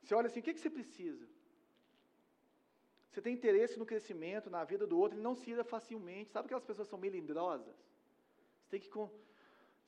Você 0.07 0.14
olha 0.14 0.29
assim, 0.29 0.38
o 0.38 0.42
que, 0.42 0.55
que 0.55 0.61
você 0.61 0.71
precisa? 0.71 1.27
Você 3.11 3.21
tem 3.21 3.35
interesse 3.35 3.77
no 3.77 3.85
crescimento, 3.85 4.49
na 4.49 4.62
vida 4.62 4.87
do 4.87 4.97
outro, 4.97 5.16
ele 5.16 5.25
não 5.29 5.35
se 5.35 5.51
ira 5.51 5.64
facilmente. 5.64 6.31
Sabe 6.31 6.47
aquelas 6.47 6.64
pessoas 6.64 6.87
que 6.87 6.90
são 6.90 6.99
melindrosas? 6.99 7.75
Você 8.62 8.71
tem 8.71 8.81
que. 8.81 8.88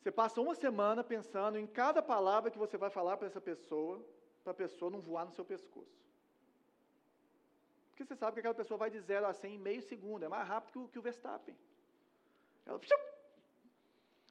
Você 0.00 0.10
passa 0.10 0.40
uma 0.40 0.56
semana 0.56 1.04
pensando 1.04 1.56
em 1.56 1.68
cada 1.68 2.02
palavra 2.02 2.50
que 2.50 2.58
você 2.58 2.76
vai 2.76 2.90
falar 2.90 3.16
para 3.16 3.28
essa 3.28 3.40
pessoa, 3.40 4.04
para 4.42 4.50
a 4.50 4.60
pessoa 4.62 4.90
não 4.90 5.00
voar 5.00 5.24
no 5.24 5.30
seu 5.30 5.44
pescoço. 5.44 6.02
Porque 7.90 8.04
você 8.04 8.16
sabe 8.16 8.34
que 8.34 8.40
aquela 8.40 8.54
pessoa 8.54 8.78
vai 8.78 8.90
de 8.90 8.98
0 8.98 9.26
a 9.26 9.32
100 9.32 9.54
em 9.54 9.58
meio 9.58 9.82
segundo, 9.82 10.24
é 10.24 10.28
mais 10.28 10.48
rápido 10.48 10.72
que 10.72 10.78
o, 10.78 10.88
que 10.88 10.98
o 10.98 11.02
Verstappen. 11.02 11.56
Ela 12.66 12.80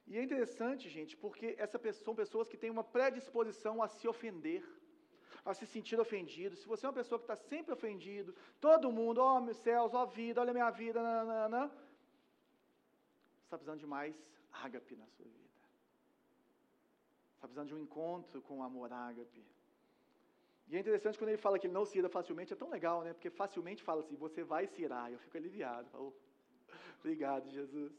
e 0.06 0.16
é 0.18 0.22
interessante, 0.22 0.88
gente, 0.88 1.16
porque 1.16 1.54
essa 1.58 1.78
pessoa, 1.78 2.04
são 2.04 2.14
pessoas 2.14 2.48
que 2.48 2.56
têm 2.56 2.70
uma 2.70 2.82
predisposição 2.82 3.82
a 3.82 3.88
se 3.88 4.08
ofender, 4.08 4.64
a 5.50 5.54
se 5.54 5.66
sentir 5.66 5.98
ofendido. 5.98 6.54
Se 6.56 6.66
você 6.66 6.84
é 6.84 6.88
uma 6.88 6.94
pessoa 7.00 7.18
que 7.18 7.24
está 7.24 7.36
sempre 7.36 7.72
ofendido, 7.72 8.34
todo 8.60 8.92
mundo, 8.92 9.18
ó 9.18 9.36
oh, 9.36 9.40
meus 9.40 9.56
céus, 9.56 9.94
ó 9.94 10.02
oh, 10.02 10.06
vida, 10.06 10.40
olha 10.40 10.52
minha 10.52 10.70
vida, 10.70 11.02
nanana, 11.02 11.68
você 11.68 13.44
está 13.44 13.56
precisando 13.56 13.80
de 13.80 13.86
mais 13.86 14.14
ágape 14.52 14.94
na 14.96 15.06
sua 15.06 15.24
vida. 15.24 15.38
Está 17.34 17.46
precisando 17.48 17.68
de 17.68 17.74
um 17.74 17.78
encontro 17.78 18.42
com 18.42 18.58
o 18.58 18.62
amor 18.62 18.92
ágape. 18.92 19.42
E 20.68 20.76
é 20.76 20.80
interessante 20.80 21.18
quando 21.18 21.30
ele 21.30 21.38
fala 21.38 21.58
que 21.58 21.66
ele 21.66 21.72
não 21.72 21.86
se 21.86 21.96
ira 21.96 22.10
facilmente, 22.10 22.52
é 22.52 22.56
tão 22.56 22.68
legal, 22.68 23.02
né? 23.02 23.14
Porque 23.14 23.30
facilmente 23.30 23.82
fala 23.82 24.00
assim, 24.00 24.16
você 24.16 24.44
vai 24.44 24.66
se 24.66 24.82
irar. 24.82 25.10
Eu 25.10 25.18
fico 25.18 25.36
aliviado. 25.38 25.88
Oh, 25.94 26.12
obrigado, 27.00 27.48
Jesus. 27.48 27.92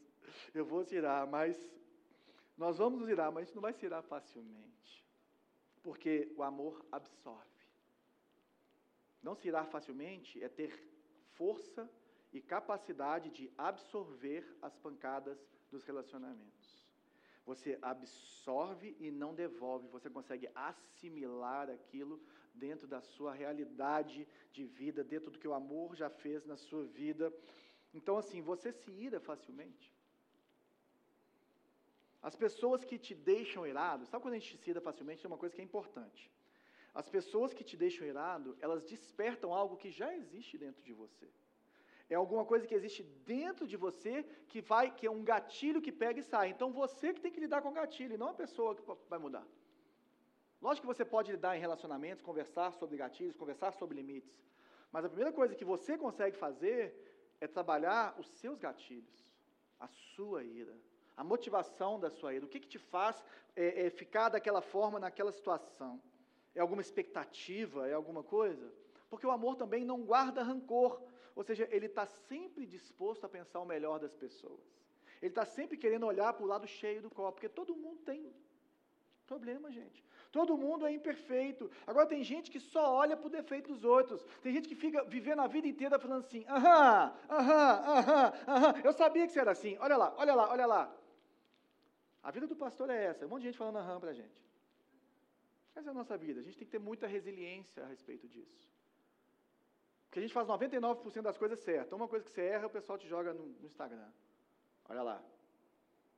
Eu 0.54 0.64
vou 0.66 0.84
se 0.84 0.96
irar, 0.96 1.26
mas 1.26 1.60
nós 2.56 2.78
vamos 2.78 3.00
nos 3.00 3.10
irar, 3.10 3.32
mas 3.32 3.42
a 3.42 3.46
gente 3.46 3.56
não 3.56 3.62
vai 3.62 3.74
se 3.74 3.84
irar 3.84 4.04
facilmente. 4.04 5.09
Porque 5.90 6.32
o 6.38 6.44
amor 6.44 6.86
absorve. 6.92 7.66
Não 9.24 9.34
se 9.34 9.48
irar 9.48 9.66
facilmente 9.66 10.40
é 10.44 10.48
ter 10.48 10.72
força 11.34 11.90
e 12.32 12.40
capacidade 12.40 13.32
de 13.32 13.52
absorver 13.58 14.46
as 14.62 14.78
pancadas 14.78 15.44
dos 15.72 15.84
relacionamentos. 15.84 16.88
Você 17.44 17.80
absorve 17.82 18.96
e 19.00 19.10
não 19.10 19.34
devolve, 19.34 19.88
você 19.88 20.12
consegue 20.12 20.48
assimilar 20.54 21.72
aquilo 21.72 22.22
dentro 22.54 22.86
da 22.86 23.02
sua 23.02 23.34
realidade 23.34 24.28
de 24.52 24.66
vida, 24.66 25.04
dentro 25.04 25.32
do 25.32 25.40
que 25.40 25.48
o 25.48 25.56
amor 25.56 25.96
já 25.96 26.08
fez 26.08 26.46
na 26.46 26.56
sua 26.56 26.84
vida. 26.84 27.34
Então, 27.96 28.16
assim, 28.16 28.44
você 28.44 28.72
se 28.72 28.92
ira 28.92 29.20
facilmente. 29.20 29.92
As 32.22 32.36
pessoas 32.36 32.84
que 32.84 32.98
te 32.98 33.16
deixam 33.16 33.66
irado, 33.66 34.06
sabe 34.06 34.22
quando 34.24 34.34
a 34.34 34.40
gente 34.40 34.70
ira 34.70 34.82
facilmente? 34.82 35.22
Tem 35.22 35.32
uma 35.32 35.38
coisa 35.38 35.56
que 35.56 35.62
é 35.62 35.64
importante. 35.64 36.30
As 36.94 37.08
pessoas 37.08 37.54
que 37.54 37.64
te 37.64 37.78
deixam 37.78 38.06
irado, 38.06 38.58
elas 38.60 38.84
despertam 38.84 39.54
algo 39.54 39.78
que 39.78 39.90
já 39.90 40.14
existe 40.14 40.58
dentro 40.58 40.84
de 40.84 40.94
você. 40.94 41.30
É 42.10 42.16
alguma 42.16 42.44
coisa 42.44 42.66
que 42.68 42.74
existe 42.74 43.04
dentro 43.34 43.68
de 43.68 43.78
você 43.78 44.24
que 44.48 44.60
vai, 44.60 44.86
que 44.98 45.06
é 45.06 45.12
um 45.12 45.24
gatilho 45.24 45.82
que 45.82 45.92
pega 45.92 46.20
e 46.20 46.24
sai. 46.24 46.50
Então 46.50 46.72
você 46.72 47.14
que 47.14 47.22
tem 47.22 47.32
que 47.32 47.40
lidar 47.40 47.62
com 47.62 47.70
o 47.70 47.80
gatilho, 47.82 48.16
e 48.16 48.18
não 48.18 48.30
a 48.30 48.34
pessoa 48.34 48.76
que 48.76 48.84
vai 49.08 49.20
mudar. 49.20 49.46
Lógico 50.62 50.88
que 50.88 50.94
você 50.94 51.06
pode 51.06 51.32
lidar 51.32 51.56
em 51.56 51.60
relacionamentos, 51.60 52.24
conversar 52.30 52.74
sobre 52.74 52.98
gatilhos, 52.98 53.38
conversar 53.38 53.72
sobre 53.74 53.96
limites. 53.96 54.36
Mas 54.92 55.06
a 55.06 55.10
primeira 55.10 55.32
coisa 55.32 55.56
que 55.56 55.64
você 55.64 55.98
consegue 55.98 56.36
fazer 56.36 56.82
é 57.40 57.48
trabalhar 57.48 58.16
os 58.20 58.28
seus 58.28 58.58
gatilhos, 58.58 59.18
a 59.80 59.88
sua 59.88 60.44
ira, 60.44 60.76
a 61.20 61.24
motivação 61.24 62.00
da 62.00 62.10
sua 62.10 62.34
ira, 62.34 62.46
o 62.46 62.48
que, 62.48 62.62
que 62.62 62.68
te 62.76 62.80
faz 62.80 63.22
é, 63.54 63.88
é, 63.88 63.90
ficar 63.90 64.30
daquela 64.30 64.62
forma 64.62 64.98
naquela 65.02 65.34
situação? 65.34 66.02
É 66.56 66.62
alguma 66.62 66.82
expectativa? 66.82 67.90
É 67.90 67.94
alguma 67.94 68.24
coisa? 68.24 68.72
Porque 69.10 69.28
o 69.28 69.32
amor 69.32 69.58
também 69.58 69.84
não 69.84 70.02
guarda 70.02 70.42
rancor, 70.42 71.02
ou 71.36 71.44
seja, 71.44 71.68
ele 71.72 71.88
está 71.88 72.06
sempre 72.06 72.66
disposto 72.66 73.26
a 73.26 73.30
pensar 73.38 73.60
o 73.60 73.66
melhor 73.66 74.00
das 74.00 74.16
pessoas. 74.16 74.62
Ele 75.22 75.32
está 75.32 75.44
sempre 75.44 75.76
querendo 75.76 76.06
olhar 76.06 76.32
para 76.32 76.46
o 76.46 76.48
lado 76.48 76.66
cheio 76.66 77.02
do 77.02 77.10
copo, 77.10 77.34
porque 77.34 77.50
todo 77.50 77.76
mundo 77.76 78.00
tem 78.06 78.34
problema, 79.28 79.70
gente. 79.70 80.02
Todo 80.32 80.58
mundo 80.58 80.86
é 80.86 80.92
imperfeito. 80.94 81.70
Agora 81.86 82.06
tem 82.06 82.24
gente 82.24 82.50
que 82.50 82.62
só 82.62 82.96
olha 82.96 83.18
para 83.18 83.28
o 83.28 83.30
defeito 83.30 83.74
dos 83.74 83.84
outros. 83.84 84.26
Tem 84.42 84.54
gente 84.54 84.70
que 84.70 84.76
fica 84.76 85.04
vivendo 85.04 85.42
a 85.42 85.48
vida 85.48 85.68
inteira 85.68 86.00
falando 86.00 86.20
assim: 86.20 86.46
aham, 86.48 87.14
aham, 87.30 87.74
aham, 87.98 88.34
aham. 88.48 88.74
Eu 88.84 88.94
sabia 88.94 89.26
que 89.26 89.34
você 89.34 89.40
era 89.40 89.52
assim. 89.52 89.76
Olha 89.80 89.98
lá, 89.98 90.14
olha 90.18 90.34
lá, 90.34 90.50
olha 90.50 90.66
lá. 90.66 90.99
A 92.30 92.32
vida 92.32 92.46
do 92.46 92.56
pastor 92.56 92.92
é 92.92 93.06
essa, 93.06 93.26
um 93.26 93.30
monte 93.30 93.42
de 93.42 93.48
gente 93.48 93.58
falando 93.58 93.78
aham 93.78 94.00
para 94.00 94.12
a 94.12 94.14
gente. 94.14 94.40
Essa 95.76 95.90
é 95.90 95.94
a 95.94 95.96
nossa 95.96 96.16
vida, 96.16 96.40
a 96.40 96.44
gente 96.44 96.60
tem 96.60 96.68
que 96.68 96.72
ter 96.76 96.78
muita 96.78 97.08
resiliência 97.08 97.84
a 97.84 97.88
respeito 97.88 98.28
disso. 98.28 98.70
Porque 100.04 100.20
a 100.20 100.22
gente 100.22 100.36
faz 100.36 100.48
99% 100.48 101.24
das 101.24 101.40
coisas 101.40 101.58
certas. 101.58 101.92
Uma 101.92 102.08
coisa 102.08 102.24
que 102.24 102.32
você 102.32 102.44
erra, 102.44 102.68
o 102.68 102.70
pessoal 102.70 103.00
te 103.00 103.08
joga 103.08 103.34
no, 103.34 103.48
no 103.48 103.66
Instagram. 103.66 104.12
Olha 104.88 105.02
lá. 105.02 105.24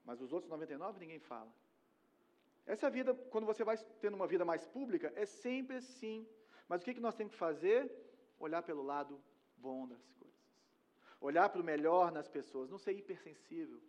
Mas 0.04 0.20
os 0.20 0.34
outros 0.34 0.50
99 0.50 1.00
ninguém 1.00 1.20
fala. 1.20 1.50
Essa 2.66 2.90
vida, 2.90 3.14
quando 3.14 3.46
você 3.46 3.64
vai 3.64 3.78
tendo 4.02 4.16
uma 4.16 4.28
vida 4.28 4.44
mais 4.44 4.68
pública, 4.68 5.14
é 5.16 5.26
sempre 5.26 5.78
assim. 5.78 6.28
Mas 6.68 6.82
o 6.82 6.84
que, 6.84 6.94
que 6.94 7.06
nós 7.08 7.16
temos 7.16 7.32
que 7.32 7.40
fazer? 7.40 7.90
Olhar 8.38 8.62
pelo 8.64 8.84
lado 8.84 9.18
bom 9.56 9.88
das 9.88 10.06
coisas. 10.20 10.38
Olhar 11.22 11.48
para 11.48 11.62
o 11.62 11.64
melhor 11.64 12.12
nas 12.12 12.28
pessoas. 12.28 12.70
Não 12.70 12.78
ser 12.78 12.92
hipersensível. 12.92 13.82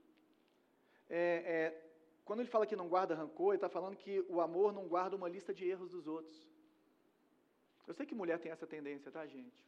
É, 1.10 1.24
é, 1.56 1.91
quando 2.24 2.40
ele 2.40 2.48
fala 2.48 2.66
que 2.66 2.76
não 2.76 2.88
guarda 2.88 3.14
rancor, 3.14 3.48
ele 3.48 3.56
está 3.56 3.68
falando 3.68 3.96
que 3.96 4.24
o 4.28 4.40
amor 4.40 4.72
não 4.72 4.86
guarda 4.86 5.16
uma 5.16 5.28
lista 5.28 5.52
de 5.52 5.68
erros 5.68 5.90
dos 5.90 6.06
outros. 6.06 6.48
Eu 7.86 7.94
sei 7.94 8.06
que 8.06 8.14
mulher 8.14 8.38
tem 8.38 8.52
essa 8.52 8.66
tendência, 8.66 9.10
tá, 9.10 9.26
gente? 9.26 9.60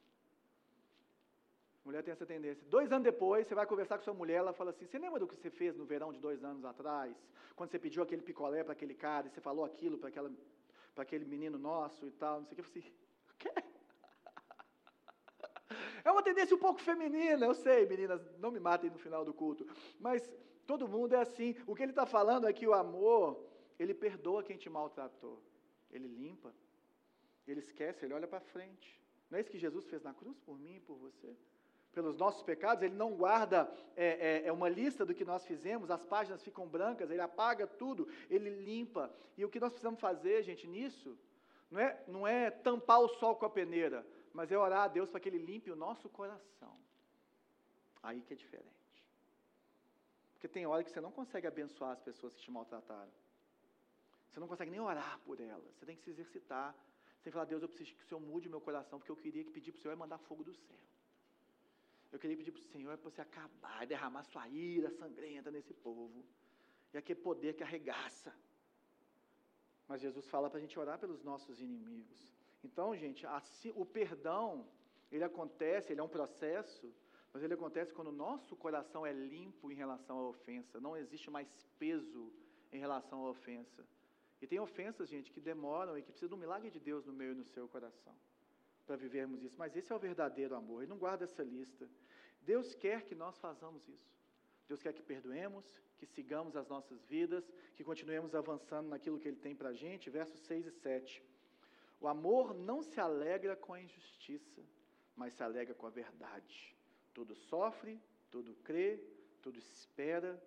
Mulher 1.84 2.02
tem 2.02 2.12
essa 2.12 2.24
tendência. 2.24 2.64
Dois 2.70 2.90
anos 2.92 3.04
depois, 3.04 3.46
você 3.46 3.54
vai 3.54 3.66
conversar 3.66 3.98
com 3.98 4.04
sua 4.04 4.14
mulher, 4.14 4.36
ela 4.36 4.52
fala 4.52 4.70
assim: 4.70 4.86
Você 4.86 4.98
lembra 4.98 5.20
do 5.20 5.26
que 5.26 5.36
você 5.36 5.50
fez 5.50 5.76
no 5.76 5.84
verão 5.84 6.12
de 6.12 6.20
dois 6.20 6.42
anos 6.42 6.64
atrás? 6.64 7.14
Quando 7.54 7.70
você 7.70 7.78
pediu 7.78 8.02
aquele 8.02 8.22
picolé 8.22 8.64
para 8.64 8.72
aquele 8.72 8.94
cara 8.94 9.26
e 9.26 9.30
você 9.30 9.40
falou 9.40 9.64
aquilo 9.64 9.98
para 9.98 11.02
aquele 11.02 11.24
menino 11.24 11.58
nosso 11.58 12.06
e 12.06 12.12
tal, 12.12 12.40
não 12.40 12.46
sei 12.46 12.52
o 12.52 12.56
que. 12.56 12.60
Eu 12.62 12.64
falei 12.64 12.82
assim: 12.82 12.94
O 13.30 13.36
quê? 13.38 13.64
É 16.04 16.10
uma 16.10 16.22
tendência 16.22 16.54
um 16.54 16.58
pouco 16.58 16.80
feminina, 16.80 17.44
eu 17.44 17.54
sei, 17.54 17.86
meninas, 17.86 18.20
não 18.38 18.50
me 18.50 18.60
matem 18.60 18.90
no 18.90 18.98
final 18.98 19.24
do 19.24 19.34
culto. 19.34 19.66
Mas 19.98 20.30
Todo 20.66 20.88
mundo 20.88 21.14
é 21.14 21.20
assim. 21.20 21.54
O 21.66 21.74
que 21.74 21.82
ele 21.82 21.92
está 21.92 22.06
falando 22.06 22.46
é 22.46 22.52
que 22.52 22.66
o 22.66 22.74
amor, 22.74 23.44
ele 23.78 23.94
perdoa 23.94 24.42
quem 24.42 24.56
te 24.56 24.68
maltratou. 24.68 25.42
Ele 25.90 26.08
limpa. 26.08 26.54
Ele 27.46 27.60
esquece, 27.60 28.04
ele 28.04 28.14
olha 28.14 28.26
para 28.26 28.40
frente. 28.40 29.00
Não 29.30 29.38
é 29.38 29.40
isso 29.40 29.50
que 29.50 29.58
Jesus 29.58 29.86
fez 29.86 30.02
na 30.02 30.14
cruz 30.14 30.38
por 30.40 30.58
mim 30.58 30.76
e 30.76 30.80
por 30.80 30.96
você? 30.96 31.36
Pelos 31.92 32.16
nossos 32.16 32.42
pecados, 32.42 32.82
ele 32.82 32.94
não 32.94 33.14
guarda 33.14 33.72
é, 33.94 34.06
é, 34.06 34.46
é, 34.46 34.52
uma 34.52 34.68
lista 34.68 35.04
do 35.04 35.14
que 35.14 35.24
nós 35.24 35.46
fizemos, 35.46 35.90
as 35.90 36.04
páginas 36.04 36.42
ficam 36.42 36.66
brancas, 36.66 37.10
ele 37.10 37.20
apaga 37.20 37.66
tudo, 37.66 38.08
ele 38.28 38.50
limpa. 38.50 39.12
E 39.36 39.44
o 39.44 39.48
que 39.48 39.60
nós 39.60 39.70
precisamos 39.70 40.00
fazer, 40.00 40.42
gente, 40.42 40.66
nisso, 40.66 41.16
não 41.70 41.80
é, 41.80 42.04
não 42.06 42.26
é 42.26 42.50
tampar 42.50 43.00
o 43.00 43.08
sol 43.08 43.36
com 43.36 43.46
a 43.46 43.50
peneira, 43.50 44.04
mas 44.32 44.50
é 44.50 44.58
orar 44.58 44.82
a 44.82 44.88
Deus 44.88 45.10
para 45.10 45.20
que 45.20 45.28
ele 45.28 45.38
limpe 45.38 45.70
o 45.70 45.76
nosso 45.76 46.08
coração. 46.08 46.76
Aí 48.02 48.20
que 48.22 48.34
é 48.34 48.36
diferente. 48.36 48.83
Porque 50.44 50.58
tem 50.58 50.66
hora 50.66 50.84
que 50.84 50.90
você 50.90 51.00
não 51.00 51.10
consegue 51.10 51.46
abençoar 51.46 51.92
as 51.92 52.02
pessoas 52.02 52.34
que 52.34 52.42
te 52.42 52.50
maltrataram. 52.50 53.10
Você 54.28 54.38
não 54.38 54.46
consegue 54.46 54.70
nem 54.70 54.78
orar 54.78 55.18
por 55.24 55.40
elas. 55.40 55.72
Você 55.74 55.86
tem 55.86 55.96
que 55.96 56.02
se 56.02 56.10
exercitar. 56.10 56.74
Você 56.74 57.22
tem 57.22 57.30
que 57.30 57.36
falar, 57.38 57.46
Deus, 57.46 57.62
eu 57.62 57.68
preciso 57.68 57.94
que 57.94 58.02
o 58.02 58.06
Senhor 58.06 58.20
mude 58.20 58.46
meu 58.46 58.60
coração, 58.60 58.98
porque 58.98 59.10
eu 59.10 59.16
queria 59.16 59.42
que 59.42 59.50
pedir 59.50 59.72
para 59.72 59.78
o 59.78 59.82
Senhor 59.82 59.94
é 59.94 59.96
mandar 59.96 60.18
fogo 60.18 60.44
do 60.44 60.52
céu. 60.52 60.76
Eu 62.12 62.18
queria 62.18 62.36
pedir 62.36 62.52
para 62.52 62.60
o 62.60 62.64
Senhor 62.64 62.98
para 62.98 63.10
você 63.10 63.22
acabar, 63.22 63.86
derramar 63.86 64.22
sua 64.24 64.46
ira 64.46 64.90
sangrenta 64.90 65.50
nesse 65.50 65.72
povo. 65.72 66.22
E 66.92 66.98
aquele 66.98 67.20
poder 67.20 67.54
que 67.54 67.62
arregaça. 67.62 68.30
Mas 69.88 70.02
Jesus 70.02 70.28
fala 70.28 70.50
para 70.50 70.58
a 70.58 70.60
gente 70.60 70.78
orar 70.78 70.98
pelos 70.98 71.22
nossos 71.22 71.58
inimigos. 71.58 72.20
Então, 72.62 72.94
gente, 72.94 73.24
assim, 73.24 73.72
o 73.74 73.86
perdão, 73.86 74.68
ele 75.10 75.24
acontece, 75.24 75.90
ele 75.90 76.02
é 76.02 76.04
um 76.04 76.16
processo 76.18 76.94
Mas 77.34 77.42
ele 77.42 77.54
acontece 77.54 77.92
quando 77.92 78.08
o 78.08 78.12
nosso 78.12 78.56
coração 78.56 79.04
é 79.04 79.12
limpo 79.12 79.70
em 79.70 79.74
relação 79.74 80.18
à 80.20 80.28
ofensa, 80.28 80.80
não 80.80 80.96
existe 80.96 81.28
mais 81.28 81.66
peso 81.80 82.32
em 82.72 82.78
relação 82.78 83.26
à 83.26 83.30
ofensa. 83.30 83.84
E 84.40 84.46
tem 84.46 84.60
ofensas, 84.60 85.08
gente, 85.08 85.32
que 85.32 85.40
demoram 85.40 85.98
e 85.98 86.02
que 86.02 86.12
precisam 86.12 86.28
de 86.28 86.34
um 86.36 86.38
milagre 86.38 86.70
de 86.70 86.78
Deus 86.78 87.04
no 87.04 87.12
meio 87.12 87.32
e 87.32 87.34
no 87.34 87.44
seu 87.44 87.66
coração 87.68 88.14
para 88.86 88.96
vivermos 88.96 89.42
isso. 89.42 89.58
Mas 89.58 89.74
esse 89.74 89.92
é 89.92 89.96
o 89.96 89.98
verdadeiro 89.98 90.54
amor. 90.54 90.82
Ele 90.82 90.90
não 90.90 90.98
guarda 90.98 91.24
essa 91.24 91.42
lista. 91.42 91.88
Deus 92.42 92.74
quer 92.74 93.02
que 93.02 93.14
nós 93.14 93.38
façamos 93.38 93.88
isso. 93.88 94.14
Deus 94.68 94.82
quer 94.82 94.92
que 94.92 95.02
perdoemos, 95.02 95.64
que 95.98 96.06
sigamos 96.06 96.56
as 96.56 96.68
nossas 96.68 97.04
vidas, 97.04 97.52
que 97.74 97.84
continuemos 97.84 98.34
avançando 98.34 98.88
naquilo 98.88 99.18
que 99.18 99.28
Ele 99.28 99.36
tem 99.36 99.54
para 99.54 99.70
a 99.70 99.74
gente. 99.74 100.08
Versos 100.08 100.40
6 100.40 100.66
e 100.66 100.70
7. 100.70 101.22
O 102.00 102.06
amor 102.08 102.54
não 102.54 102.82
se 102.82 103.00
alegra 103.00 103.56
com 103.56 103.72
a 103.72 103.80
injustiça, 103.80 104.62
mas 105.16 105.34
se 105.34 105.42
alegra 105.42 105.74
com 105.74 105.86
a 105.86 105.90
verdade. 105.90 106.73
Tudo 107.14 107.34
sofre, 107.34 107.98
tudo 108.30 108.54
crê, 108.56 109.00
tudo 109.40 109.58
espera, 109.58 110.42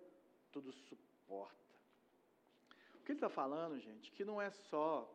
tudo 0.52 0.72
suporta. 0.72 1.74
O 2.94 3.04
que 3.04 3.12
ele 3.12 3.16
está 3.16 3.28
falando, 3.28 3.80
gente, 3.80 4.12
que 4.12 4.24
não 4.24 4.40
é 4.40 4.50
só 4.50 5.12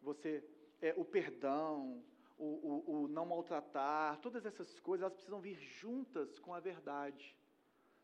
você, 0.00 0.42
é, 0.80 0.94
o 0.96 1.04
perdão, 1.04 2.02
o, 2.38 2.44
o, 2.44 3.02
o 3.02 3.08
não 3.08 3.26
maltratar, 3.26 4.18
todas 4.20 4.46
essas 4.46 4.78
coisas, 4.80 5.02
elas 5.02 5.14
precisam 5.14 5.40
vir 5.40 5.56
juntas 5.56 6.38
com 6.38 6.54
a 6.54 6.60
verdade. 6.60 7.36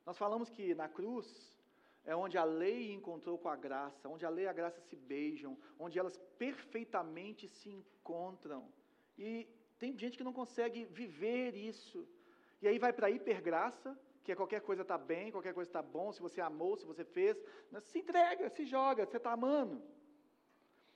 Nós 0.04 0.18
falamos 0.18 0.50
que 0.50 0.74
na 0.74 0.88
cruz 0.88 1.58
é 2.04 2.16
onde 2.16 2.38
a 2.38 2.44
lei 2.44 2.92
encontrou 2.92 3.38
com 3.38 3.48
a 3.48 3.56
graça, 3.56 4.08
onde 4.08 4.24
a 4.24 4.30
lei 4.30 4.46
e 4.46 4.48
a 4.48 4.52
graça 4.52 4.80
se 4.80 4.96
beijam, 4.96 5.56
onde 5.78 5.98
elas 5.98 6.16
perfeitamente 6.38 7.46
se 7.48 7.68
encontram. 7.68 8.72
E 9.18 9.46
tem 9.78 9.96
gente 9.98 10.16
que 10.16 10.24
não 10.24 10.32
consegue 10.32 10.86
viver 10.86 11.54
isso. 11.54 12.08
E 12.62 12.68
aí 12.68 12.78
vai 12.78 12.92
para 12.92 13.06
a 13.06 13.10
hipergraça, 13.10 13.98
que 14.22 14.32
é 14.32 14.36
qualquer 14.36 14.60
coisa 14.60 14.82
está 14.82 14.98
bem, 14.98 15.30
qualquer 15.30 15.54
coisa 15.54 15.68
está 15.68 15.82
bom, 15.82 16.12
se 16.12 16.20
você 16.20 16.40
amou, 16.40 16.76
se 16.76 16.84
você 16.84 17.04
fez, 17.04 17.36
se 17.82 17.98
entrega, 17.98 18.48
se 18.50 18.64
joga, 18.66 19.06
você 19.06 19.16
está 19.16 19.32
amando. 19.32 19.82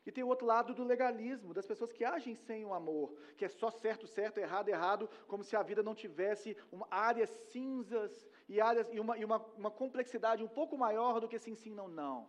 E 0.07 0.13
tem 0.13 0.23
o 0.23 0.29
outro 0.29 0.47
lado 0.47 0.75
do 0.75 0.85
legalismo, 0.85 1.55
das 1.55 1.67
pessoas 1.67 1.91
que 1.91 2.05
agem 2.05 2.35
sem 2.35 2.65
o 2.65 2.75
amor, 2.75 3.17
que 3.39 3.45
é 3.45 3.49
só 3.49 3.71
certo, 3.71 4.07
certo, 4.07 4.37
errado, 4.39 4.69
errado, 4.69 5.09
como 5.27 5.43
se 5.43 5.57
a 5.57 5.63
vida 5.63 5.83
não 5.83 5.95
tivesse 5.95 6.55
uma, 6.71 6.87
áreas 6.91 7.31
cinzas 7.51 8.29
e, 8.47 8.61
áreas, 8.61 8.87
e, 8.93 9.01
uma, 9.01 9.17
e 9.17 9.25
uma, 9.25 9.39
uma 9.57 9.71
complexidade 9.71 10.45
um 10.45 10.49
pouco 10.49 10.77
maior 10.77 11.21
do 11.21 11.29
que 11.29 11.39
sim, 11.39 11.55
sim, 11.55 11.75
não, 11.75 11.89
não. 11.89 12.29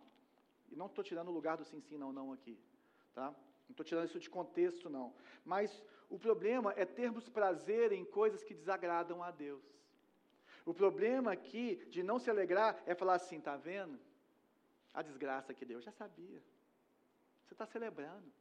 E 0.70 0.74
não 0.74 0.86
estou 0.86 1.04
tirando 1.04 1.28
o 1.28 1.32
lugar 1.32 1.58
do 1.58 1.64
sim, 1.64 1.80
sim, 1.82 1.98
não, 1.98 2.12
não 2.12 2.32
aqui. 2.32 2.58
Tá? 3.12 3.34
Não 3.68 3.72
estou 3.72 3.84
tirando 3.84 4.06
isso 4.06 4.18
de 4.18 4.30
contexto, 4.30 4.88
não. 4.88 5.14
Mas 5.44 5.82
o 6.08 6.18
problema 6.18 6.72
é 6.76 6.84
termos 6.84 7.28
prazer 7.28 7.92
em 7.92 8.04
coisas 8.04 8.42
que 8.42 8.54
desagradam 8.54 9.22
a 9.22 9.30
Deus. 9.30 9.64
O 10.64 10.74
problema 10.74 11.32
aqui 11.32 11.76
de 11.86 12.02
não 12.02 12.18
se 12.18 12.28
alegrar 12.28 12.82
é 12.86 12.94
falar 12.94 13.14
assim, 13.14 13.40
tá 13.40 13.56
vendo? 13.56 13.98
A 14.92 15.02
desgraça 15.02 15.54
que 15.54 15.64
Deus 15.64 15.84
já 15.84 15.92
sabia. 15.92 16.42
Você 17.44 17.54
está 17.54 17.66
celebrando. 17.66 18.32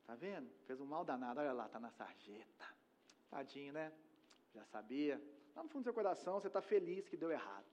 Está 0.00 0.14
vendo? 0.14 0.50
Fez 0.66 0.80
um 0.80 0.86
mal 0.86 1.04
danado. 1.04 1.40
Olha 1.40 1.52
lá, 1.52 1.66
está 1.66 1.78
na 1.78 1.90
sarjeta. 1.90 2.66
Tadinho, 3.30 3.72
né? 3.72 3.92
Já 4.54 4.64
sabia. 4.64 5.22
Lá 5.54 5.62
no 5.62 5.68
fundo 5.68 5.82
do 5.82 5.84
seu 5.84 5.94
coração, 5.94 6.40
você 6.40 6.46
está 6.46 6.60
feliz 6.60 7.08
que 7.08 7.16
deu 7.16 7.30
errado. 7.30 7.66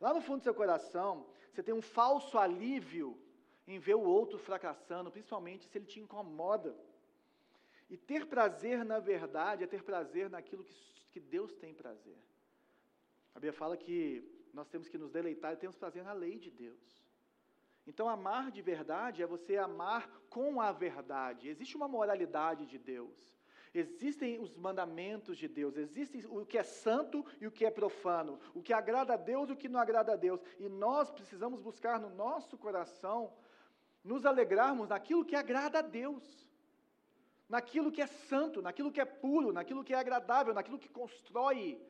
Lá 0.00 0.14
no 0.14 0.20
fundo 0.20 0.38
do 0.38 0.44
seu 0.44 0.54
coração, 0.54 1.26
você 1.52 1.62
tem 1.62 1.74
um 1.74 1.82
falso 1.82 2.38
alívio 2.38 3.18
em 3.70 3.78
ver 3.78 3.94
o 3.94 4.02
outro 4.02 4.38
fracassando, 4.38 5.10
principalmente 5.10 5.66
se 5.68 5.78
ele 5.78 5.86
te 5.86 6.00
incomoda. 6.00 6.76
E 7.88 7.96
ter 7.96 8.26
prazer 8.26 8.84
na 8.84 8.98
verdade 8.98 9.62
é 9.62 9.66
ter 9.66 9.82
prazer 9.82 10.28
naquilo 10.28 10.64
que, 10.64 10.74
que 11.12 11.20
Deus 11.20 11.54
tem 11.54 11.72
prazer. 11.72 12.18
A 13.34 13.38
Bíblia 13.38 13.52
fala 13.52 13.76
que 13.76 14.24
nós 14.52 14.68
temos 14.68 14.88
que 14.88 14.98
nos 14.98 15.10
deleitar 15.10 15.52
e 15.52 15.56
temos 15.56 15.76
prazer 15.76 16.02
na 16.02 16.12
lei 16.12 16.38
de 16.38 16.50
Deus. 16.50 17.00
Então, 17.86 18.08
amar 18.08 18.50
de 18.50 18.60
verdade 18.60 19.22
é 19.22 19.26
você 19.26 19.56
amar 19.56 20.08
com 20.28 20.60
a 20.60 20.72
verdade. 20.72 21.48
Existe 21.48 21.76
uma 21.76 21.88
moralidade 21.88 22.66
de 22.66 22.78
Deus. 22.78 23.40
Existem 23.72 24.40
os 24.40 24.56
mandamentos 24.56 25.38
de 25.38 25.46
Deus, 25.46 25.76
existe 25.76 26.26
o 26.28 26.44
que 26.44 26.58
é 26.58 26.64
santo 26.64 27.24
e 27.40 27.46
o 27.46 27.52
que 27.52 27.64
é 27.64 27.70
profano, 27.70 28.40
o 28.52 28.60
que 28.60 28.72
agrada 28.72 29.14
a 29.14 29.16
Deus 29.16 29.48
e 29.48 29.52
o 29.52 29.56
que 29.56 29.68
não 29.68 29.78
agrada 29.78 30.12
a 30.12 30.16
Deus. 30.16 30.40
E 30.58 30.68
nós 30.68 31.08
precisamos 31.08 31.60
buscar 31.60 32.00
no 32.00 32.10
nosso 32.10 32.58
coração 32.58 33.32
nos 34.02 34.24
alegrarmos 34.24 34.88
naquilo 34.88 35.24
que 35.24 35.36
agrada 35.36 35.78
a 35.80 35.82
Deus, 35.82 36.22
naquilo 37.48 37.92
que 37.92 38.00
é 38.00 38.06
santo, 38.06 38.62
naquilo 38.62 38.92
que 38.92 39.00
é 39.00 39.04
puro, 39.04 39.52
naquilo 39.52 39.84
que 39.84 39.92
é 39.92 39.98
agradável, 39.98 40.54
naquilo 40.54 40.78
que 40.78 40.88
constrói, 40.88 41.80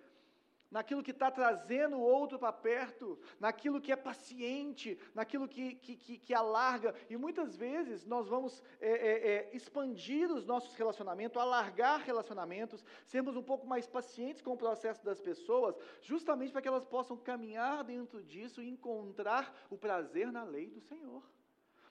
naquilo 0.70 1.02
que 1.02 1.11
está 1.11 1.30
trazendo 1.30 1.96
o 1.96 2.00
outro 2.00 2.38
para 2.38 2.52
perto, 2.52 3.18
naquilo 3.40 3.80
que 3.80 3.90
é 3.90 3.96
paciente, 3.96 4.98
naquilo 5.14 5.48
que, 5.48 5.74
que, 5.74 5.96
que, 5.96 6.18
que 6.18 6.32
alarga. 6.32 6.94
E 7.08 7.16
muitas 7.16 7.56
vezes 7.56 8.06
nós 8.06 8.28
vamos 8.28 8.62
é, 8.80 8.90
é, 8.90 9.28
é, 9.32 9.56
expandir 9.56 10.30
os 10.30 10.46
nossos 10.46 10.74
relacionamentos, 10.74 11.40
alargar 11.40 12.00
relacionamentos, 12.00 12.84
sermos 13.04 13.36
um 13.36 13.42
pouco 13.42 13.66
mais 13.66 13.86
pacientes 13.86 14.40
com 14.40 14.52
o 14.52 14.56
processo 14.56 15.04
das 15.04 15.20
pessoas, 15.20 15.74
justamente 16.00 16.52
para 16.52 16.62
que 16.62 16.68
elas 16.68 16.84
possam 16.84 17.16
caminhar 17.16 17.82
dentro 17.82 18.22
disso 18.22 18.62
e 18.62 18.68
encontrar 18.68 19.52
o 19.68 19.76
prazer 19.76 20.30
na 20.30 20.44
lei 20.44 20.70
do 20.70 20.80
Senhor. 20.80 21.22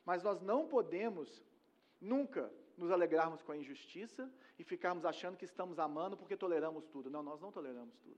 Mas 0.09 0.23
nós 0.23 0.41
não 0.41 0.67
podemos 0.67 1.45
nunca 2.01 2.51
nos 2.75 2.89
alegrarmos 2.89 3.43
com 3.43 3.51
a 3.51 3.57
injustiça 3.57 4.27
e 4.57 4.63
ficarmos 4.63 5.05
achando 5.05 5.37
que 5.37 5.45
estamos 5.45 5.77
amando 5.77 6.17
porque 6.17 6.35
toleramos 6.35 6.87
tudo. 6.87 7.11
Não, 7.11 7.21
nós 7.21 7.39
não 7.39 7.51
toleramos 7.51 7.95
tudo. 7.99 8.17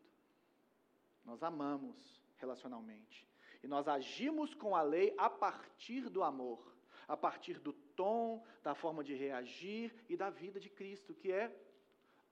Nós 1.26 1.44
amamos 1.44 1.98
relacionalmente. 2.38 3.28
E 3.62 3.68
nós 3.68 3.90
agimos 3.90 4.54
com 4.54 4.74
a 4.74 4.82
lei 4.82 5.14
a 5.18 5.30
partir 5.30 6.08
do 6.08 6.24
amor, 6.24 6.62
a 7.10 7.18
partir 7.18 7.60
do 7.60 7.74
tom, 7.74 8.42
da 8.64 8.74
forma 8.74 9.04
de 9.04 9.14
reagir 9.14 9.94
e 10.08 10.16
da 10.16 10.30
vida 10.30 10.62
de 10.62 10.70
Cristo, 10.70 11.14
que 11.14 11.30
é 11.30 11.54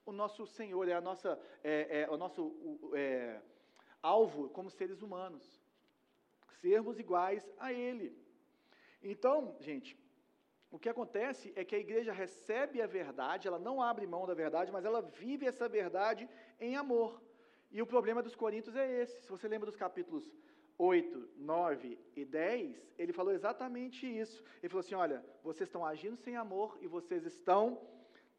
o 0.05 0.13
nosso 0.13 0.47
Senhor, 0.47 0.87
é, 0.87 0.93
a 0.93 1.01
nossa, 1.01 1.37
é, 1.61 2.03
é 2.03 2.09
o 2.09 2.15
nosso 2.15 2.55
é, 2.93 3.41
alvo 4.01 4.47
como 4.51 4.69
seres 4.69 5.01
humanos. 5.01 5.61
Sermos 6.61 6.97
iguais 6.97 7.45
a 7.59 7.73
Ele. 7.73 8.28
Então, 9.01 9.55
gente, 9.59 9.97
o 10.71 10.77
que 10.77 10.89
acontece 10.89 11.51
é 11.55 11.63
que 11.63 11.75
a 11.75 11.79
igreja 11.79 12.11
recebe 12.11 12.81
a 12.81 12.87
verdade, 12.87 13.47
ela 13.47 13.59
não 13.59 13.81
abre 13.81 14.05
mão 14.05 14.27
da 14.27 14.33
verdade, 14.33 14.71
mas 14.71 14.85
ela 14.85 15.01
vive 15.01 15.45
essa 15.45 15.67
verdade 15.67 16.29
em 16.59 16.75
amor. 16.75 17.21
E 17.71 17.81
o 17.81 17.87
problema 17.87 18.21
dos 18.21 18.35
Coríntios 18.35 18.75
é 18.75 19.01
esse. 19.01 19.21
Se 19.21 19.29
você 19.29 19.47
lembra 19.47 19.65
dos 19.65 19.75
capítulos 19.75 20.31
8, 20.77 21.29
9 21.37 21.99
e 22.15 22.25
10, 22.25 22.93
ele 22.97 23.13
falou 23.13 23.33
exatamente 23.33 24.05
isso. 24.07 24.43
Ele 24.61 24.69
falou 24.69 24.79
assim: 24.79 24.95
olha, 24.95 25.25
vocês 25.43 25.67
estão 25.67 25.85
agindo 25.85 26.15
sem 26.15 26.35
amor 26.35 26.77
e 26.81 26.87
vocês 26.87 27.25
estão 27.25 27.81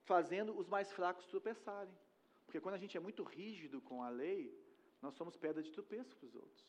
fazendo 0.04 0.56
os 0.58 0.68
mais 0.68 0.90
fracos 0.92 1.26
tropeçarem. 1.26 1.94
Porque 2.44 2.60
quando 2.60 2.74
a 2.74 2.78
gente 2.78 2.96
é 2.96 3.00
muito 3.00 3.22
rígido 3.22 3.80
com 3.80 4.02
a 4.02 4.08
lei, 4.08 4.56
nós 5.02 5.14
somos 5.14 5.36
pedra 5.36 5.62
de 5.62 5.70
tropeço 5.70 6.16
para 6.16 6.26
os 6.26 6.34
outros. 6.34 6.66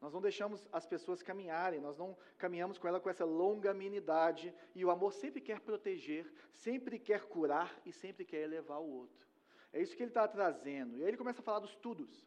Nós 0.00 0.12
não 0.12 0.20
deixamos 0.20 0.68
as 0.72 0.86
pessoas 0.86 1.22
caminharem, 1.22 1.80
nós 1.80 1.96
não 1.96 2.16
caminhamos 2.36 2.76
com 2.78 2.86
ela 2.86 3.00
com 3.00 3.08
essa 3.08 3.24
longanimidade. 3.24 4.54
E 4.74 4.84
o 4.84 4.90
amor 4.90 5.12
sempre 5.12 5.40
quer 5.40 5.60
proteger, 5.60 6.30
sempre 6.52 6.98
quer 6.98 7.24
curar 7.24 7.80
e 7.86 7.92
sempre 7.92 8.24
quer 8.24 8.42
elevar 8.42 8.80
o 8.80 8.90
outro. 8.90 9.26
É 9.72 9.80
isso 9.80 9.96
que 9.96 10.02
ele 10.02 10.10
está 10.10 10.26
trazendo. 10.28 10.96
E 10.96 11.02
aí 11.02 11.08
ele 11.08 11.16
começa 11.16 11.40
a 11.40 11.44
falar 11.44 11.60
dos 11.60 11.74
tudos. 11.74 12.24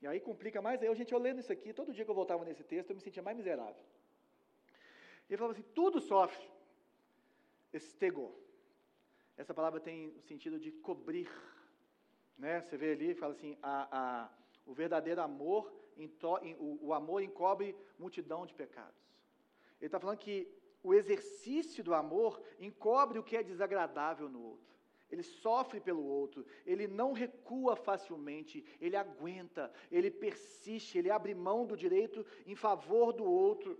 E 0.00 0.06
aí 0.06 0.20
complica 0.20 0.62
mais. 0.62 0.80
Aí, 0.82 0.94
gente, 0.94 1.12
eu 1.12 1.18
lendo 1.18 1.40
isso 1.40 1.52
aqui, 1.52 1.72
todo 1.72 1.92
dia 1.92 2.04
que 2.04 2.10
eu 2.10 2.14
voltava 2.14 2.44
nesse 2.44 2.62
texto, 2.62 2.90
eu 2.90 2.96
me 2.96 3.02
sentia 3.02 3.22
mais 3.22 3.36
miserável. 3.36 3.82
Ele 5.28 5.36
falava 5.36 5.52
assim: 5.52 5.68
tudo 5.74 6.00
sofre. 6.00 6.48
Estego. 7.72 8.32
Essa 9.36 9.52
palavra 9.52 9.80
tem 9.80 10.08
o 10.16 10.22
sentido 10.22 10.58
de 10.58 10.70
cobrir. 10.72 11.28
Né? 12.36 12.60
Você 12.60 12.76
vê 12.76 12.92
ali, 12.92 13.14
fala 13.14 13.32
assim: 13.32 13.58
a, 13.62 13.88
a, 14.00 14.30
o 14.64 14.72
verdadeiro 14.72 15.20
amor, 15.20 15.72
o, 16.80 16.92
amor 16.92 17.22
encobre 17.22 17.74
multidão 17.98 18.46
de 18.46 18.54
pecados. 18.54 19.00
Ele 19.80 19.86
está 19.86 19.98
falando 19.98 20.18
que 20.18 20.48
o 20.82 20.94
exercício 20.94 21.82
do 21.82 21.94
amor 21.94 22.40
encobre 22.60 23.18
o 23.18 23.22
que 23.22 23.36
é 23.36 23.42
desagradável 23.42 24.28
no 24.28 24.42
outro 24.42 24.68
ele 25.10 25.22
sofre 25.22 25.80
pelo 25.80 26.04
outro, 26.04 26.44
ele 26.66 26.86
não 26.86 27.12
recua 27.12 27.74
facilmente, 27.74 28.64
ele 28.80 28.96
aguenta, 28.96 29.72
ele 29.90 30.10
persiste, 30.10 30.98
ele 30.98 31.10
abre 31.10 31.34
mão 31.34 31.66
do 31.66 31.76
direito 31.76 32.24
em 32.46 32.54
favor 32.54 33.12
do 33.12 33.24
outro. 33.24 33.78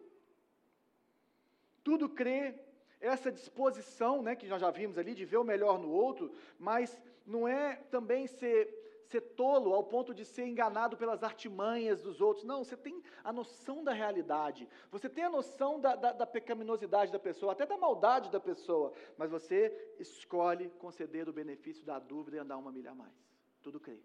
Tudo 1.84 2.08
crê, 2.08 2.54
essa 3.00 3.30
disposição, 3.30 4.22
né, 4.22 4.34
que 4.34 4.46
nós 4.46 4.60
já 4.60 4.70
vimos 4.70 4.96
ali, 4.96 5.14
de 5.14 5.24
ver 5.24 5.36
o 5.36 5.44
melhor 5.44 5.78
no 5.78 5.90
outro, 5.90 6.32
mas 6.58 6.98
não 7.26 7.46
é 7.46 7.76
também 7.90 8.26
ser 8.26 8.77
ser 9.08 9.20
tolo 9.20 9.72
ao 9.74 9.82
ponto 9.84 10.14
de 10.14 10.24
ser 10.24 10.46
enganado 10.46 10.96
pelas 10.96 11.22
artimanhas 11.22 12.02
dos 12.02 12.20
outros. 12.20 12.44
Não, 12.44 12.62
você 12.62 12.76
tem 12.76 13.02
a 13.24 13.32
noção 13.32 13.82
da 13.82 13.92
realidade, 13.92 14.68
você 14.90 15.08
tem 15.08 15.24
a 15.24 15.30
noção 15.30 15.80
da, 15.80 15.96
da, 15.96 16.12
da 16.12 16.26
pecaminosidade 16.26 17.10
da 17.10 17.18
pessoa, 17.18 17.52
até 17.52 17.64
da 17.66 17.76
maldade 17.76 18.30
da 18.30 18.38
pessoa, 18.38 18.92
mas 19.16 19.30
você 19.30 19.94
escolhe 19.98 20.68
conceder 20.78 21.28
o 21.28 21.32
benefício 21.32 21.84
da 21.84 21.98
dúvida 21.98 22.36
e 22.36 22.40
andar 22.40 22.58
uma 22.58 22.70
milha 22.70 22.90
a 22.90 22.94
mais. 22.94 23.14
tudo 23.62 23.80
crê. 23.80 23.98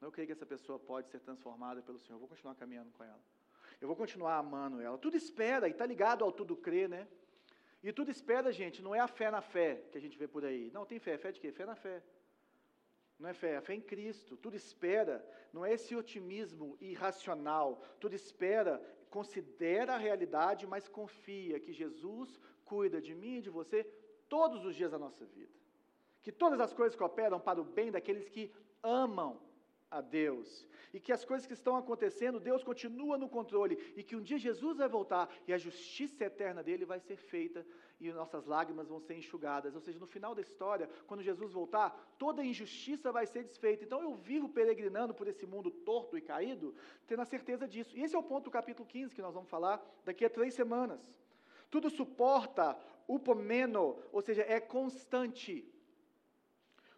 Eu 0.00 0.10
creio 0.10 0.26
que 0.26 0.32
essa 0.32 0.46
pessoa 0.46 0.78
pode 0.78 1.08
ser 1.10 1.20
transformada 1.20 1.82
pelo 1.82 1.98
Senhor. 1.98 2.16
Eu 2.16 2.20
vou 2.20 2.28
continuar 2.28 2.54
caminhando 2.54 2.90
com 2.92 3.04
ela. 3.04 3.20
Eu 3.80 3.86
vou 3.86 3.96
continuar 3.96 4.36
amando 4.38 4.80
ela. 4.80 4.96
Tudo 4.96 5.16
espera, 5.16 5.68
e 5.68 5.72
está 5.72 5.84
ligado 5.84 6.24
ao 6.24 6.32
tudo 6.32 6.56
crer, 6.56 6.88
né? 6.88 7.06
E 7.82 7.92
tudo 7.92 8.10
espera, 8.10 8.52
gente, 8.52 8.82
não 8.82 8.94
é 8.94 9.00
a 9.00 9.08
fé 9.08 9.30
na 9.30 9.40
fé 9.40 9.82
que 9.90 9.96
a 9.96 10.00
gente 10.00 10.16
vê 10.18 10.28
por 10.28 10.44
aí. 10.44 10.70
Não, 10.72 10.84
tem 10.84 10.98
fé. 10.98 11.16
Fé 11.16 11.32
de 11.32 11.40
quê? 11.40 11.50
Fé 11.52 11.64
na 11.64 11.74
fé. 11.74 12.02
Não 13.20 13.28
é 13.28 13.34
fé, 13.34 13.52
é 13.56 13.60
fé 13.60 13.74
em 13.74 13.82
Cristo. 13.82 14.36
Tudo 14.36 14.56
espera, 14.56 15.24
não 15.52 15.64
é 15.64 15.74
esse 15.74 15.94
otimismo 15.94 16.76
irracional. 16.80 17.82
Tudo 18.00 18.14
espera, 18.14 18.80
considera 19.10 19.94
a 19.94 19.98
realidade, 19.98 20.66
mas 20.66 20.88
confia 20.88 21.60
que 21.60 21.72
Jesus 21.72 22.40
cuida 22.64 22.98
de 23.00 23.14
mim 23.14 23.36
e 23.36 23.42
de 23.42 23.50
você 23.50 23.84
todos 24.26 24.64
os 24.64 24.74
dias 24.74 24.92
da 24.92 24.98
nossa 24.98 25.26
vida. 25.26 25.52
Que 26.22 26.32
todas 26.32 26.60
as 26.60 26.72
coisas 26.72 26.96
cooperam 26.96 27.38
para 27.38 27.60
o 27.60 27.64
bem 27.64 27.90
daqueles 27.90 28.26
que 28.28 28.50
amam 28.82 29.38
a 29.90 30.00
Deus. 30.00 30.66
E 30.92 31.00
que 31.00 31.12
as 31.12 31.24
coisas 31.24 31.46
que 31.46 31.52
estão 31.52 31.76
acontecendo, 31.76 32.40
Deus 32.40 32.62
continua 32.62 33.16
no 33.18 33.28
controle. 33.28 33.76
E 33.96 34.02
que 34.02 34.16
um 34.16 34.22
dia 34.22 34.38
Jesus 34.38 34.78
vai 34.78 34.88
voltar 34.88 35.28
e 35.46 35.52
a 35.52 35.58
justiça 35.58 36.24
eterna 36.24 36.62
dele 36.62 36.84
vai 36.84 37.00
ser 37.00 37.16
feita 37.16 37.64
e 38.00 38.10
nossas 38.12 38.46
lágrimas 38.46 38.88
vão 38.88 39.00
ser 39.00 39.14
enxugadas. 39.14 39.74
Ou 39.74 39.80
seja, 39.80 39.98
no 39.98 40.06
final 40.06 40.34
da 40.34 40.40
história, 40.40 40.88
quando 41.06 41.22
Jesus 41.22 41.52
voltar, 41.52 42.14
toda 42.18 42.44
injustiça 42.44 43.12
vai 43.12 43.26
ser 43.26 43.44
desfeita. 43.44 43.84
Então 43.84 44.00
eu 44.00 44.14
vivo 44.14 44.48
peregrinando 44.48 45.12
por 45.12 45.28
esse 45.28 45.46
mundo 45.46 45.70
torto 45.70 46.16
e 46.16 46.20
caído, 46.20 46.74
tendo 47.06 47.22
a 47.22 47.26
certeza 47.26 47.68
disso. 47.68 47.96
E 47.96 48.02
esse 48.02 48.14
é 48.14 48.18
o 48.18 48.22
ponto 48.22 48.44
do 48.44 48.50
capítulo 48.50 48.88
15 48.88 49.14
que 49.14 49.22
nós 49.22 49.34
vamos 49.34 49.50
falar 49.50 49.84
daqui 50.04 50.24
a 50.24 50.30
três 50.30 50.54
semanas. 50.54 51.00
Tudo 51.70 51.88
suporta, 51.88 52.76
upomeno, 53.06 53.96
ou 54.12 54.20
seja, 54.20 54.42
é 54.42 54.58
constante. 54.58 55.64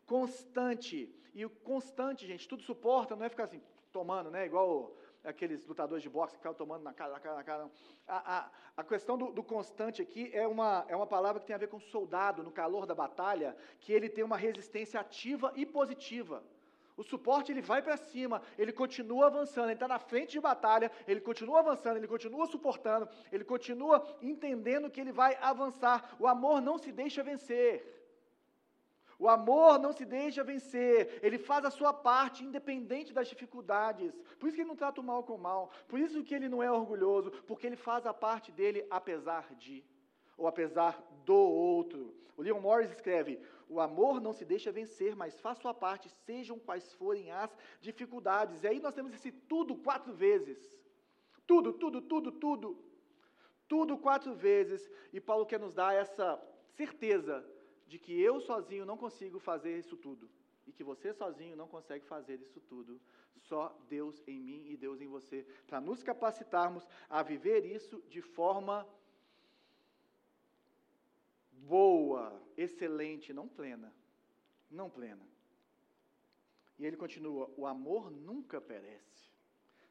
Constante. 0.07 1.14
E 1.35 1.45
o 1.45 1.51
constante, 1.51 2.26
gente, 2.26 2.49
tudo 2.49 2.62
suporta, 2.62 3.16
não 3.16 3.24
é 3.24 3.28
ficar 3.28 3.45
assim, 3.45 3.62
tomando, 3.91 4.30
né? 4.30 4.47
Igual 4.47 4.95
aqueles 5.24 5.64
lutadores 5.66 6.03
de 6.03 6.09
boxe 6.09 6.35
que 6.35 6.39
ficam 6.39 6.55
tomando 6.55 6.83
na 6.83 6.93
cara, 6.93 7.12
na 7.12 7.20
cara, 7.20 7.37
na 7.37 7.45
cara. 7.45 7.70
A, 8.07 8.39
a, 8.39 8.51
a 8.78 8.85
questão 8.85 9.16
do, 9.16 9.33
do, 9.33 9.43
constante 9.43 10.03
aqui 10.03 10.30
é 10.33 10.47
uma, 10.47 10.85
é 10.89 10.97
uma 10.97 11.07
palavra 11.07 11.41
que 11.41 11.47
tem 11.47 11.55
a 11.55 11.59
ver 11.59 11.68
com 11.68 11.78
soldado, 11.78 12.43
no 12.43 12.51
calor 12.51 12.87
da 12.87 12.95
batalha, 12.95 13.57
que 13.80 13.93
ele 13.93 14.09
tem 14.09 14.24
uma 14.24 14.37
resistência 14.37 15.01
ativa 15.01 15.53
e 15.55 15.64
positiva. 15.64 16.43
O 16.97 17.03
suporte 17.03 17.51
ele 17.51 17.62
vai 17.62 17.80
para 17.80 17.97
cima, 17.97 18.43
ele 18.59 18.72
continua 18.72 19.26
avançando, 19.26 19.66
ele 19.66 19.74
está 19.74 19.89
na 19.89 19.99
frente 19.99 20.33
de 20.33 20.41
batalha, 20.41 20.91
ele 21.09 21.20
continua 21.20 21.61
avançando, 21.61 21.97
ele 21.97 22.07
continua 22.07 22.47
suportando, 22.47 23.09
ele 23.30 23.45
continua 23.45 24.07
entendendo 24.20 24.91
que 24.91 25.01
ele 25.01 25.12
vai 25.12 25.37
avançar. 25.41 26.14
O 26.18 26.26
amor 26.26 26.61
não 26.61 26.76
se 26.76 26.93
deixa 26.93 27.22
vencer. 27.22 28.02
O 29.23 29.29
amor 29.29 29.79
não 29.79 29.93
se 29.93 30.05
deixa 30.05 30.43
vencer, 30.43 31.20
ele 31.23 31.39
faz 31.39 31.64
a 31.64 31.70
sua 31.70 31.93
parte 31.93 32.43
independente 32.43 33.12
das 33.12 33.29
dificuldades. 33.29 34.12
Por 34.37 34.49
isso 34.49 34.57
que 34.57 34.62
ele 34.62 34.68
não 34.68 34.75
trata 34.75 35.01
o 35.01 35.05
mal 35.05 35.23
com 35.23 35.37
o 35.37 35.39
mal, 35.39 35.70
por 35.87 36.01
isso 36.01 36.25
que 36.25 36.35
ele 36.35 36.49
não 36.49 36.61
é 36.61 36.68
orgulhoso, 36.68 37.31
porque 37.47 37.64
ele 37.68 37.77
faz 37.77 38.05
a 38.05 38.12
parte 38.12 38.51
dele 38.51 38.85
apesar 38.91 39.55
de, 39.55 39.85
ou 40.37 40.49
apesar 40.49 41.01
do 41.25 41.37
outro. 41.37 42.12
O 42.37 42.43
Leon 42.43 42.61
Morris 42.61 42.91
escreve: 42.91 43.41
O 43.68 43.79
amor 43.81 44.20
não 44.20 44.33
se 44.33 44.45
deixa 44.45 44.73
vencer, 44.73 45.14
mas 45.14 45.39
faz 45.39 45.57
sua 45.59 45.73
parte, 45.73 46.09
sejam 46.27 46.59
quais 46.59 46.93
forem 46.95 47.31
as 47.31 47.57
dificuldades. 47.81 48.64
E 48.64 48.66
aí 48.66 48.81
nós 48.81 48.93
temos 48.93 49.14
esse 49.14 49.31
tudo 49.31 49.77
quatro 49.77 50.12
vezes. 50.12 50.59
Tudo, 51.47 51.73
tudo, 51.73 52.03
tudo, 52.03 52.33
tudo. 52.33 52.77
Tudo 53.68 53.97
quatro 53.97 54.35
vezes. 54.35 54.91
E 55.12 55.20
Paulo 55.20 55.47
quer 55.47 55.61
nos 55.61 55.75
dar 55.75 55.95
essa 55.95 56.43
certeza 56.75 57.47
de 57.87 57.99
que 57.99 58.20
eu 58.20 58.41
sozinho 58.41 58.85
não 58.85 58.97
consigo 58.97 59.39
fazer 59.39 59.78
isso 59.78 59.97
tudo 59.97 60.28
e 60.66 60.72
que 60.72 60.85
você 60.85 61.12
sozinho 61.12 61.57
não 61.57 61.68
consegue 61.68 62.05
fazer 62.07 62.41
isso 62.41 62.61
tudo. 62.61 63.01
Só 63.49 63.76
Deus 63.89 64.22
em 64.26 64.39
mim 64.39 64.66
e 64.68 64.76
Deus 64.76 65.01
em 65.01 65.09
você, 65.09 65.45
para 65.66 65.80
nos 65.80 66.03
capacitarmos 66.03 66.87
a 67.09 67.22
viver 67.22 67.64
isso 67.64 68.01
de 68.09 68.22
forma 68.22 68.87
boa, 71.53 72.41
excelente, 72.57 73.33
não 73.33 73.49
plena. 73.49 73.93
Não 74.70 74.89
plena. 74.89 75.26
E 76.78 76.87
ele 76.87 76.97
continua: 76.97 77.51
o 77.57 77.66
amor 77.66 78.11
nunca 78.11 78.61
perece, 78.61 79.30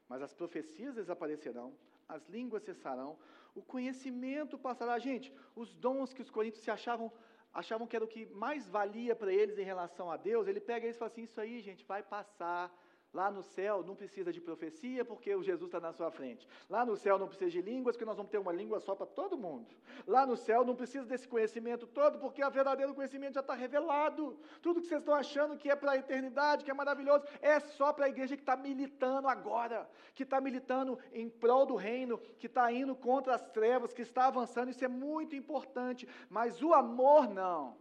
mas 0.08 0.22
as 0.22 0.34
profecias 0.34 0.96
desaparecerão, 0.96 1.76
as 2.08 2.26
línguas 2.28 2.64
cessarão, 2.64 3.18
o 3.54 3.62
conhecimento 3.62 4.58
passará. 4.58 4.98
Gente, 4.98 5.34
os 5.56 5.74
dons 5.76 6.14
que 6.14 6.22
os 6.22 6.30
coríntios 6.30 6.64
se 6.64 6.72
achavam 6.72 7.12
achavam 7.54 7.88
que 7.88 7.96
era 7.96 8.06
o 8.06 8.08
que 8.08 8.26
mais 8.28 8.68
valia 8.70 9.16
para 9.16 9.34
eles 9.34 9.58
em 9.58 9.64
relação 9.64 10.10
a 10.12 10.18
Deus, 10.18 10.48
ele 10.48 10.60
pega 10.60 10.86
eles 10.86 10.96
e 10.96 11.00
fala 11.00 11.12
assim: 11.12 11.24
Isso 11.24 11.40
aí, 11.40 11.62
gente, 11.62 11.86
vai 11.86 12.02
passar. 12.02 12.72
Lá 13.14 13.30
no 13.30 13.44
céu 13.44 13.84
não 13.84 13.94
precisa 13.94 14.32
de 14.32 14.40
profecia, 14.40 15.04
porque 15.04 15.36
o 15.36 15.44
Jesus 15.44 15.68
está 15.68 15.82
na 15.82 15.92
sua 15.92 16.10
frente. 16.10 16.48
Lá 16.70 16.86
no 16.86 16.96
céu 16.96 17.20
não 17.20 17.28
precisa 17.28 17.52
de 17.52 17.62
línguas, 17.62 17.96
porque 17.96 18.06
nós 18.06 18.16
vamos 18.16 18.32
ter 18.32 18.38
uma 18.38 18.54
língua 18.54 18.80
só 18.80 18.96
para 18.96 19.06
todo 19.06 19.38
mundo. 19.38 19.68
Lá 20.08 20.26
no 20.26 20.38
céu 20.38 20.64
não 20.64 20.76
precisa 20.76 21.06
desse 21.06 21.28
conhecimento 21.28 21.86
todo, 21.86 22.20
porque 22.20 22.42
o 22.44 22.50
verdadeiro 22.50 22.94
conhecimento 22.94 23.34
já 23.34 23.42
está 23.42 23.54
revelado. 23.54 24.40
Tudo 24.62 24.80
que 24.80 24.88
vocês 24.88 25.02
estão 25.02 25.14
achando 25.14 25.58
que 25.58 25.70
é 25.70 25.76
para 25.76 25.92
a 25.92 25.98
eternidade, 25.98 26.64
que 26.64 26.72
é 26.72 26.74
maravilhoso, 26.74 27.26
é 27.42 27.60
só 27.60 27.92
para 27.92 28.06
a 28.06 28.10
igreja 28.10 28.38
que 28.38 28.44
está 28.44 28.56
militando 28.56 29.28
agora, 29.28 29.90
que 30.16 30.24
está 30.24 30.40
militando 30.40 30.98
em 31.12 31.30
prol 31.30 31.66
do 31.66 31.76
reino, 31.76 32.18
que 32.40 32.48
está 32.48 32.72
indo 32.72 32.96
contra 32.96 33.36
as 33.36 33.44
trevas, 33.50 33.94
que 33.94 34.04
está 34.04 34.28
avançando. 34.28 34.70
Isso 34.70 34.86
é 34.86 34.88
muito 34.88 35.36
importante. 35.36 36.08
Mas 36.30 36.62
o 36.64 36.74
amor 36.74 37.28
não. 37.28 37.76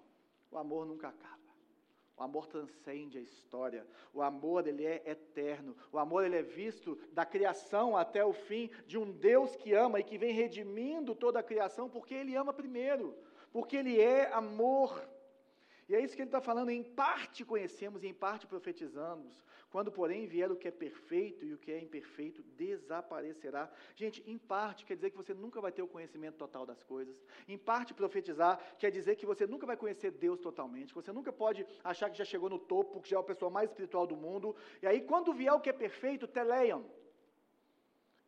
O 0.50 0.58
amor 0.58 0.84
nunca 0.84 1.08
acaba. 1.08 1.39
O 2.20 2.22
amor 2.22 2.46
transcende 2.46 3.16
a 3.16 3.20
história. 3.22 3.86
O 4.12 4.20
amor 4.20 4.68
ele 4.68 4.84
é 4.84 5.02
eterno. 5.06 5.74
O 5.90 5.98
amor 5.98 6.22
ele 6.22 6.36
é 6.36 6.42
visto 6.42 6.98
da 7.14 7.24
criação 7.24 7.96
até 7.96 8.22
o 8.22 8.34
fim 8.34 8.68
de 8.86 8.98
um 8.98 9.10
Deus 9.10 9.56
que 9.56 9.72
ama 9.72 9.98
e 9.98 10.04
que 10.04 10.18
vem 10.18 10.34
redimindo 10.34 11.14
toda 11.14 11.38
a 11.38 11.42
criação 11.42 11.88
porque 11.88 12.12
ele 12.12 12.36
ama 12.36 12.52
primeiro, 12.52 13.16
porque 13.50 13.74
ele 13.74 13.98
é 13.98 14.30
amor. 14.34 15.02
E 15.90 15.94
é 15.96 16.00
isso 16.00 16.14
que 16.14 16.22
ele 16.22 16.28
está 16.28 16.40
falando, 16.40 16.70
em 16.70 16.84
parte 16.84 17.44
conhecemos 17.44 18.04
e 18.04 18.06
em 18.06 18.14
parte 18.14 18.46
profetizamos. 18.46 19.42
Quando, 19.72 19.90
porém, 19.90 20.24
vier 20.24 20.48
o 20.48 20.54
que 20.54 20.68
é 20.68 20.70
perfeito 20.70 21.44
e 21.44 21.52
o 21.52 21.58
que 21.58 21.72
é 21.72 21.80
imperfeito, 21.80 22.44
desaparecerá. 22.56 23.68
Gente, 23.96 24.22
em 24.24 24.38
parte 24.38 24.84
quer 24.84 24.94
dizer 24.94 25.10
que 25.10 25.16
você 25.16 25.34
nunca 25.34 25.60
vai 25.60 25.72
ter 25.72 25.82
o 25.82 25.88
conhecimento 25.88 26.36
total 26.36 26.64
das 26.64 26.80
coisas. 26.84 27.20
Em 27.48 27.58
parte, 27.58 27.92
profetizar 27.92 28.60
quer 28.78 28.92
dizer 28.92 29.16
que 29.16 29.26
você 29.26 29.48
nunca 29.48 29.66
vai 29.66 29.76
conhecer 29.76 30.12
Deus 30.12 30.38
totalmente. 30.38 30.94
Você 30.94 31.10
nunca 31.10 31.32
pode 31.32 31.66
achar 31.82 32.08
que 32.08 32.18
já 32.18 32.24
chegou 32.24 32.48
no 32.48 32.60
topo, 32.60 33.00
que 33.00 33.10
já 33.10 33.16
é 33.16 33.20
a 33.20 33.24
pessoa 33.24 33.50
mais 33.50 33.68
espiritual 33.68 34.06
do 34.06 34.16
mundo. 34.16 34.54
E 34.80 34.86
aí, 34.86 35.00
quando 35.00 35.32
vier 35.32 35.52
o 35.52 35.58
que 35.58 35.70
é 35.70 35.72
perfeito, 35.72 36.28
teleiam 36.28 36.84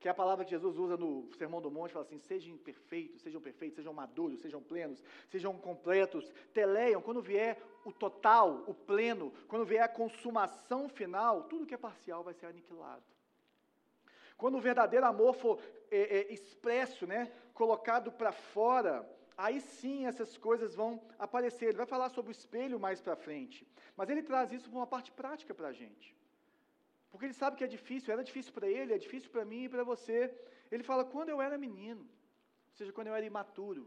que 0.03 0.09
a 0.09 0.15
palavra 0.15 0.45
que 0.45 0.51
Jesus 0.51 0.77
usa 0.77 0.97
no 0.97 1.33
Sermão 1.39 1.63
do 1.63 1.71
Monte, 1.71 1.93
fala 1.93 2.05
assim: 2.05 2.19
sejam 2.19 2.59
perfeitos, 2.59 3.23
sejam 3.23 3.41
perfeitos, 3.41 3.77
sejam 3.77 3.93
maduros, 3.95 4.41
sejam 4.41 4.61
plenos, 4.61 5.01
sejam 5.31 5.57
completos, 5.57 6.33
teleiam, 6.53 7.01
quando 7.01 7.23
vier 7.23 7.63
o 7.85 7.93
total, 7.93 8.65
o 8.67 8.75
pleno, 8.75 9.33
quando 9.47 9.65
vier 9.65 9.83
a 9.83 9.89
consumação 9.89 10.89
final, 10.89 11.45
tudo 11.45 11.65
que 11.65 11.75
é 11.75 11.79
parcial 11.79 12.25
vai 12.25 12.35
ser 12.35 12.47
aniquilado. 12.47 13.05
Quando 14.37 14.59
o 14.59 14.61
verdadeiro 14.61 15.07
amor 15.07 15.35
for 15.35 15.61
é, 15.89 16.19
é, 16.19 16.33
expresso, 16.33 17.07
né, 17.07 17.31
colocado 17.55 18.11
para 18.11 18.33
fora, 18.33 19.09
aí 19.37 19.61
sim 19.61 20.07
essas 20.07 20.37
coisas 20.37 20.75
vão 20.75 21.01
aparecer. 21.17 21.67
Ele 21.67 21.77
vai 21.77 21.87
falar 21.87 22.09
sobre 22.09 22.33
o 22.33 22.37
espelho 22.39 22.81
mais 22.81 23.01
para 23.01 23.15
frente, 23.15 23.65
mas 23.97 24.11
ele 24.11 24.25
traz 24.25 24.53
isso 24.53 24.69
para 24.69 24.81
uma 24.81 24.87
parte 24.87 25.13
prática 25.13 25.55
para 25.55 25.69
a 25.69 25.73
gente. 25.73 26.21
Porque 27.13 27.27
ele 27.27 27.35
sabe 27.35 27.57
que 27.59 27.65
é 27.69 27.73
difícil, 27.79 28.11
era 28.11 28.25
difícil 28.25 28.53
para 28.55 28.67
ele, 28.67 28.95
é 28.95 28.99
difícil 29.07 29.31
para 29.31 29.45
mim 29.45 29.65
e 29.65 29.69
para 29.69 29.85
você. 29.85 30.35
Ele 30.71 30.83
fala: 30.83 31.05
quando 31.05 31.29
eu 31.29 31.41
era 31.47 31.59
menino, 31.59 32.01
ou 32.71 32.75
seja, 32.79 32.93
quando 32.97 33.09
eu 33.09 33.15
era 33.15 33.27
imaturo, 33.33 33.87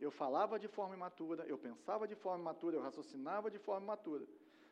eu 0.00 0.10
falava 0.10 0.58
de 0.58 0.66
forma 0.66 0.94
imatura, 0.94 1.44
eu 1.44 1.58
pensava 1.58 2.08
de 2.08 2.14
forma 2.14 2.40
imatura, 2.40 2.76
eu 2.76 2.82
raciocinava 2.88 3.50
de 3.50 3.58
forma 3.58 3.84
imatura. 3.84 4.26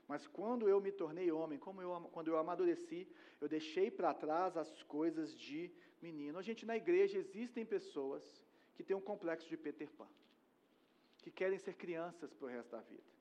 Mas 0.09 0.27
quando 0.27 0.69
eu 0.69 0.81
me 0.81 0.91
tornei 0.91 1.31
homem, 1.31 1.59
como 1.59 1.81
eu, 1.83 1.91
quando 2.15 2.29
eu 2.29 2.39
amadureci, 2.39 3.07
eu 3.41 3.49
deixei 3.49 3.91
para 3.91 4.15
trás 4.15 4.57
as 4.57 4.83
coisas 4.85 5.39
de 5.39 5.71
menino. 6.01 6.39
A 6.39 6.43
gente 6.43 6.65
na 6.67 6.77
igreja 6.77 7.19
existem 7.19 7.65
pessoas 7.65 8.25
que 8.75 8.83
têm 8.83 8.97
um 8.97 9.01
complexo 9.01 9.47
de 9.49 9.57
Peter 9.57 9.91
Pan, 9.91 10.09
que 11.19 11.31
querem 11.31 11.59
ser 11.59 11.75
crianças 11.75 12.33
para 12.33 12.47
o 12.47 12.49
resto 12.49 12.71
da 12.71 12.81
vida 12.81 13.13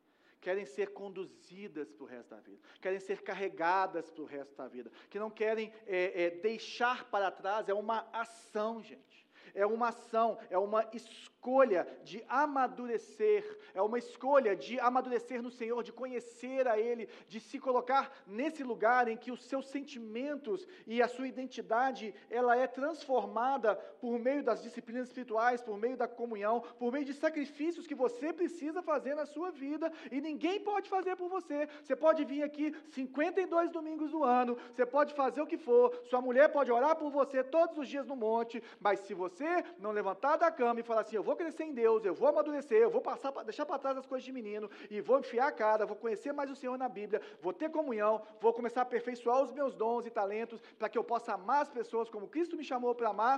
querem 0.41 0.65
ser 0.65 0.91
conduzidas 0.91 1.91
para 1.91 2.03
o 2.03 2.07
resto 2.07 2.29
da 2.29 2.39
vida, 2.41 2.59
querem 2.81 2.99
ser 2.99 3.21
carregadas 3.21 4.09
para 4.09 4.23
o 4.23 4.25
resto 4.25 4.55
da 4.57 4.67
vida, 4.67 4.91
que 5.09 5.19
não 5.19 5.29
querem 5.29 5.71
é, 5.85 6.23
é, 6.23 6.29
deixar 6.31 7.09
para 7.09 7.29
trás, 7.29 7.69
é 7.69 7.73
uma 7.73 8.09
ação, 8.11 8.81
gente. 8.81 9.29
É 9.53 9.65
uma 9.65 9.89
ação, 9.89 10.37
é 10.49 10.57
uma 10.57 10.87
escolha 10.93 11.87
de 12.03 12.23
amadurecer, 12.27 13.43
é 13.73 13.81
uma 13.81 13.97
escolha 13.97 14.55
de 14.55 14.79
amadurecer 14.79 15.41
no 15.41 15.49
Senhor, 15.49 15.83
de 15.83 15.91
conhecer 15.91 16.67
a 16.67 16.79
Ele, 16.79 17.09
de 17.27 17.39
se 17.39 17.59
colocar 17.59 18.11
nesse 18.27 18.63
lugar 18.63 19.07
em 19.07 19.17
que 19.17 19.31
os 19.31 19.43
seus 19.43 19.67
sentimentos 19.67 20.67
e 20.85 21.01
a 21.01 21.07
sua 21.07 21.27
identidade, 21.27 22.13
ela 22.29 22.55
é 22.55 22.67
transformada 22.67 23.75
por 23.75 24.19
meio 24.19 24.43
das 24.43 24.61
disciplinas 24.61 25.07
espirituais, 25.07 25.61
por 25.61 25.77
meio 25.77 25.97
da 25.97 26.07
comunhão, 26.07 26.61
por 26.77 26.91
meio 26.91 27.05
de 27.05 27.13
sacrifícios 27.13 27.87
que 27.87 27.95
você 27.95 28.31
precisa 28.31 28.81
fazer 28.81 29.15
na 29.15 29.25
sua 29.25 29.51
vida 29.51 29.91
e 30.11 30.21
ninguém 30.21 30.59
pode 30.59 30.89
fazer 30.89 31.15
por 31.15 31.29
você. 31.29 31.67
Você 31.81 31.95
pode 31.95 32.23
vir 32.23 32.43
aqui 32.43 32.75
52 32.89 33.71
domingos 33.71 34.11
do 34.11 34.23
ano, 34.23 34.57
você 34.71 34.85
pode 34.85 35.13
fazer 35.13 35.41
o 35.41 35.47
que 35.47 35.57
for, 35.57 35.95
sua 36.09 36.21
mulher 36.21 36.49
pode 36.49 36.71
orar 36.71 36.95
por 36.95 37.09
você 37.09 37.43
todos 37.43 37.77
os 37.77 37.87
dias 37.87 38.05
no 38.05 38.15
monte, 38.15 38.61
mas 38.79 38.99
se 39.01 39.13
você 39.13 39.40
não 39.77 39.91
levantar 39.91 40.37
da 40.37 40.51
cama 40.51 40.79
e 40.79 40.83
falar 40.83 41.01
assim, 41.01 41.15
eu 41.15 41.23
vou 41.23 41.35
crescer 41.35 41.63
em 41.63 41.73
Deus, 41.73 42.03
eu 42.05 42.13
vou 42.13 42.27
amadurecer, 42.27 42.77
eu 42.77 42.89
vou 42.89 43.01
passar, 43.01 43.31
deixar 43.43 43.65
para 43.65 43.79
trás 43.79 43.97
as 43.97 44.05
coisas 44.05 44.25
de 44.25 44.31
menino 44.31 44.69
e 44.89 45.01
vou 45.01 45.19
enfiar 45.19 45.47
a 45.47 45.51
cara, 45.51 45.85
vou 45.85 45.95
conhecer 45.95 46.31
mais 46.31 46.49
o 46.49 46.55
Senhor 46.55 46.77
na 46.77 46.89
Bíblia, 46.89 47.21
vou 47.41 47.53
ter 47.53 47.69
comunhão, 47.69 48.21
vou 48.39 48.53
começar 48.53 48.81
a 48.81 48.83
aperfeiçoar 48.83 49.41
os 49.41 49.51
meus 49.51 49.73
dons 49.75 50.05
e 50.05 50.09
talentos 50.09 50.61
para 50.77 50.89
que 50.89 50.97
eu 50.97 51.03
possa 51.03 51.33
amar 51.33 51.61
as 51.61 51.69
pessoas 51.69 52.09
como 52.09 52.27
Cristo 52.27 52.55
me 52.55 52.63
chamou 52.63 52.93
para 52.95 53.09
amar, 53.09 53.37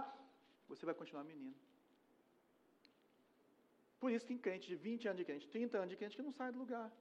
você 0.67 0.85
vai 0.85 0.95
continuar 0.95 1.23
menino. 1.23 1.55
Por 3.99 4.11
isso 4.11 4.25
tem 4.25 4.37
crente 4.37 4.67
de 4.67 4.75
20 4.75 5.07
anos 5.07 5.17
de 5.17 5.25
crente, 5.25 5.47
30 5.47 5.77
anos 5.77 5.89
de 5.89 5.95
crente 5.95 6.15
que 6.15 6.21
não 6.21 6.31
sai 6.31 6.51
do 6.51 6.59
lugar. 6.59 6.91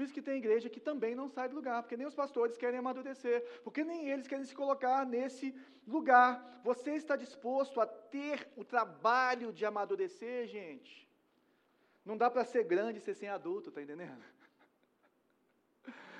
Por 0.00 0.04
isso 0.04 0.14
que 0.14 0.28
tem 0.28 0.38
igreja 0.38 0.70
que 0.74 0.80
também 0.80 1.14
não 1.14 1.28
sai 1.28 1.46
do 1.50 1.54
lugar, 1.54 1.82
porque 1.82 1.94
nem 1.94 2.06
os 2.06 2.14
pastores 2.14 2.56
querem 2.56 2.78
amadurecer, 2.78 3.38
porque 3.62 3.82
nem 3.84 4.08
eles 4.08 4.26
querem 4.26 4.46
se 4.46 4.54
colocar 4.54 5.04
nesse 5.04 5.54
lugar. 5.86 6.30
Você 6.64 6.92
está 6.92 7.16
disposto 7.16 7.82
a 7.82 7.86
ter 7.86 8.48
o 8.56 8.64
trabalho 8.64 9.52
de 9.52 9.66
amadurecer, 9.66 10.46
gente? 10.46 11.06
Não 12.02 12.16
dá 12.16 12.30
para 12.30 12.46
ser 12.46 12.64
grande 12.64 12.98
e 12.98 13.02
ser 13.02 13.12
sem 13.12 13.28
adulto, 13.28 13.68
está 13.68 13.82
entendendo? 13.82 14.24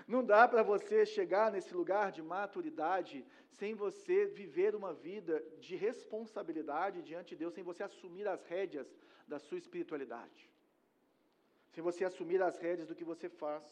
Não 0.06 0.22
dá 0.22 0.46
para 0.46 0.62
você 0.62 1.06
chegar 1.06 1.50
nesse 1.50 1.72
lugar 1.72 2.12
de 2.12 2.20
maturidade 2.20 3.24
sem 3.48 3.74
você 3.74 4.26
viver 4.26 4.74
uma 4.74 4.92
vida 4.92 5.42
de 5.58 5.74
responsabilidade 5.74 7.00
diante 7.00 7.30
de 7.30 7.36
Deus, 7.36 7.54
sem 7.54 7.64
você 7.64 7.82
assumir 7.82 8.28
as 8.28 8.44
rédeas 8.44 8.94
da 9.26 9.38
sua 9.38 9.56
espiritualidade 9.56 10.49
sem 11.70 11.82
você 11.82 12.04
assumir 12.04 12.42
as 12.42 12.58
rédeas 12.58 12.88
do 12.88 12.94
que 12.94 13.04
você 13.04 13.28
faz. 13.28 13.64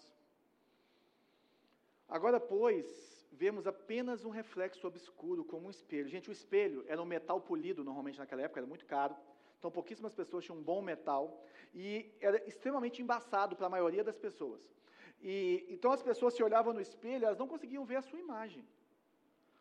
Agora, 2.08 2.40
pois, 2.40 2.86
vemos 3.32 3.66
apenas 3.66 4.24
um 4.24 4.30
reflexo 4.30 4.86
obscuro, 4.86 5.44
como 5.44 5.66
um 5.66 5.70
espelho. 5.70 6.08
Gente, 6.08 6.30
o 6.30 6.32
espelho 6.32 6.84
era 6.88 7.02
um 7.02 7.04
metal 7.04 7.40
polido, 7.40 7.84
normalmente 7.84 8.18
naquela 8.18 8.42
época, 8.42 8.60
era 8.60 8.66
muito 8.66 8.86
caro. 8.86 9.14
Então, 9.58 9.70
pouquíssimas 9.70 10.14
pessoas 10.14 10.44
tinham 10.44 10.58
um 10.58 10.62
bom 10.62 10.80
metal 10.80 11.44
e 11.74 12.10
era 12.20 12.42
extremamente 12.48 13.02
embaçado 13.02 13.56
para 13.56 13.66
a 13.66 13.70
maioria 13.70 14.04
das 14.04 14.16
pessoas. 14.16 14.62
E, 15.20 15.66
então, 15.68 15.90
as 15.92 16.02
pessoas 16.02 16.34
se 16.34 16.42
olhavam 16.42 16.72
no 16.72 16.80
espelho, 16.80 17.26
elas 17.26 17.38
não 17.38 17.48
conseguiam 17.48 17.84
ver 17.84 17.96
a 17.96 18.02
sua 18.02 18.20
imagem 18.20 18.64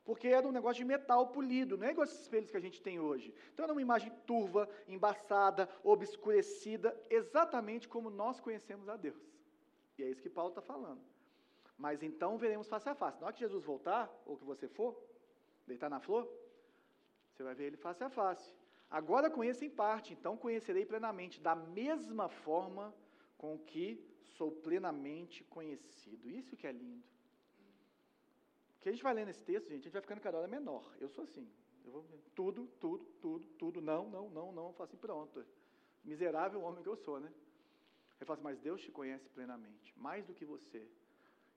porque 0.08 0.30
era 0.30 0.48
um 0.48 0.54
negócio 0.54 0.82
de 0.82 0.86
metal 0.86 1.28
polido, 1.28 1.78
não 1.78 1.86
é 1.86 1.92
igual 1.92 2.06
esses 2.06 2.22
espelhos 2.22 2.50
que 2.50 2.56
a 2.56 2.66
gente 2.66 2.82
tem 2.82 2.98
hoje. 2.98 3.34
Então 3.52 3.66
era 3.66 3.74
uma 3.74 3.82
imagem 3.82 4.10
turva, 4.26 4.62
embaçada, 4.88 5.70
obscurecida, 5.84 6.98
exatamente 7.10 7.90
como 7.90 8.10
nós 8.10 8.40
conhecemos 8.40 8.88
a 8.88 8.96
Deus. 8.96 9.22
E 9.98 10.04
é 10.04 10.10
isso 10.10 10.22
que 10.22 10.30
Paulo 10.30 10.52
está 10.52 10.62
falando. 10.62 11.02
Mas 11.78 12.02
então 12.02 12.38
veremos 12.38 12.70
face 12.70 12.88
a 12.88 12.96
face. 12.96 13.20
Na 13.20 13.26
hora 13.26 13.34
que 13.34 13.42
Jesus 13.42 13.66
voltar, 13.66 14.10
ou 14.26 14.38
que 14.38 14.46
você 14.46 14.66
for, 14.70 14.98
deitar 15.68 15.90
na 15.90 16.00
flor, 16.00 16.26
você 17.34 17.44
vai 17.44 17.54
ver 17.54 17.66
ele 17.66 17.76
face 17.76 18.02
a 18.02 18.10
face. 18.10 18.56
Agora 18.90 19.30
conheço 19.30 19.66
em 19.66 19.70
parte, 19.70 20.14
então 20.14 20.38
conhecerei 20.38 20.86
plenamente, 20.86 21.42
da 21.42 21.54
mesma 21.54 22.30
forma 22.30 22.96
com 23.38 23.60
que 23.60 24.02
sou 24.38 24.52
plenamente 24.52 25.44
conhecido. 25.44 26.30
Isso 26.30 26.56
que 26.56 26.66
é 26.66 26.72
lindo. 26.72 27.17
Porque 28.88 28.94
a 28.94 28.96
gente 28.96 29.04
vai 29.04 29.14
lendo 29.16 29.32
esse 29.32 29.44
texto, 29.44 29.68
gente, 29.68 29.82
a 29.82 29.84
gente 29.84 29.92
vai 29.92 30.02
ficando 30.02 30.22
cada 30.22 30.38
hora 30.38 30.48
menor. 30.48 30.96
Eu 30.98 31.10
sou 31.10 31.26
assim. 31.26 31.46
Eu 31.84 31.92
vou 31.92 32.06
tudo, 32.34 32.68
tudo, 32.80 33.04
tudo, 33.20 33.46
tudo, 33.62 33.82
não, 33.82 34.10
não, 34.10 34.30
não, 34.30 34.54
não. 34.54 34.68
Eu 34.68 34.74
falo 34.76 34.88
assim, 34.88 34.96
pronto. 34.96 35.46
Miserável 36.06 36.62
homem 36.62 36.82
que 36.82 36.88
eu 36.88 36.96
sou, 36.96 37.20
né? 37.20 37.30
Eu 38.18 38.26
falo 38.26 38.36
assim, 38.36 38.46
mas 38.46 38.60
Deus 38.60 38.80
te 38.82 38.90
conhece 38.90 39.28
plenamente, 39.32 39.94
mais 39.98 40.26
do 40.26 40.34
que 40.34 40.46
você. 40.46 40.88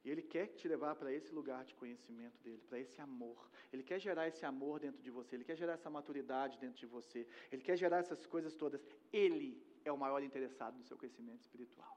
E 0.05 0.11
Ele 0.11 0.22
quer 0.22 0.49
te 0.49 0.66
levar 0.66 0.97
para 0.97 1.12
esse 1.12 1.33
lugar 1.33 1.64
de 1.64 1.72
conhecimento 1.76 2.37
dele, 2.43 2.64
para 2.68 2.81
esse 2.81 3.01
amor. 3.01 3.49
Ele 3.72 3.85
quer 3.85 4.01
gerar 4.01 4.26
esse 4.26 4.45
amor 4.45 4.81
dentro 4.81 5.01
de 5.01 5.11
você, 5.12 5.37
Ele 5.37 5.45
quer 5.45 5.57
gerar 5.57 5.74
essa 5.74 5.89
maturidade 5.89 6.59
dentro 6.59 6.81
de 6.81 6.87
você, 6.87 7.24
Ele 7.53 7.62
quer 7.62 7.76
gerar 7.76 7.99
essas 7.99 8.26
coisas 8.26 8.57
todas. 8.57 8.85
Ele 9.12 9.64
é 9.85 9.93
o 9.93 9.97
maior 9.97 10.20
interessado 10.20 10.76
no 10.76 10.83
seu 10.83 10.97
crescimento 10.97 11.43
espiritual. 11.43 11.97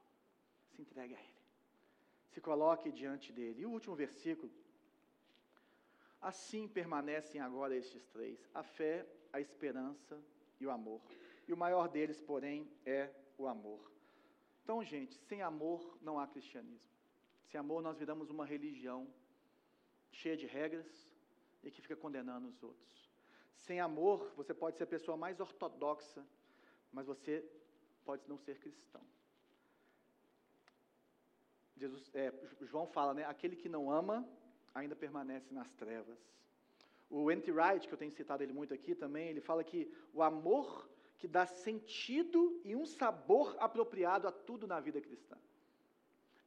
Se 0.70 0.80
entregue 0.80 1.16
a 1.16 1.18
Ele. 1.18 1.42
Se 2.28 2.40
coloque 2.40 2.92
diante 2.92 3.32
dele. 3.32 3.62
E 3.62 3.66
o 3.66 3.70
último 3.70 3.96
versículo, 3.96 4.48
Assim 6.24 6.66
permanecem 6.66 7.38
agora 7.38 7.76
estes 7.76 8.02
três: 8.06 8.48
a 8.54 8.62
fé, 8.62 9.06
a 9.30 9.40
esperança 9.40 10.18
e 10.58 10.66
o 10.66 10.70
amor. 10.70 11.02
E 11.46 11.52
o 11.52 11.56
maior 11.56 11.86
deles, 11.86 12.18
porém, 12.18 12.66
é 12.86 13.10
o 13.36 13.46
amor. 13.46 13.92
Então, 14.62 14.82
gente, 14.82 15.14
sem 15.28 15.42
amor 15.42 15.98
não 16.00 16.18
há 16.18 16.26
cristianismo. 16.26 16.90
Sem 17.50 17.60
amor 17.60 17.82
nós 17.82 17.98
viramos 17.98 18.30
uma 18.30 18.46
religião 18.46 19.06
cheia 20.10 20.34
de 20.34 20.46
regras 20.46 21.14
e 21.62 21.70
que 21.70 21.82
fica 21.82 21.94
condenando 21.94 22.48
os 22.48 22.62
outros. 22.62 23.12
Sem 23.54 23.78
amor, 23.78 24.32
você 24.34 24.54
pode 24.54 24.78
ser 24.78 24.84
a 24.84 24.94
pessoa 24.94 25.18
mais 25.18 25.40
ortodoxa, 25.40 26.24
mas 26.90 27.06
você 27.06 27.44
pode 28.02 28.26
não 28.26 28.38
ser 28.38 28.58
cristão. 28.58 29.02
Jesus, 31.76 32.10
é, 32.14 32.32
João 32.62 32.86
fala, 32.86 33.12
né? 33.12 33.24
Aquele 33.26 33.56
que 33.56 33.68
não 33.68 33.90
ama 33.90 34.26
ainda 34.74 34.96
permanece 34.96 35.54
nas 35.54 35.70
trevas. 35.72 36.18
O 37.08 37.30
N.T. 37.30 37.50
Wright, 37.52 37.86
que 37.86 37.94
eu 37.94 37.98
tenho 37.98 38.10
citado 38.10 38.42
ele 38.42 38.52
muito 38.52 38.74
aqui 38.74 38.94
também, 38.94 39.28
ele 39.28 39.40
fala 39.40 39.62
que 39.62 39.92
o 40.12 40.22
amor 40.22 40.88
que 41.16 41.28
dá 41.28 41.46
sentido 41.46 42.60
e 42.64 42.74
um 42.74 42.84
sabor 42.84 43.56
apropriado 43.60 44.26
a 44.26 44.32
tudo 44.32 44.66
na 44.66 44.80
vida 44.80 45.00
cristã. 45.00 45.36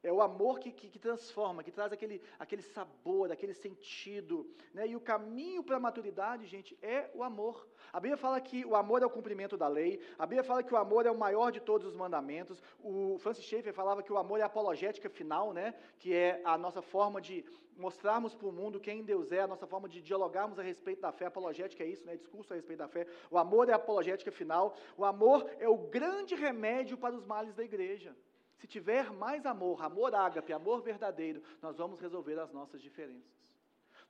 É 0.00 0.12
o 0.12 0.22
amor 0.22 0.60
que, 0.60 0.70
que, 0.70 0.88
que, 0.88 0.98
transforma, 0.98 1.64
que 1.64 1.72
traz 1.72 1.92
aquele, 1.92 2.22
aquele 2.38 2.62
sabor, 2.62 3.32
aquele 3.32 3.52
sentido. 3.52 4.48
Né? 4.72 4.86
E 4.86 4.94
o 4.94 5.00
caminho 5.00 5.60
para 5.60 5.76
a 5.76 5.80
maturidade, 5.80 6.46
gente, 6.46 6.78
é 6.80 7.10
o 7.14 7.24
amor. 7.24 7.66
A 7.92 7.98
Bíblia 7.98 8.16
fala 8.16 8.40
que 8.40 8.64
o 8.64 8.76
amor 8.76 9.02
é 9.02 9.06
o 9.06 9.10
cumprimento 9.10 9.56
da 9.56 9.66
lei. 9.66 10.00
A 10.16 10.24
Bíblia 10.24 10.44
fala 10.44 10.62
que 10.62 10.72
o 10.72 10.76
amor 10.76 11.04
é 11.04 11.10
o 11.10 11.18
maior 11.18 11.50
de 11.50 11.58
todos 11.58 11.84
os 11.84 11.96
mandamentos. 11.96 12.62
O 12.80 13.18
Francis 13.18 13.44
Schaeffer 13.44 13.74
falava 13.74 14.00
que 14.00 14.12
o 14.12 14.18
amor 14.18 14.38
é 14.38 14.42
a 14.42 14.46
apologética 14.46 15.10
final, 15.10 15.52
né? 15.52 15.74
que 15.98 16.14
é 16.14 16.40
a 16.44 16.56
nossa 16.56 16.80
forma 16.80 17.20
de 17.20 17.44
mostrarmos 17.76 18.36
para 18.36 18.46
o 18.46 18.52
mundo 18.52 18.78
quem 18.78 19.02
Deus 19.02 19.32
é, 19.32 19.40
a 19.40 19.48
nossa 19.48 19.66
forma 19.66 19.88
de 19.88 20.00
dialogarmos 20.00 20.60
a 20.60 20.62
respeito 20.62 21.02
da 21.02 21.10
fé. 21.10 21.26
Apologética 21.26 21.82
é 21.82 21.88
isso, 21.88 22.06
né? 22.06 22.16
discurso 22.16 22.52
a 22.52 22.56
respeito 22.56 22.78
da 22.78 22.88
fé. 22.88 23.04
O 23.32 23.36
amor 23.36 23.68
é 23.68 23.72
a 23.72 23.76
apologética 23.76 24.30
final. 24.30 24.76
O 24.96 25.04
amor 25.04 25.50
é 25.58 25.68
o 25.68 25.76
grande 25.76 26.36
remédio 26.36 26.96
para 26.96 27.16
os 27.16 27.24
males 27.24 27.52
da 27.52 27.64
igreja. 27.64 28.14
Se 28.58 28.66
tiver 28.66 29.12
mais 29.12 29.46
amor, 29.46 29.82
amor 29.82 30.14
ágape, 30.14 30.52
amor 30.52 30.82
verdadeiro, 30.82 31.42
nós 31.62 31.76
vamos 31.76 32.00
resolver 32.00 32.38
as 32.38 32.52
nossas 32.52 32.82
diferenças. 32.82 33.38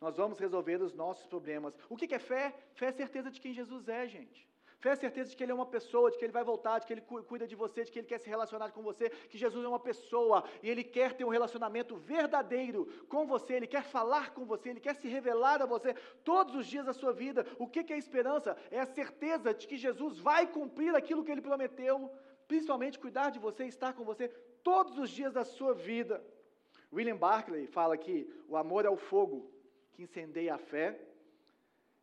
Nós 0.01 0.16
vamos 0.16 0.38
resolver 0.38 0.80
os 0.80 0.94
nossos 0.94 1.26
problemas. 1.26 1.74
O 1.88 1.96
que 1.96 2.14
é 2.14 2.18
fé? 2.18 2.55
Fé 2.74 2.86
é 2.86 2.92
certeza 2.92 3.30
de 3.30 3.40
quem 3.40 3.53
Jesus 3.53 3.88
é, 3.88 4.07
gente. 4.07 4.49
Fé 4.78 4.90
é 4.90 4.96
certeza 4.96 5.30
de 5.30 5.36
que 5.36 5.42
Ele 5.42 5.51
é 5.51 5.55
uma 5.55 5.66
pessoa, 5.66 6.09
de 6.09 6.16
que 6.16 6.24
Ele 6.24 6.32
vai 6.32 6.44
voltar, 6.44 6.78
de 6.78 6.86
que 6.86 6.92
Ele 6.92 7.01
cuida 7.01 7.49
de 7.49 7.57
você, 7.57 7.84
de 7.84 7.90
que 7.90 7.99
Ele 7.99 8.07
quer 8.07 8.18
se 8.18 8.28
relacionar 8.28 8.70
com 8.70 8.80
você, 8.80 9.11
que 9.11 9.36
Jesus 9.36 9.64
é 9.64 9.68
uma 9.68 9.80
pessoa 9.80 10.44
e 10.62 10.70
Ele 10.70 10.84
quer 10.84 11.14
ter 11.14 11.24
um 11.24 11.30
relacionamento 11.30 11.96
verdadeiro 11.96 12.86
com 13.09 13.26
você, 13.26 13.55
Ele 13.55 13.66
quer 13.66 13.82
falar 13.82 14.32
com 14.32 14.46
você, 14.46 14.68
Ele 14.68 14.80
quer 14.80 14.94
se 14.94 15.09
revelar 15.09 15.61
a 15.61 15.66
você 15.66 15.94
todos 16.22 16.55
os 16.55 16.66
dias 16.66 16.86
da 16.86 16.92
sua 16.92 17.12
vida. 17.12 17.44
O 17.59 17.66
que 17.66 17.92
é 17.92 17.99
esperança? 17.99 18.57
É 18.70 18.78
a 18.78 18.86
certeza 18.86 19.53
de 19.53 19.66
que 19.66 19.76
Jesus 19.76 20.20
vai 20.20 20.46
cumprir 20.46 20.94
aquilo 20.94 21.24
que 21.24 21.32
Ele 21.32 21.42
prometeu 21.42 22.09
principalmente 22.49 22.99
cuidar 22.99 23.30
de 23.30 23.38
você, 23.38 23.66
estar 23.66 23.92
com 23.92 24.05
você 24.05 24.28
todos 24.64 24.99
os 24.99 25.11
dias 25.11 25.34
da 25.34 25.44
sua 25.44 25.74
vida. 25.74 26.24
William 26.90 27.16
Barclay 27.16 27.66
fala 27.66 27.96
que 27.96 28.16
o 28.49 28.57
amor 28.57 28.86
é 28.86 28.90
o 28.90 28.96
fogo 28.96 29.53
que 29.92 30.03
incendeia 30.03 30.55
a 30.55 30.59
fé 30.59 30.99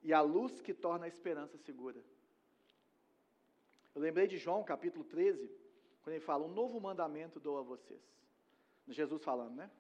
e 0.04 0.14
a 0.14 0.22
luz 0.22 0.62
que 0.62 0.74
torna 0.74 1.06
a 1.06 1.08
esperança 1.08 1.58
segura. 1.58 2.00
Eu 3.96 4.02
lembrei 4.02 4.28
de 4.28 4.38
João, 4.38 4.64
capítulo 4.64 5.04
13, 5.04 5.50
quando 6.04 6.16
ele 6.16 6.24
fala: 6.24 6.46
Um 6.46 6.54
novo 6.54 6.80
mandamento 6.80 7.40
dou 7.40 7.58
a 7.58 7.64
vocês. 7.64 8.04
Jesus 8.88 9.24
falando, 9.24 9.56
né? 9.56 9.72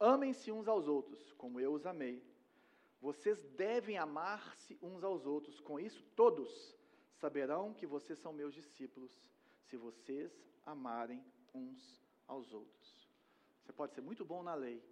Amem-se 0.00 0.50
uns 0.50 0.66
aos 0.66 0.88
outros, 0.88 1.32
como 1.34 1.60
eu 1.60 1.72
os 1.72 1.86
amei. 1.86 2.24
Vocês 3.00 3.44
devem 3.50 3.96
amar-se 3.96 4.76
uns 4.82 5.04
aos 5.04 5.26
outros. 5.26 5.60
Com 5.60 5.78
isso, 5.78 6.02
todos 6.16 6.74
saberão 7.14 7.72
que 7.72 7.86
vocês 7.86 8.18
são 8.18 8.32
meus 8.32 8.52
discípulos 8.52 9.22
se 9.68 9.76
vocês 9.76 10.32
amarem 10.64 11.24
uns 11.54 12.02
aos 12.26 12.52
outros. 12.52 13.08
Você 13.62 13.72
pode 13.72 13.94
ser 13.94 14.00
muito 14.00 14.24
bom 14.24 14.42
na 14.42 14.54
lei, 14.54 14.82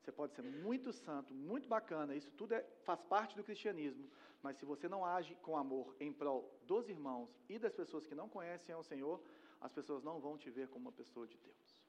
Você 0.00 0.10
pode 0.10 0.34
ser 0.34 0.42
muito 0.42 0.92
santo, 0.92 1.32
muito 1.32 1.68
bacana, 1.68 2.16
isso 2.16 2.30
tudo 2.32 2.54
é, 2.54 2.62
faz 2.82 3.00
parte 3.02 3.36
do 3.36 3.44
cristianismo, 3.44 4.10
mas 4.42 4.56
se 4.56 4.64
você 4.64 4.88
não 4.88 5.04
age 5.04 5.36
com 5.36 5.56
amor 5.56 5.94
em 6.00 6.12
prol 6.12 6.42
dos 6.66 6.88
irmãos 6.88 7.30
e 7.48 7.56
das 7.56 7.72
pessoas 7.72 8.04
que 8.04 8.14
não 8.14 8.28
conhecem 8.28 8.74
ao 8.74 8.82
Senhor, 8.82 9.22
as 9.60 9.72
pessoas 9.72 10.02
não 10.02 10.18
vão 10.18 10.36
te 10.36 10.50
ver 10.50 10.68
como 10.68 10.86
uma 10.86 10.92
pessoa 10.92 11.26
de 11.26 11.38
Deus. 11.38 11.82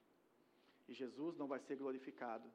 E 0.86 0.94
Jesus 0.94 1.36
não 1.36 1.48
vai 1.48 1.58
ser 1.58 1.76
glorificado. 1.76 2.48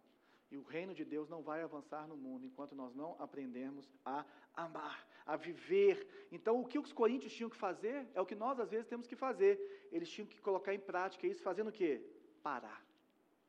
E 0.52 0.58
o 0.58 0.64
reino 0.64 0.94
de 0.96 1.06
Deus 1.06 1.30
não 1.30 1.44
vai 1.44 1.62
avançar 1.62 2.08
no 2.08 2.18
mundo 2.18 2.46
enquanto 2.46 2.74
nós 2.76 2.96
não 2.96 3.16
aprendemos 3.20 3.92
a 4.04 4.26
amar, 4.56 5.08
a 5.26 5.36
viver. 5.36 6.28
Então, 6.32 6.60
o 6.60 6.66
que 6.66 6.80
os 6.80 6.92
coríntios 6.92 7.34
tinham 7.34 7.50
que 7.50 7.56
fazer 7.56 8.08
é 8.16 8.22
o 8.22 8.26
que 8.26 8.36
nós 8.36 8.60
às 8.60 8.70
vezes 8.70 8.88
temos 8.88 9.06
que 9.06 9.16
fazer. 9.16 9.60
Eles 9.92 10.10
tinham 10.10 10.28
que 10.28 10.40
colocar 10.42 10.74
em 10.74 10.80
prática 10.80 11.28
isso, 11.28 11.42
fazendo 11.42 11.70
o 11.70 11.72
quê? 11.72 12.02
Parar. 12.44 12.84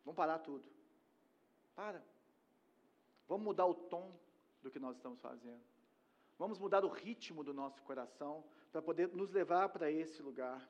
Vamos 0.04 0.16
parar 0.16 0.38
tudo. 0.38 0.64
Para. 1.74 2.02
Vamos 3.28 3.44
mudar 3.44 3.66
o 3.66 3.74
tom 3.74 4.12
do 4.62 4.70
que 4.70 4.78
nós 4.78 4.96
estamos 4.96 5.20
fazendo. 5.20 5.62
Vamos 6.38 6.58
mudar 6.58 6.84
o 6.84 6.88
ritmo 6.88 7.44
do 7.44 7.52
nosso 7.52 7.82
coração 7.82 8.44
para 8.72 8.80
poder 8.80 9.08
nos 9.08 9.30
levar 9.30 9.68
para 9.68 9.90
esse 9.90 10.22
lugar. 10.22 10.66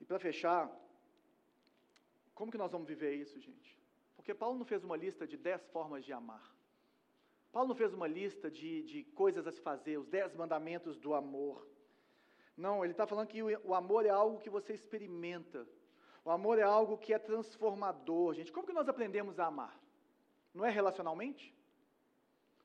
E 0.00 0.04
para 0.04 0.18
fechar, 0.18 0.70
como 2.34 2.50
que 2.50 2.58
nós 2.58 2.72
vamos 2.72 2.88
viver 2.88 3.14
isso, 3.14 3.40
gente? 3.40 3.80
Porque 4.16 4.34
Paulo 4.34 4.58
não 4.58 4.64
fez 4.64 4.82
uma 4.82 4.96
lista 4.96 5.26
de 5.26 5.36
dez 5.36 5.62
formas 5.68 6.04
de 6.04 6.12
amar. 6.12 6.54
Paulo 7.52 7.68
não 7.68 7.76
fez 7.76 7.94
uma 7.94 8.06
lista 8.06 8.50
de, 8.50 8.82
de 8.82 9.04
coisas 9.04 9.46
a 9.46 9.52
se 9.52 9.60
fazer, 9.60 9.96
os 9.96 10.06
dez 10.06 10.34
mandamentos 10.34 10.98
do 10.98 11.14
amor. 11.14 11.66
Não, 12.56 12.82
ele 12.82 12.92
está 12.92 13.06
falando 13.06 13.28
que 13.28 13.42
o, 13.42 13.74
amor 13.74 14.06
é 14.06 14.08
algo 14.08 14.38
que 14.38 14.48
você 14.48 14.72
experimenta. 14.72 15.66
O 16.24 16.30
amor 16.30 16.58
é 16.58 16.62
algo 16.62 16.96
que 16.96 17.12
é 17.12 17.18
transformador, 17.18 18.34
gente. 18.34 18.50
Como 18.50 18.66
que 18.66 18.72
nós 18.72 18.88
aprendemos 18.88 19.38
a 19.38 19.46
amar? 19.46 19.78
Não 20.54 20.64
é 20.64 20.70
relacionalmente? 20.70 21.54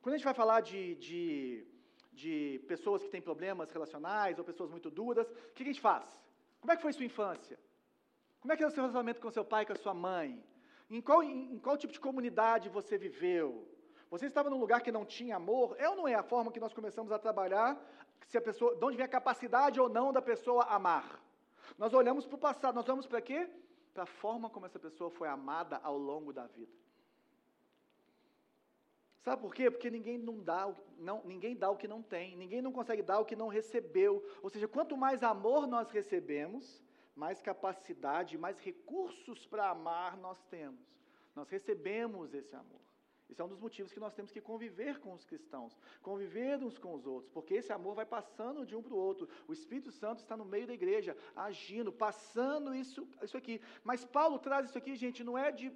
Quando 0.01 0.13
a 0.13 0.17
gente 0.17 0.25
vai 0.25 0.33
falar 0.33 0.61
de, 0.61 0.95
de, 0.95 1.67
de 2.13 2.63
pessoas 2.67 3.03
que 3.03 3.09
têm 3.09 3.21
problemas 3.21 3.69
relacionais 3.69 4.39
ou 4.39 4.45
pessoas 4.45 4.71
muito 4.71 4.89
duras, 4.89 5.29
o 5.29 5.53
que 5.53 5.63
a 5.63 5.65
gente 5.65 5.81
faz? 5.81 6.17
Como 6.61 6.71
é 6.71 6.75
que 6.75 6.81
foi 6.81 6.93
sua 6.93 7.05
infância? 7.05 7.59
Como 8.39 8.51
é 8.51 8.55
que 8.55 8.63
era 8.63 8.71
o 8.71 8.73
seu 8.73 8.81
relacionamento 8.81 9.19
com 9.19 9.29
seu 9.29 9.43
pai, 9.43 9.65
com 9.65 9.73
a 9.73 9.75
sua 9.75 9.93
mãe? 9.93 10.41
Em 10.89 11.01
qual, 11.01 11.21
em, 11.21 11.53
em 11.53 11.59
qual 11.59 11.77
tipo 11.77 11.93
de 11.93 11.99
comunidade 11.99 12.69
você 12.69 12.97
viveu? 12.97 13.67
Você 14.09 14.25
estava 14.25 14.49
num 14.49 14.59
lugar 14.59 14.81
que 14.81 14.91
não 14.91 15.05
tinha 15.05 15.35
amor? 15.35 15.75
É 15.77 15.87
ou 15.89 15.95
não 15.95 16.07
é 16.07 16.15
a 16.15 16.23
forma 16.23 16.51
que 16.51 16.59
nós 16.59 16.73
começamos 16.73 17.11
a 17.11 17.19
trabalhar 17.19 17.79
se 18.27 18.37
a 18.37 18.41
pessoa, 18.41 18.75
de 18.75 18.85
onde 18.85 18.97
vem 18.97 19.05
a 19.05 19.09
capacidade 19.09 19.79
ou 19.79 19.89
não 19.89 20.11
da 20.13 20.21
pessoa 20.21 20.63
amar? 20.65 21.19
Nós 21.77 21.93
olhamos 21.93 22.25
para 22.25 22.35
o 22.35 22.39
passado, 22.39 22.75
nós 22.75 22.85
olhamos 22.85 23.07
para 23.07 23.21
quê? 23.21 23.49
Para 23.93 24.03
a 24.03 24.05
forma 24.05 24.49
como 24.49 24.65
essa 24.65 24.79
pessoa 24.79 25.09
foi 25.09 25.27
amada 25.27 25.79
ao 25.83 25.97
longo 25.97 26.31
da 26.31 26.47
vida. 26.47 26.71
Sabe 29.21 29.41
por 29.41 29.53
quê? 29.53 29.69
Porque 29.69 29.89
ninguém 29.89 30.17
não 30.17 30.39
dá, 30.39 30.73
não, 30.97 31.21
ninguém 31.23 31.55
dá 31.55 31.69
o 31.69 31.77
que 31.77 31.87
não 31.87 32.01
tem, 32.01 32.35
ninguém 32.35 32.61
não 32.61 32.71
consegue 32.71 33.03
dar 33.03 33.19
o 33.19 33.25
que 33.25 33.35
não 33.35 33.47
recebeu. 33.47 34.23
Ou 34.41 34.49
seja, 34.49 34.67
quanto 34.67 34.97
mais 34.97 35.21
amor 35.21 35.67
nós 35.67 35.91
recebemos, 35.91 36.83
mais 37.15 37.39
capacidade, 37.41 38.37
mais 38.37 38.59
recursos 38.59 39.45
para 39.45 39.69
amar 39.69 40.17
nós 40.17 40.43
temos. 40.45 40.81
Nós 41.35 41.47
recebemos 41.49 42.33
esse 42.33 42.55
amor. 42.55 42.81
Esse 43.31 43.41
é 43.41 43.45
um 43.45 43.47
dos 43.47 43.59
motivos 43.59 43.93
que 43.93 43.99
nós 43.99 44.13
temos 44.13 44.29
que 44.29 44.41
conviver 44.41 44.99
com 44.99 45.13
os 45.13 45.23
cristãos, 45.23 45.77
conviver 46.01 46.61
uns 46.61 46.77
com 46.77 46.93
os 46.93 47.07
outros, 47.07 47.31
porque 47.31 47.53
esse 47.53 47.71
amor 47.71 47.95
vai 47.95 48.05
passando 48.05 48.65
de 48.65 48.75
um 48.75 48.83
para 48.83 48.93
o 48.93 48.97
outro. 48.97 49.29
O 49.47 49.53
Espírito 49.53 49.89
Santo 49.89 50.19
está 50.19 50.35
no 50.35 50.43
meio 50.43 50.67
da 50.67 50.73
igreja, 50.73 51.15
agindo, 51.33 51.93
passando 51.93 52.75
isso, 52.75 53.07
isso 53.23 53.37
aqui. 53.37 53.61
Mas 53.85 54.03
Paulo 54.03 54.37
traz 54.37 54.67
isso 54.67 54.77
aqui, 54.77 54.95
gente, 54.95 55.23
não 55.23 55.37
é 55.37 55.49
de, 55.49 55.71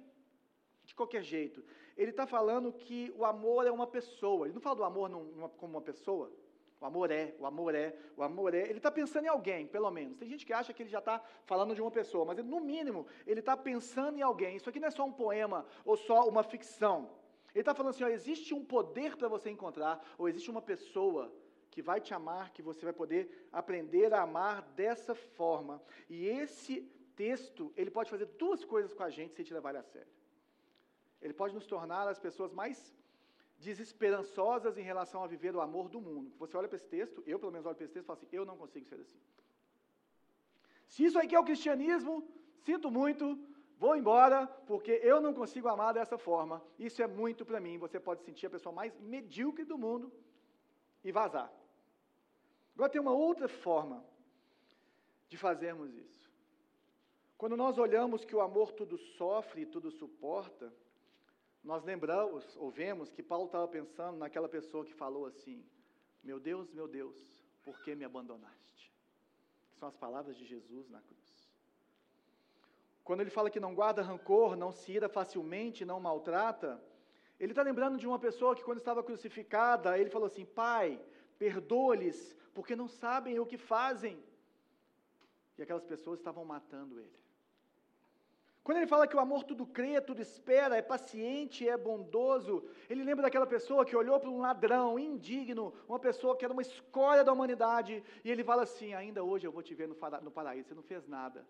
de 0.84 0.94
qualquer 0.94 1.22
jeito. 1.22 1.64
Ele 1.96 2.10
está 2.10 2.26
falando 2.26 2.70
que 2.74 3.10
o 3.16 3.24
amor 3.24 3.66
é 3.66 3.70
uma 3.70 3.86
pessoa. 3.86 4.46
Ele 4.46 4.52
não 4.52 4.60
fala 4.60 4.76
do 4.76 4.84
amor 4.84 5.08
numa, 5.08 5.48
como 5.48 5.76
uma 5.76 5.82
pessoa. 5.82 6.30
O 6.78 6.84
amor 6.84 7.10
é, 7.10 7.34
o 7.38 7.46
amor 7.46 7.74
é, 7.74 7.96
o 8.18 8.22
amor 8.22 8.52
é. 8.52 8.64
Ele 8.64 8.76
está 8.76 8.90
pensando 8.90 9.24
em 9.24 9.28
alguém, 9.28 9.66
pelo 9.66 9.90
menos. 9.90 10.18
Tem 10.18 10.28
gente 10.28 10.44
que 10.44 10.52
acha 10.52 10.74
que 10.74 10.82
ele 10.82 10.90
já 10.90 10.98
está 10.98 11.22
falando 11.46 11.74
de 11.74 11.80
uma 11.80 11.90
pessoa, 11.90 12.26
mas 12.26 12.36
no 12.44 12.60
mínimo 12.60 13.06
ele 13.26 13.40
está 13.40 13.56
pensando 13.56 14.18
em 14.18 14.22
alguém. 14.22 14.56
Isso 14.56 14.68
aqui 14.68 14.78
não 14.78 14.88
é 14.88 14.90
só 14.90 15.06
um 15.06 15.12
poema 15.12 15.64
ou 15.86 15.96
só 15.96 16.28
uma 16.28 16.42
ficção. 16.42 17.08
Ele 17.56 17.62
está 17.62 17.74
falando 17.74 17.94
assim: 17.94 18.04
ó, 18.04 18.08
existe 18.08 18.52
um 18.52 18.62
poder 18.62 19.16
para 19.16 19.28
você 19.34 19.48
encontrar, 19.48 19.94
ou 20.18 20.28
existe 20.28 20.50
uma 20.50 20.60
pessoa 20.60 21.32
que 21.70 21.80
vai 21.80 21.98
te 22.06 22.12
amar, 22.12 22.52
que 22.52 22.62
você 22.68 22.82
vai 22.88 22.92
poder 22.92 23.48
aprender 23.50 24.12
a 24.12 24.20
amar 24.28 24.60
dessa 24.80 25.14
forma. 25.14 25.74
E 26.06 26.26
esse 26.26 26.74
texto, 27.22 27.72
ele 27.74 27.90
pode 27.90 28.10
fazer 28.10 28.26
duas 28.42 28.62
coisas 28.62 28.92
com 28.92 29.02
a 29.02 29.08
gente 29.08 29.32
se 29.32 29.40
a 29.40 29.42
gente 29.42 29.54
levar 29.54 29.70
ele 29.70 29.78
a 29.78 29.82
sério. 29.82 30.12
Ele 31.22 31.32
pode 31.32 31.54
nos 31.54 31.66
tornar 31.66 32.06
as 32.06 32.18
pessoas 32.18 32.52
mais 32.52 32.94
desesperançosas 33.58 34.76
em 34.76 34.82
relação 34.82 35.24
a 35.24 35.26
viver 35.26 35.56
o 35.56 35.62
amor 35.62 35.88
do 35.88 35.98
mundo. 35.98 36.30
Você 36.38 36.54
olha 36.58 36.68
para 36.68 36.76
esse 36.76 36.90
texto, 36.98 37.22
eu 37.26 37.38
pelo 37.38 37.52
menos 37.52 37.66
olho 37.66 37.74
para 37.74 37.86
esse 37.86 37.94
texto 37.94 38.04
e 38.04 38.10
falo 38.12 38.18
assim: 38.18 38.28
eu 38.32 38.44
não 38.44 38.58
consigo 38.58 38.84
ser 38.84 39.00
assim. 39.00 39.20
Se 40.88 41.04
isso 41.06 41.18
aqui 41.18 41.34
é 41.34 41.40
o 41.40 41.48
cristianismo, 41.50 42.22
sinto 42.66 42.90
muito, 42.90 43.24
Vou 43.76 43.94
embora 43.96 44.46
porque 44.66 44.92
eu 45.02 45.20
não 45.20 45.34
consigo 45.34 45.68
amar 45.68 45.94
dessa 45.94 46.16
forma. 46.16 46.62
Isso 46.78 47.02
é 47.02 47.06
muito 47.06 47.44
para 47.44 47.60
mim. 47.60 47.78
Você 47.78 48.00
pode 48.00 48.22
sentir 48.22 48.46
a 48.46 48.50
pessoa 48.50 48.74
mais 48.74 48.98
medíocre 49.00 49.64
do 49.64 49.76
mundo 49.76 50.12
e 51.04 51.12
vazar. 51.12 51.52
Agora 52.74 52.90
tem 52.90 53.00
uma 53.00 53.12
outra 53.12 53.48
forma 53.48 54.04
de 55.28 55.36
fazermos 55.36 55.94
isso. 55.94 56.30
Quando 57.36 57.56
nós 57.56 57.76
olhamos 57.76 58.24
que 58.24 58.34
o 58.34 58.40
amor 58.40 58.72
tudo 58.72 58.96
sofre 58.96 59.62
e 59.62 59.66
tudo 59.66 59.90
suporta, 59.90 60.72
nós 61.62 61.84
lembramos 61.84 62.56
ou 62.56 62.70
vemos 62.70 63.12
que 63.12 63.22
Paulo 63.22 63.46
estava 63.46 63.68
pensando 63.68 64.16
naquela 64.16 64.48
pessoa 64.48 64.84
que 64.84 64.94
falou 64.94 65.26
assim: 65.26 65.64
Meu 66.22 66.40
Deus, 66.40 66.72
meu 66.72 66.88
Deus, 66.88 67.16
por 67.62 67.78
que 67.80 67.94
me 67.94 68.04
abandonaste? 68.04 68.66
são 69.78 69.88
as 69.88 69.96
palavras 69.96 70.36
de 70.36 70.44
Jesus 70.44 70.88
na 70.88 71.00
cruz. 71.00 71.25
Quando 73.06 73.20
ele 73.22 73.30
fala 73.30 73.52
que 73.54 73.60
não 73.64 73.72
guarda 73.72 74.02
rancor, 74.02 74.56
não 74.62 74.70
se 74.72 74.90
ira 74.98 75.08
facilmente, 75.08 75.84
não 75.90 75.98
maltrata, 76.06 76.70
ele 77.38 77.52
está 77.52 77.62
lembrando 77.62 77.96
de 78.02 78.06
uma 78.10 78.18
pessoa 78.18 78.54
que, 78.56 78.64
quando 78.64 78.78
estava 78.78 79.04
crucificada, 79.08 79.96
ele 79.96 80.10
falou 80.14 80.26
assim: 80.26 80.44
Pai, 80.44 81.00
perdoa-lhes, 81.38 82.18
porque 82.52 82.74
não 82.74 82.88
sabem 82.88 83.38
o 83.38 83.46
que 83.46 83.56
fazem. 83.56 84.16
E 85.56 85.62
aquelas 85.62 85.84
pessoas 85.84 86.18
estavam 86.18 86.44
matando 86.44 86.98
ele. 86.98 87.16
Quando 88.64 88.78
ele 88.78 88.88
fala 88.88 89.06
que 89.06 89.16
o 89.16 89.20
amor 89.20 89.44
tudo 89.44 89.64
crê, 89.64 90.00
tudo 90.00 90.20
espera, 90.20 90.76
é 90.76 90.82
paciente, 90.82 91.68
é 91.68 91.76
bondoso, 91.76 92.64
ele 92.90 93.04
lembra 93.04 93.22
daquela 93.22 93.46
pessoa 93.46 93.84
que 93.86 93.94
olhou 93.94 94.18
para 94.18 94.30
um 94.36 94.40
ladrão 94.40 94.98
indigno, 94.98 95.72
uma 95.88 96.00
pessoa 96.00 96.36
que 96.36 96.44
era 96.44 96.52
uma 96.52 96.66
escória 96.70 97.22
da 97.22 97.32
humanidade, 97.32 98.02
e 98.24 98.30
ele 98.32 98.42
fala 98.42 98.64
assim: 98.64 98.94
Ainda 98.94 99.22
hoje 99.22 99.46
eu 99.46 99.52
vou 99.52 99.62
te 99.62 99.76
ver 99.76 99.86
no 99.86 100.32
paraíso, 100.32 100.70
você 100.70 100.74
não 100.74 100.82
fez 100.82 101.06
nada, 101.06 101.46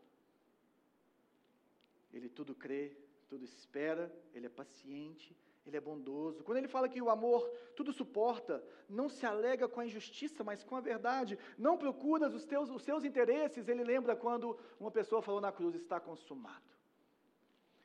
ele 2.16 2.28
tudo 2.28 2.54
crê, 2.54 2.96
tudo 3.28 3.44
espera, 3.44 4.12
ele 4.32 4.46
é 4.46 4.48
paciente, 4.48 5.36
ele 5.66 5.76
é 5.76 5.80
bondoso. 5.80 6.42
Quando 6.44 6.58
ele 6.58 6.68
fala 6.68 6.88
que 6.88 7.02
o 7.02 7.10
amor 7.10 7.48
tudo 7.74 7.92
suporta, 7.92 8.64
não 8.88 9.08
se 9.08 9.26
alega 9.26 9.68
com 9.68 9.80
a 9.80 9.86
injustiça, 9.86 10.42
mas 10.44 10.62
com 10.62 10.76
a 10.76 10.80
verdade. 10.80 11.38
Não 11.58 11.76
procuras 11.76 12.32
os, 12.34 12.44
teus, 12.44 12.70
os 12.70 12.82
seus 12.82 13.04
interesses. 13.04 13.68
Ele 13.68 13.82
lembra 13.82 14.14
quando 14.14 14.56
uma 14.78 14.90
pessoa 14.90 15.20
falou 15.20 15.40
na 15.40 15.52
cruz: 15.52 15.74
está 15.74 15.98
consumado. 16.00 16.64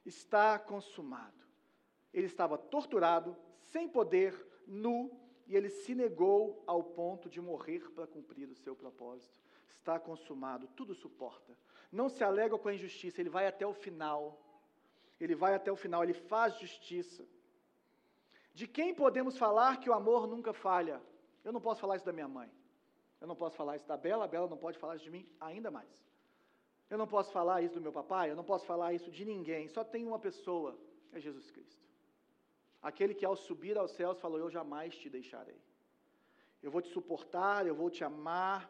Está 0.05 0.57
consumado. 0.59 1.41
Ele 2.13 2.27
estava 2.27 2.57
torturado, 2.57 3.35
sem 3.71 3.87
poder, 3.87 4.33
nu, 4.67 5.11
e 5.47 5.55
ele 5.55 5.69
se 5.69 5.95
negou 5.95 6.63
ao 6.67 6.83
ponto 6.83 7.29
de 7.29 7.41
morrer 7.41 7.89
para 7.91 8.07
cumprir 8.07 8.49
o 8.49 8.55
seu 8.55 8.75
propósito. 8.75 9.39
Está 9.67 9.99
consumado, 9.99 10.67
tudo 10.75 10.93
suporta 10.93 11.57
não 11.91 12.07
se 12.09 12.23
alega 12.23 12.57
com 12.57 12.69
a 12.69 12.73
injustiça, 12.73 13.19
ele 13.19 13.29
vai 13.29 13.45
até 13.47 13.65
o 13.65 13.73
final. 13.73 14.39
Ele 15.19 15.35
vai 15.35 15.53
até 15.53 15.71
o 15.71 15.75
final, 15.75 16.03
ele 16.03 16.13
faz 16.13 16.57
justiça. 16.59 17.23
De 18.53 18.67
quem 18.67 18.93
podemos 18.93 19.37
falar 19.37 19.79
que 19.79 19.89
o 19.89 19.93
amor 19.93 20.25
nunca 20.27 20.53
falha? 20.53 21.01
Eu 21.43 21.51
não 21.51 21.61
posso 21.61 21.81
falar 21.81 21.95
isso 21.97 22.05
da 22.05 22.13
minha 22.13 22.27
mãe. 22.27 22.49
Eu 23.19 23.27
não 23.27 23.35
posso 23.35 23.55
falar 23.55 23.75
isso 23.75 23.87
da 23.87 23.97
Bela, 23.97 24.25
a 24.25 24.27
Bela 24.27 24.47
não 24.47 24.57
pode 24.57 24.77
falar 24.79 24.95
isso 24.95 25.05
de 25.05 25.11
mim 25.11 25.27
ainda 25.39 25.69
mais. 25.69 25.89
Eu 26.89 26.97
não 26.97 27.07
posso 27.07 27.31
falar 27.31 27.61
isso 27.61 27.75
do 27.75 27.81
meu 27.81 27.91
papai, 27.91 28.31
eu 28.31 28.35
não 28.35 28.43
posso 28.43 28.65
falar 28.65 28.93
isso 28.93 29.09
de 29.11 29.23
ninguém. 29.23 29.67
Só 29.67 29.83
tem 29.83 30.05
uma 30.05 30.19
pessoa, 30.19 30.77
é 31.13 31.19
Jesus 31.19 31.49
Cristo. 31.51 31.81
Aquele 32.81 33.13
que 33.13 33.25
ao 33.25 33.35
subir 33.35 33.77
aos 33.77 33.91
céus 33.91 34.19
falou: 34.19 34.39
Eu 34.39 34.49
jamais 34.49 34.95
te 34.95 35.09
deixarei. 35.09 35.61
Eu 36.63 36.71
vou 36.71 36.81
te 36.81 36.89
suportar, 36.89 37.65
eu 37.65 37.75
vou 37.75 37.89
te 37.89 38.03
amar, 38.03 38.69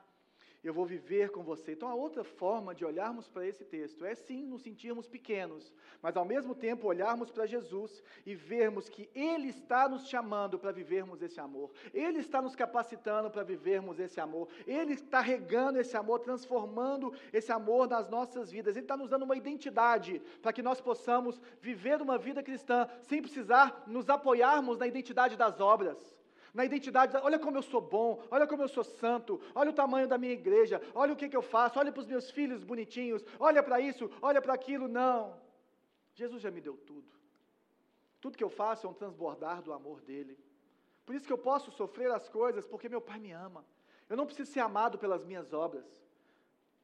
eu 0.64 0.74
vou 0.74 0.86
viver 0.86 1.32
com 1.32 1.44
você. 1.44 1.72
Então, 1.72 1.90
a 1.90 1.96
outra 1.96 2.24
forma 2.24 2.76
de 2.76 2.86
olharmos 2.86 3.28
para 3.28 3.48
esse 3.48 3.66
texto 3.66 4.06
é 4.06 4.14
sim 4.14 4.46
nos 4.46 4.62
sentirmos 4.62 5.08
pequenos, 5.08 5.74
mas 6.02 6.16
ao 6.16 6.24
mesmo 6.24 6.54
tempo 6.54 6.88
olharmos 6.88 7.32
para 7.32 7.48
Jesus 7.48 8.04
e 8.26 8.36
vermos 8.36 8.88
que 8.88 9.10
Ele 9.16 9.48
está 9.48 9.90
nos 9.90 10.08
chamando 10.08 10.60
para 10.60 10.72
vivermos 10.72 11.22
esse 11.22 11.40
amor, 11.40 11.72
Ele 11.94 12.20
está 12.20 12.42
nos 12.42 12.56
capacitando 12.56 13.32
para 13.32 13.44
vivermos 13.44 14.00
esse 14.00 14.20
amor, 14.20 14.48
Ele 14.68 14.94
está 14.94 15.20
regando 15.20 15.80
esse 15.80 15.98
amor, 15.98 16.20
transformando 16.20 17.12
esse 17.34 17.52
amor 17.52 17.88
nas 17.88 18.08
nossas 18.08 18.52
vidas, 18.52 18.76
Ele 18.76 18.86
está 18.86 18.96
nos 18.96 19.10
dando 19.10 19.26
uma 19.26 19.36
identidade 19.36 20.22
para 20.42 20.54
que 20.54 20.62
nós 20.62 20.80
possamos 20.80 21.42
viver 21.60 22.02
uma 22.02 22.20
vida 22.20 22.44
cristã 22.44 22.88
sem 23.02 23.22
precisar 23.22 23.84
nos 23.88 24.10
apoiarmos 24.10 24.78
na 24.78 24.86
identidade 24.86 25.36
das 25.36 25.60
obras 25.60 26.21
na 26.54 26.66
identidade, 26.66 27.16
olha 27.18 27.40
como 27.40 27.58
eu 27.58 27.62
sou 27.62 27.80
bom, 27.80 28.22
olha 28.30 28.46
como 28.46 28.64
eu 28.64 28.68
sou 28.68 28.84
santo, 28.84 29.42
olha 29.56 29.70
o 29.70 29.74
tamanho 29.74 30.08
da 30.08 30.18
minha 30.18 30.34
igreja, 30.34 30.82
olha 30.94 31.14
o 31.14 31.16
que, 31.16 31.30
que 31.30 31.36
eu 31.36 31.42
faço, 31.42 31.80
olha 31.80 31.92
para 31.92 32.02
os 32.02 32.08
meus 32.08 32.30
filhos 32.30 32.64
bonitinhos, 32.64 33.24
olha 33.40 33.64
para 33.64 33.80
isso, 33.80 34.10
olha 34.22 34.42
para 34.42 34.54
aquilo. 34.54 34.88
Não. 34.88 35.40
Jesus 36.14 36.42
já 36.42 36.52
me 36.52 36.60
deu 36.60 36.76
tudo. 36.76 37.10
Tudo 38.20 38.38
que 38.38 38.44
eu 38.44 38.50
faço 38.50 38.86
é 38.86 38.90
um 38.90 38.94
transbordar 38.94 39.62
do 39.62 39.74
amor 39.74 40.02
dele. 40.02 40.38
Por 41.06 41.16
isso 41.16 41.26
que 41.26 41.34
eu 41.34 41.38
posso 41.38 41.72
sofrer 41.72 42.12
as 42.12 42.28
coisas, 42.30 42.68
porque 42.68 42.90
meu 42.90 43.02
Pai 43.02 43.20
me 43.20 43.32
ama. 43.32 43.66
Eu 44.10 44.18
não 44.18 44.26
preciso 44.26 44.52
ser 44.52 44.60
amado 44.60 45.00
pelas 45.00 45.24
minhas 45.24 45.54
obras. 45.54 45.86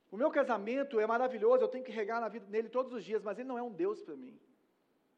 O 0.10 0.18
meu 0.18 0.32
casamento 0.32 1.00
é 1.00 1.06
maravilhoso, 1.06 1.64
eu 1.64 1.68
tenho 1.68 1.84
que 1.84 1.92
regar 1.92 2.22
na 2.22 2.30
vida 2.30 2.46
nele 2.50 2.70
todos 2.70 2.94
os 2.94 3.04
dias, 3.04 3.22
mas 3.22 3.38
ele 3.38 3.48
não 3.48 3.58
é 3.58 3.62
um 3.62 3.72
Deus 3.72 4.02
para 4.02 4.16
mim. 4.16 4.40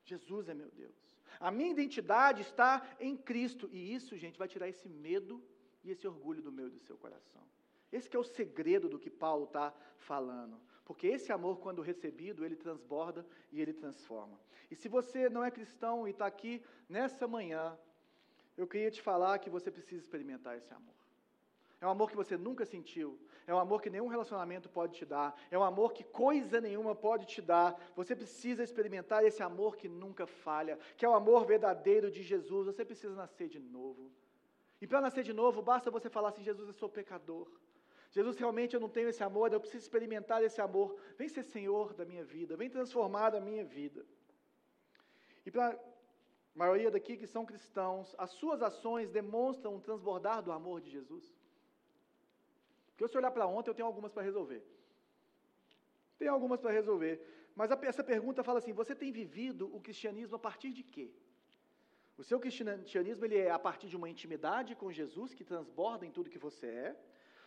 Jesus 0.04 0.50
é 0.50 0.54
meu 0.54 0.70
Deus. 0.72 1.09
A 1.39 1.49
minha 1.49 1.71
identidade 1.71 2.41
está 2.41 2.85
em 2.99 3.15
Cristo. 3.15 3.69
E 3.71 3.93
isso, 3.93 4.17
gente, 4.17 4.37
vai 4.37 4.47
tirar 4.47 4.67
esse 4.67 4.89
medo 4.89 5.41
e 5.83 5.91
esse 5.91 6.07
orgulho 6.07 6.41
do 6.41 6.51
meu 6.51 6.67
e 6.67 6.71
do 6.71 6.79
seu 6.79 6.97
coração. 6.97 7.41
Esse 7.91 8.13
é 8.15 8.19
o 8.19 8.23
segredo 8.23 8.89
do 8.89 8.99
que 8.99 9.09
Paulo 9.09 9.45
está 9.45 9.73
falando. 9.97 10.59
Porque 10.83 11.07
esse 11.07 11.31
amor, 11.31 11.59
quando 11.59 11.81
recebido, 11.81 12.43
ele 12.43 12.55
transborda 12.55 13.25
e 13.51 13.61
ele 13.61 13.73
transforma. 13.73 14.39
E 14.69 14.75
se 14.75 14.87
você 14.89 15.29
não 15.29 15.43
é 15.43 15.51
cristão 15.51 16.07
e 16.07 16.11
está 16.11 16.25
aqui 16.25 16.63
nessa 16.87 17.27
manhã, 17.27 17.77
eu 18.57 18.67
queria 18.67 18.91
te 18.91 19.01
falar 19.01 19.39
que 19.39 19.49
você 19.49 19.71
precisa 19.71 20.01
experimentar 20.01 20.57
esse 20.57 20.73
amor. 20.73 20.95
É 21.79 21.87
um 21.87 21.91
amor 21.91 22.09
que 22.09 22.15
você 22.15 22.35
nunca 22.35 22.65
sentiu. 22.65 23.17
É 23.50 23.54
um 23.54 23.58
amor 23.58 23.82
que 23.82 23.89
nenhum 23.89 24.10
relacionamento 24.16 24.70
pode 24.70 24.93
te 24.95 25.06
dar. 25.14 25.36
É 25.50 25.58
um 25.58 25.64
amor 25.64 25.91
que 25.91 26.04
coisa 26.04 26.62
nenhuma 26.62 26.93
pode 26.93 27.26
te 27.26 27.41
dar. 27.41 27.76
Você 27.95 28.16
precisa 28.16 28.62
experimentar 28.62 29.26
esse 29.26 29.41
amor 29.41 29.76
que 29.76 29.89
nunca 29.89 30.28
falha, 30.28 30.78
que 30.95 31.04
é 31.04 31.10
o 31.10 31.16
amor 31.16 31.47
verdadeiro 31.47 32.12
de 32.12 32.22
Jesus. 32.22 32.68
Você 32.68 32.86
precisa 32.86 33.16
nascer 33.16 33.47
de 33.50 33.60
novo. 33.60 34.12
E 34.80 34.86
para 34.86 35.02
nascer 35.02 35.24
de 35.24 35.34
novo, 35.34 35.64
basta 35.64 35.89
você 35.89 36.12
falar 36.12 36.30
assim: 36.30 36.43
Jesus, 36.43 36.68
eu 36.68 36.76
sou 36.76 36.88
pecador. 36.88 37.47
Jesus, 38.12 38.38
realmente 38.38 38.76
eu 38.76 38.80
não 38.80 38.88
tenho 38.88 39.10
esse 39.10 39.24
amor, 39.24 39.52
eu 39.52 39.60
preciso 39.60 39.84
experimentar 39.84 40.43
esse 40.43 40.62
amor. 40.62 40.95
Vem 41.18 41.28
ser 41.28 41.41
Senhor 41.41 41.95
da 41.95 42.06
minha 42.06 42.24
vida, 42.24 42.56
vem 42.56 42.70
transformar 42.70 43.34
a 43.34 43.41
minha 43.41 43.66
vida. 43.66 44.06
E 45.43 45.50
para 45.50 45.70
a 45.70 45.80
maioria 46.54 46.91
daqui 46.91 47.18
que 47.18 47.26
são 47.26 47.47
cristãos, 47.47 48.14
as 48.16 48.30
suas 48.30 48.62
ações 48.62 49.10
demonstram 49.10 49.74
um 49.74 49.80
transbordar 49.80 50.43
do 50.43 50.52
amor 50.52 50.82
de 50.82 50.91
Jesus. 50.91 51.38
Porque 53.00 53.14
se 53.14 53.18
eu 53.18 53.22
olhar 53.22 53.32
para 53.32 53.47
ontem, 53.47 53.70
eu 53.70 53.74
tenho 53.74 53.88
algumas 53.88 54.12
para 54.12 54.24
resolver. 54.30 54.62
Tem 56.18 56.28
algumas 56.28 56.60
para 56.60 56.72
resolver. 56.80 57.16
Mas 57.56 57.72
a, 57.72 57.80
essa 57.91 58.04
pergunta 58.04 58.43
fala 58.43 58.60
assim: 58.60 58.74
você 58.74 58.93
tem 58.93 59.10
vivido 59.10 59.74
o 59.74 59.80
cristianismo 59.80 60.36
a 60.36 60.39
partir 60.47 60.72
de 60.74 60.84
quê? 60.84 61.10
O 62.18 62.24
seu 62.30 62.38
cristianismo 62.41 63.24
ele 63.24 63.38
é 63.38 63.50
a 63.50 63.58
partir 63.58 63.88
de 63.88 63.95
uma 63.95 64.10
intimidade 64.10 64.76
com 64.76 64.91
Jesus 64.91 65.34
que 65.34 65.45
transborda 65.45 66.06
em 66.06 66.12
tudo 66.12 66.30
que 66.30 66.38
você 66.38 66.68
é, 66.68 66.95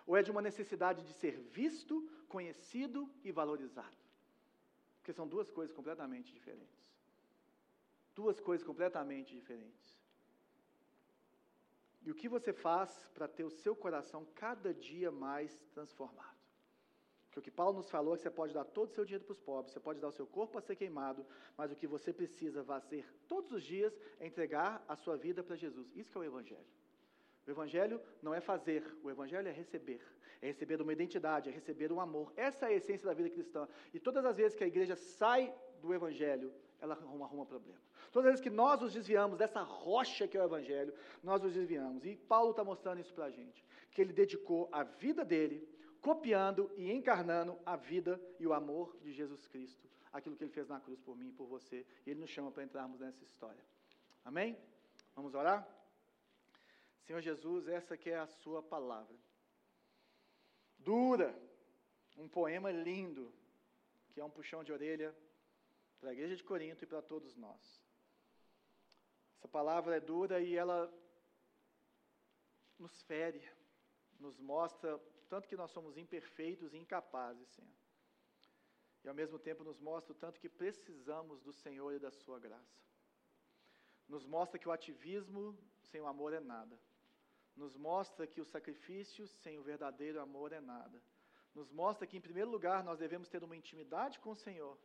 ou 0.07 0.17
é 0.17 0.23
de 0.23 0.31
uma 0.31 0.41
necessidade 0.41 1.03
de 1.09 1.13
ser 1.13 1.39
visto, 1.59 2.09
conhecido 2.29 3.07
e 3.23 3.31
valorizado? 3.31 3.99
Porque 4.97 5.13
são 5.13 5.29
duas 5.29 5.51
coisas 5.51 5.77
completamente 5.77 6.33
diferentes. 6.33 6.83
Duas 8.15 8.41
coisas 8.41 8.67
completamente 8.67 9.35
diferentes. 9.35 10.02
E 12.05 12.11
o 12.11 12.15
que 12.15 12.29
você 12.29 12.53
faz 12.53 13.09
para 13.15 13.29
ter 13.29 13.45
o 13.45 13.51
seu 13.51 13.75
coração 13.77 14.27
cada 14.35 14.75
dia 14.75 15.11
mais 15.11 15.65
transformado? 15.73 16.33
Porque 17.27 17.39
o 17.39 17.43
que 17.43 17.51
Paulo 17.51 17.79
nos 17.79 17.89
falou 17.89 18.13
é 18.13 18.17
que 18.19 18.23
você 18.25 18.31
pode 18.31 18.53
dar 18.53 18.65
todo 18.65 18.91
o 18.91 18.93
seu 18.93 19.07
dinheiro 19.07 19.25
para 19.25 19.33
os 19.33 19.41
pobres, 19.41 19.73
você 19.73 19.81
pode 19.81 19.99
dar 19.99 20.09
o 20.09 20.13
seu 20.13 20.27
corpo 20.27 20.53
para 20.53 20.61
ser 20.61 20.77
queimado, 20.77 21.25
mas 21.57 21.73
o 21.73 21.77
que 21.77 21.87
você 21.87 22.13
precisa 22.13 22.63
fazer 22.63 23.07
todos 23.27 23.53
os 23.53 23.63
dias 23.63 23.97
é 24.21 24.27
entregar 24.27 24.85
a 24.87 24.95
sua 24.97 25.17
vida 25.17 25.43
para 25.43 25.57
Jesus. 25.57 25.91
Isso 25.97 26.13
que 26.13 26.19
é 26.19 26.21
o 26.21 26.25
Evangelho. 26.25 26.67
O 27.47 27.51
Evangelho 27.51 28.01
não 28.21 28.35
é 28.35 28.41
fazer, 28.41 28.85
o 29.03 29.11
Evangelho 29.11 29.49
é 29.49 29.51
receber. 29.53 30.03
É 30.43 30.49
receber 30.49 30.83
uma 30.83 30.93
identidade, 30.93 31.49
é 31.49 31.53
receber 31.53 31.91
um 31.91 32.01
amor. 32.01 32.33
Essa 32.37 32.67
é 32.67 32.69
a 32.69 32.73
essência 32.75 33.07
da 33.07 33.15
vida 33.15 33.31
cristã. 33.31 33.67
E 33.95 33.99
todas 33.99 34.25
as 34.27 34.37
vezes 34.37 34.55
que 34.55 34.65
a 34.65 34.67
igreja 34.67 34.95
sai 34.95 35.55
do 35.81 35.95
Evangelho, 35.95 36.53
ela 36.83 36.95
arruma, 36.95 37.27
arruma 37.27 37.47
problema. 37.47 37.81
Todas 38.11 38.27
as 38.27 38.33
vezes 38.33 38.43
que 38.43 38.51
nós 38.51 38.81
nos 38.81 38.93
desviamos 38.93 39.39
dessa 39.39 39.63
rocha 39.63 40.27
que 40.27 40.37
é 40.37 40.43
o 40.43 40.45
Evangelho, 40.45 40.93
nós 41.23 41.41
nos 41.41 41.55
desviamos. 41.55 42.05
E 42.05 42.17
Paulo 42.17 42.51
está 42.51 42.65
mostrando 42.65 43.01
isso 43.01 43.15
para 43.15 43.27
a 43.27 43.31
gente. 43.31 43.65
Que 43.93 44.03
ele 44.03 44.13
dedicou 44.13 44.69
a 44.73 44.83
vida 44.83 45.25
dele, 45.25 45.67
copiando 46.01 46.71
e 46.77 46.91
encarnando 46.91 47.57
a 47.65 47.77
vida 47.77 48.21
e 48.41 48.47
o 48.47 48.53
amor 48.53 48.97
de 49.01 49.13
Jesus 49.13 49.47
Cristo. 49.47 49.89
Aquilo 50.13 50.37
que 50.37 50.43
ele 50.43 50.51
fez 50.51 50.69
na 50.69 50.81
cruz 50.81 51.01
por 51.01 51.17
mim 51.17 51.29
e 51.29 51.33
por 51.33 51.47
você. 51.47 51.87
E 52.05 52.11
ele 52.11 52.21
nos 52.21 52.31
chama 52.31 52.51
para 52.51 52.65
entrarmos 52.65 52.99
nessa 52.99 53.23
história. 53.23 53.65
Amém? 54.25 54.59
Vamos 55.15 55.35
orar? 55.35 55.67
Senhor 57.05 57.21
Jesus, 57.21 57.69
essa 57.69 57.97
que 57.97 58.11
é 58.11 58.19
a 58.19 58.27
sua 58.27 58.61
palavra. 58.61 59.17
Dura, 60.79 61.33
um 62.19 62.29
poema 62.29 62.73
lindo, 62.73 63.33
que 64.11 64.21
é 64.21 64.25
um 64.25 64.31
puxão 64.31 64.65
de 64.65 64.73
orelha 64.73 65.15
para 66.03 66.11
a 66.11 66.15
igreja 66.15 66.35
de 66.35 66.43
Corinto 66.43 66.83
e 66.83 66.87
para 66.87 67.01
todos 67.01 67.37
nós. 67.37 67.81
Essa 69.37 69.47
palavra 69.47 69.97
é 69.97 70.01
dura 70.01 70.41
e 70.41 70.57
ela 70.57 70.93
nos 72.77 73.01
fere, 73.03 73.41
nos 74.19 74.37
mostra 74.41 74.99
tanto 75.29 75.47
que 75.47 75.57
nós 75.57 75.71
somos 75.71 75.97
imperfeitos 75.97 76.75
e 76.75 76.77
incapazes, 76.77 77.49
Senhor. 77.51 77.79
E 79.05 79.09
ao 79.09 79.15
mesmo 79.15 79.39
tempo 79.39 79.63
nos 79.63 79.79
mostra 79.79 80.13
o 80.13 80.17
tanto 80.17 80.41
que 80.41 80.49
precisamos 80.49 81.41
do 81.41 81.53
Senhor 81.53 81.93
e 81.93 82.01
da 82.01 82.11
Sua 82.11 82.41
graça. 82.41 82.83
Nos 84.09 84.27
mostra 84.27 84.59
que 84.59 84.69
o 84.69 84.73
ativismo 84.73 85.57
sem 85.83 86.01
o 86.01 86.09
amor 86.09 86.33
é 86.33 86.41
nada. 86.41 86.77
Nos 87.55 87.77
mostra 87.77 88.27
que 88.27 88.41
o 88.41 88.45
sacrifício 88.45 89.29
sem 89.29 89.57
o 89.57 89.63
verdadeiro 89.63 90.21
amor 90.21 90.53
é 90.53 90.61
nada. 90.61 91.01
Nos 91.55 91.71
mostra 91.71 92.09
que, 92.09 92.17
em 92.17 92.21
primeiro 92.21 92.51
lugar, 92.51 92.83
nós 92.83 92.99
devemos 92.99 93.29
ter 93.29 93.45
uma 93.45 93.57
intimidade 93.57 94.19
com 94.19 94.33
o 94.33 94.37
Senhor 94.37 94.77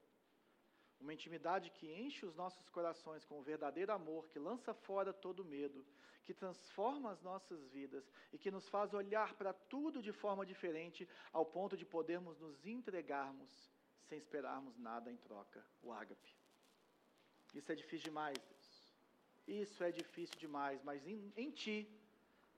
uma 1.00 1.14
intimidade 1.14 1.70
que 1.72 1.88
enche 1.92 2.26
os 2.26 2.36
nossos 2.36 2.68
corações 2.70 3.24
com 3.26 3.40
o 3.40 3.44
verdadeiro 3.44 3.92
amor, 3.92 4.28
que 4.30 4.40
lança 4.40 4.74
fora 4.74 5.14
todo 5.14 5.46
medo, 5.46 5.86
que 6.26 6.34
transforma 6.34 7.12
as 7.12 7.22
nossas 7.22 7.66
vidas 7.70 8.04
e 8.34 8.38
que 8.38 8.52
nos 8.52 8.68
faz 8.70 8.94
olhar 8.94 9.34
para 9.36 9.54
tudo 9.54 10.02
de 10.02 10.12
forma 10.12 10.46
diferente, 10.46 11.08
ao 11.32 11.46
ponto 11.46 11.78
de 11.78 11.86
podermos 11.86 12.40
nos 12.40 12.66
entregarmos 12.66 13.50
sem 14.08 14.18
esperarmos 14.18 14.78
nada 14.78 15.12
em 15.12 15.18
troca 15.18 15.64
o 15.82 15.92
ágape. 15.92 16.36
Isso 17.54 17.72
é 17.72 17.76
difícil 17.76 18.06
demais, 18.06 18.38
Deus. 18.38 18.88
Isso 19.48 19.84
é 19.84 19.92
difícil 19.92 20.38
demais, 20.38 20.84
mas 20.84 21.06
em, 21.08 21.32
em 21.36 21.52
Ti 21.52 21.90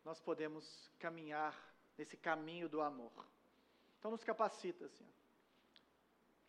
nós 0.04 0.20
podemos 0.20 0.90
caminhar 0.98 1.56
nesse 1.98 2.18
caminho 2.18 2.68
do 2.68 2.82
amor. 2.82 3.14
Então 4.00 4.10
nos 4.10 4.24
capacita, 4.24 4.88
Senhor 4.90 5.19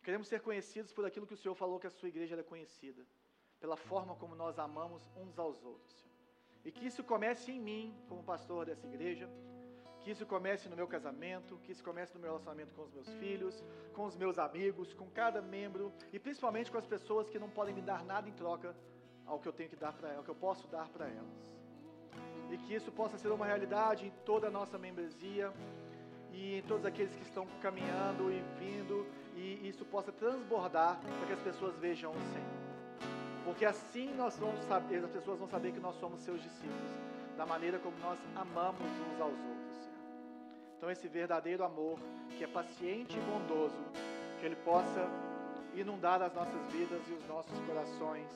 Queremos 0.03 0.27
ser 0.27 0.41
conhecidos 0.41 0.91
por 0.91 1.05
aquilo 1.05 1.27
que 1.27 1.33
o 1.33 1.37
Senhor 1.37 1.55
falou 1.55 1.79
que 1.79 1.87
a 1.87 1.91
sua 1.91 2.09
igreja 2.09 2.35
era 2.35 2.43
conhecida, 2.43 3.05
pela 3.59 3.77
forma 3.77 4.15
como 4.15 4.35
nós 4.35 4.57
amamos 4.57 5.07
uns 5.15 5.37
aos 5.37 5.63
outros. 5.63 5.93
Senhor. 5.95 6.11
E 6.65 6.71
que 6.71 6.85
isso 6.85 7.03
comece 7.03 7.51
em 7.51 7.59
mim, 7.59 7.95
como 8.07 8.23
pastor 8.23 8.65
dessa 8.65 8.87
igreja, 8.87 9.29
que 10.01 10.09
isso 10.09 10.25
comece 10.25 10.67
no 10.67 10.75
meu 10.75 10.87
casamento, 10.87 11.59
que 11.63 11.71
isso 11.71 11.83
comece 11.83 12.13
no 12.15 12.19
meu 12.19 12.31
relacionamento 12.31 12.73
com 12.73 12.81
os 12.81 12.91
meus 12.91 13.09
filhos, 13.21 13.63
com 13.93 14.05
os 14.05 14.15
meus 14.17 14.39
amigos, 14.39 14.93
com 14.93 15.07
cada 15.09 15.41
membro 15.41 15.93
e 16.11 16.17
principalmente 16.17 16.71
com 16.71 16.77
as 16.77 16.87
pessoas 16.87 17.29
que 17.29 17.37
não 17.37 17.49
podem 17.49 17.73
me 17.73 17.81
dar 17.81 18.03
nada 18.03 18.27
em 18.27 18.33
troca 18.33 18.75
ao 19.25 19.39
que 19.39 19.47
eu 19.47 19.53
tenho 19.53 19.69
que 19.69 19.75
dar 19.75 19.93
para 19.93 20.07
elas, 20.07 20.17
ao 20.17 20.23
que 20.23 20.31
eu 20.31 20.35
posso 20.35 20.67
dar 20.67 20.89
para 20.89 21.07
elas. 21.07 21.39
E 22.49 22.57
que 22.57 22.73
isso 22.73 22.91
possa 22.91 23.17
ser 23.17 23.31
uma 23.31 23.45
realidade 23.45 24.07
em 24.07 24.11
toda 24.25 24.47
a 24.47 24.51
nossa 24.51 24.77
membresia 24.77 25.53
e 26.33 26.59
em 26.59 26.61
todos 26.63 26.85
aqueles 26.85 27.13
que 27.15 27.23
estão 27.23 27.45
caminhando 27.61 28.31
e 28.31 28.41
vindo, 28.59 29.07
e 29.35 29.67
isso 29.67 29.85
possa 29.85 30.11
transbordar 30.11 30.99
para 30.99 31.27
que 31.27 31.33
as 31.33 31.39
pessoas 31.39 31.77
vejam 31.77 32.11
o 32.11 32.21
Senhor. 32.33 32.61
Porque 33.43 33.65
assim 33.65 34.13
nós 34.15 34.37
vamos 34.37 34.63
saber, 34.65 35.03
as 35.03 35.09
pessoas 35.09 35.39
vão 35.39 35.47
saber 35.47 35.71
que 35.71 35.79
nós 35.79 35.95
somos 35.95 36.21
seus 36.21 36.41
discípulos, 36.41 36.91
da 37.37 37.45
maneira 37.45 37.79
como 37.79 37.97
nós 37.99 38.19
amamos 38.35 38.81
uns 38.81 39.21
aos 39.21 39.33
outros, 39.33 39.75
Senhor. 39.77 39.97
Então 40.77 40.91
esse 40.91 41.07
verdadeiro 41.07 41.63
amor, 41.63 41.99
que 42.37 42.43
é 42.43 42.47
paciente 42.47 43.17
e 43.17 43.21
bondoso, 43.21 43.83
que 44.39 44.45
ele 44.45 44.55
possa 44.57 45.09
inundar 45.75 46.21
as 46.21 46.33
nossas 46.33 46.71
vidas 46.71 47.01
e 47.07 47.13
os 47.13 47.27
nossos 47.27 47.57
corações, 47.65 48.27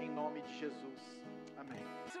em 0.00 0.08
nome 0.10 0.40
de 0.42 0.58
Jesus. 0.58 1.20
Amém. 1.56 1.84
So 2.12 2.20